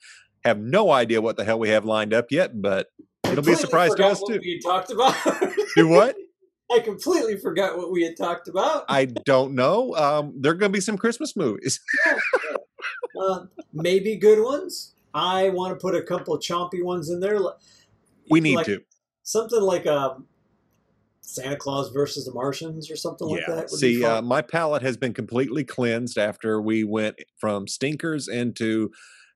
Have 0.45 0.59
no 0.59 0.91
idea 0.91 1.23
what 1.23 1.37
the 1.37 1.45
hell 1.45 1.59
we 1.59 1.71
have 1.71 1.87
lined 1.87 2.13
up 2.13 2.27
yet, 2.31 2.61
but 2.61 2.89
it'll 3.25 3.45
be 3.45 3.53
a 3.53 3.57
surprise 3.57 3.95
to 3.95 4.05
us 4.05 4.23
too. 4.27 4.35
Had 4.35 4.43
talked 4.63 4.91
about. 4.91 5.15
Do 5.77 5.89
what? 5.89 6.17
I 6.73 6.81
completely 6.81 7.37
forgot 7.37 7.77
what 7.77 7.93
we 7.93 8.03
had 8.03 8.17
talked 8.17 8.49
about. 8.49 8.85
I 8.89 9.05
don't 9.05 9.55
know. 9.55 9.95
Um, 9.95 10.35
there 10.37 10.53
are 10.53 10.55
going 10.55 10.73
to 10.73 10.77
be 10.77 10.81
some 10.81 10.99
Christmas 10.99 11.37
movies. 11.37 11.81
Uh, 13.19 13.47
maybe 13.73 14.17
good 14.17 14.43
ones. 14.43 14.95
I 15.15 15.51
want 15.51 15.71
to 15.73 15.77
put 15.81 15.95
a 15.95 16.03
couple 16.03 16.37
chompy 16.39 16.83
ones 16.83 17.11
in 17.11 17.21
there. 17.21 17.39
We 18.29 18.41
need 18.41 18.57
like 18.57 18.67
to. 18.67 18.81
something 19.23 19.61
like 19.61 19.87
um, 19.87 20.27
Santa 21.21 21.57
Claus 21.57 21.91
versus 21.91 22.25
the 22.25 22.33
Martians 22.33 22.91
or 22.91 22.97
something 22.97 23.29
like 23.29 23.47
that. 23.47 23.71
See, 23.71 24.05
uh, 24.05 24.21
my 24.23 24.43
palate 24.43 24.83
has 24.83 24.97
been 24.97 25.15
completely 25.15 25.65
cleansed 25.65 26.19
after 26.19 26.61
we 26.61 26.85
went 26.85 27.17
from 27.39 27.69
stinkers 27.69 28.29
into, 28.29 28.91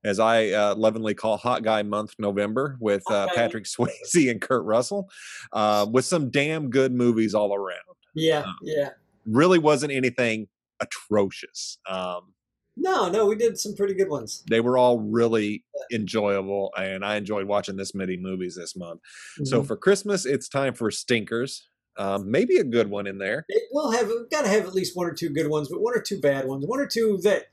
as 0.04 0.20
I 0.20 0.50
uh, 0.50 0.74
lovingly 0.76 1.14
call 1.14 1.36
Hot 1.38 1.62
Guy 1.62 1.82
Month, 1.82 2.14
November, 2.18 2.76
with 2.80 3.02
uh, 3.10 3.26
Guy. 3.26 3.34
Patrick 3.34 3.64
Swayze 3.66 4.30
and 4.30 4.40
Kurt 4.40 4.64
Russell, 4.64 5.08
uh, 5.52 5.86
with 5.90 6.04
some 6.04 6.30
damn 6.30 6.70
good 6.70 6.92
movies 6.92 7.34
all 7.34 7.54
around. 7.54 7.78
yeah, 8.14 8.40
um, 8.40 8.54
yeah. 8.62 8.90
Really 9.26 9.58
wasn't 9.58 9.92
anything 9.92 10.48
atrocious. 10.80 11.78
Um, 11.88 12.32
No, 12.76 13.08
no, 13.10 13.26
we 13.26 13.34
did 13.34 13.58
some 13.58 13.74
pretty 13.74 13.94
good 13.94 14.08
ones. 14.08 14.44
they 14.48 14.60
were 14.60 14.78
all 14.78 15.00
really 15.00 15.64
enjoyable, 15.92 16.72
and 16.78 17.04
I 17.04 17.16
enjoyed 17.16 17.46
watching 17.46 17.76
this 17.76 17.94
many 17.94 18.16
movies 18.16 18.54
this 18.56 18.76
month. 18.76 19.00
So 19.44 19.60
Mhm. 19.62 19.66
for 19.66 19.76
Christmas, 19.76 20.24
it's 20.24 20.48
time 20.48 20.74
for 20.74 20.90
stinkers. 20.90 21.68
Um, 21.96 22.30
maybe 22.30 22.58
a 22.58 22.64
good 22.64 22.88
one 22.88 23.08
in 23.08 23.18
there. 23.18 23.44
It- 23.48 23.64
we'll 23.72 23.90
have 23.90 24.06
we've 24.06 24.30
got 24.30 24.42
to 24.42 24.48
have 24.48 24.64
at 24.66 24.74
least 24.74 24.96
one 24.96 25.06
or 25.06 25.12
two 25.12 25.30
good 25.30 25.48
ones, 25.48 25.68
but 25.68 25.80
one 25.80 25.92
or 25.98 26.00
two 26.00 26.20
bad 26.20 26.46
ones, 26.46 26.64
one 26.64 26.78
or 26.78 26.86
two 26.86 27.18
that 27.24 27.46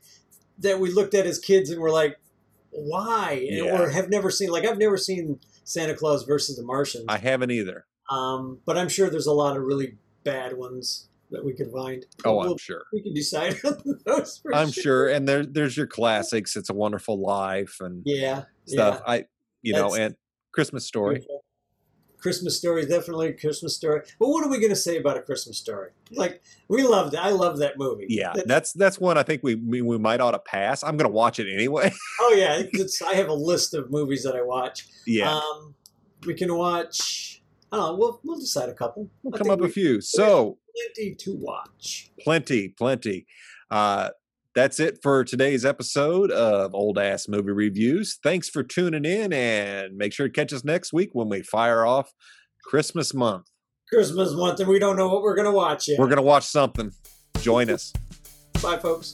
that 0.58 0.78
we 0.78 0.90
looked 0.92 1.12
at 1.14 1.26
as 1.26 1.38
kids 1.40 1.68
and 1.70 1.80
were 1.80 1.90
like, 1.90 2.16
why? 2.76 3.40
Yeah. 3.50 3.80
Or 3.80 3.88
have 3.90 4.08
never 4.08 4.30
seen. 4.30 4.50
Like 4.50 4.64
I've 4.66 4.78
never 4.78 4.96
seen 4.96 5.40
Santa 5.64 5.94
Claus 5.94 6.24
versus 6.24 6.56
the 6.56 6.62
Martians, 6.62 7.04
I 7.08 7.18
haven't 7.18 7.50
either. 7.50 7.86
um, 8.10 8.58
but 8.64 8.76
I'm 8.78 8.88
sure 8.88 9.10
there's 9.10 9.26
a 9.26 9.32
lot 9.32 9.56
of 9.56 9.62
really 9.64 9.96
bad 10.24 10.56
ones 10.56 11.08
that 11.30 11.44
we 11.44 11.52
could 11.54 11.72
find. 11.72 12.06
Oh, 12.24 12.36
We'll- 12.38 12.52
I'm 12.52 12.58
sure. 12.58 12.82
we 12.92 13.02
can 13.02 13.12
decide 13.14 13.56
on 13.64 13.98
those. 14.06 14.38
For 14.38 14.54
I'm 14.54 14.70
sure. 14.70 15.08
And 15.08 15.28
there, 15.28 15.44
there's 15.44 15.76
your 15.76 15.88
classics. 15.88 16.54
It's 16.54 16.70
a 16.70 16.74
Wonderful 16.74 17.20
Life 17.20 17.78
and 17.80 18.02
Yeah, 18.06 18.44
stuff. 18.66 19.02
I, 19.06 19.24
you 19.62 19.72
know, 19.72 19.90
That's- 19.90 19.98
and 19.98 20.16
Christmas 20.52 20.86
Story. 20.86 21.14
Beautiful. 21.16 21.44
Christmas 22.26 22.58
story, 22.58 22.82
is 22.82 22.88
definitely 22.88 23.28
a 23.28 23.32
Christmas 23.32 23.76
story. 23.76 24.00
But 24.18 24.28
what 24.28 24.44
are 24.44 24.50
we 24.50 24.58
going 24.58 24.70
to 24.70 24.76
say 24.76 24.96
about 24.98 25.16
a 25.16 25.22
Christmas 25.22 25.56
story? 25.58 25.90
Like 26.10 26.42
we 26.68 26.82
loved, 26.82 27.14
it. 27.14 27.20
I 27.20 27.30
love 27.30 27.58
that 27.58 27.78
movie. 27.78 28.06
Yeah, 28.08 28.32
That- 28.34 28.48
that's 28.48 28.72
that's 28.72 28.98
one 28.98 29.16
I 29.16 29.22
think 29.22 29.42
we 29.44 29.54
we, 29.54 29.80
we 29.82 29.98
might 29.98 30.20
ought 30.20 30.32
to 30.32 30.38
pass. 30.40 30.82
I'm 30.82 30.96
gonna 30.96 31.08
watch 31.22 31.38
it 31.38 31.46
anyway. 31.52 31.92
oh 32.20 32.34
yeah, 32.36 32.62
I 33.06 33.14
have 33.14 33.28
a 33.28 33.34
list 33.34 33.74
of 33.74 33.90
movies 33.90 34.22
that 34.24 34.34
I 34.34 34.42
watch. 34.42 34.86
yeah, 35.06 35.32
Um, 35.36 35.74
we 36.26 36.34
can 36.34 36.52
watch. 36.56 37.42
I 37.72 37.76
don't 37.76 37.86
know. 37.86 37.94
We'll 37.96 38.20
we'll 38.24 38.38
decide 38.40 38.68
a 38.68 38.74
couple. 38.74 39.08
we'll 39.22 39.34
I 39.34 39.38
come 39.38 39.50
up 39.50 39.60
a 39.60 39.64
we- 39.64 39.70
few. 39.70 40.00
So 40.00 40.58
Plenty 40.96 41.14
to 41.14 41.34
watch. 41.36 42.10
plenty, 42.20 42.68
plenty. 42.68 43.26
Uh, 43.70 44.10
that's 44.56 44.80
it 44.80 44.98
for 45.02 45.22
today's 45.22 45.66
episode 45.66 46.30
of 46.30 46.74
Old 46.74 46.98
Ass 46.98 47.28
Movie 47.28 47.52
Reviews. 47.52 48.18
Thanks 48.22 48.48
for 48.48 48.62
tuning 48.62 49.04
in, 49.04 49.32
and 49.34 49.96
make 49.98 50.14
sure 50.14 50.26
to 50.26 50.32
catch 50.32 50.50
us 50.52 50.64
next 50.64 50.94
week 50.94 51.10
when 51.12 51.28
we 51.28 51.42
fire 51.42 51.84
off 51.84 52.10
Christmas 52.64 53.12
month. 53.12 53.44
Christmas 53.92 54.32
month, 54.32 54.58
and 54.58 54.68
we 54.68 54.78
don't 54.78 54.96
know 54.96 55.08
what 55.08 55.22
we're 55.22 55.36
gonna 55.36 55.52
watch 55.52 55.88
yet. 55.88 55.98
We're 56.00 56.08
gonna 56.08 56.22
watch 56.22 56.44
something. 56.44 56.90
Join 57.40 57.68
us. 57.68 57.92
Bye, 58.62 58.78
folks. 58.78 59.12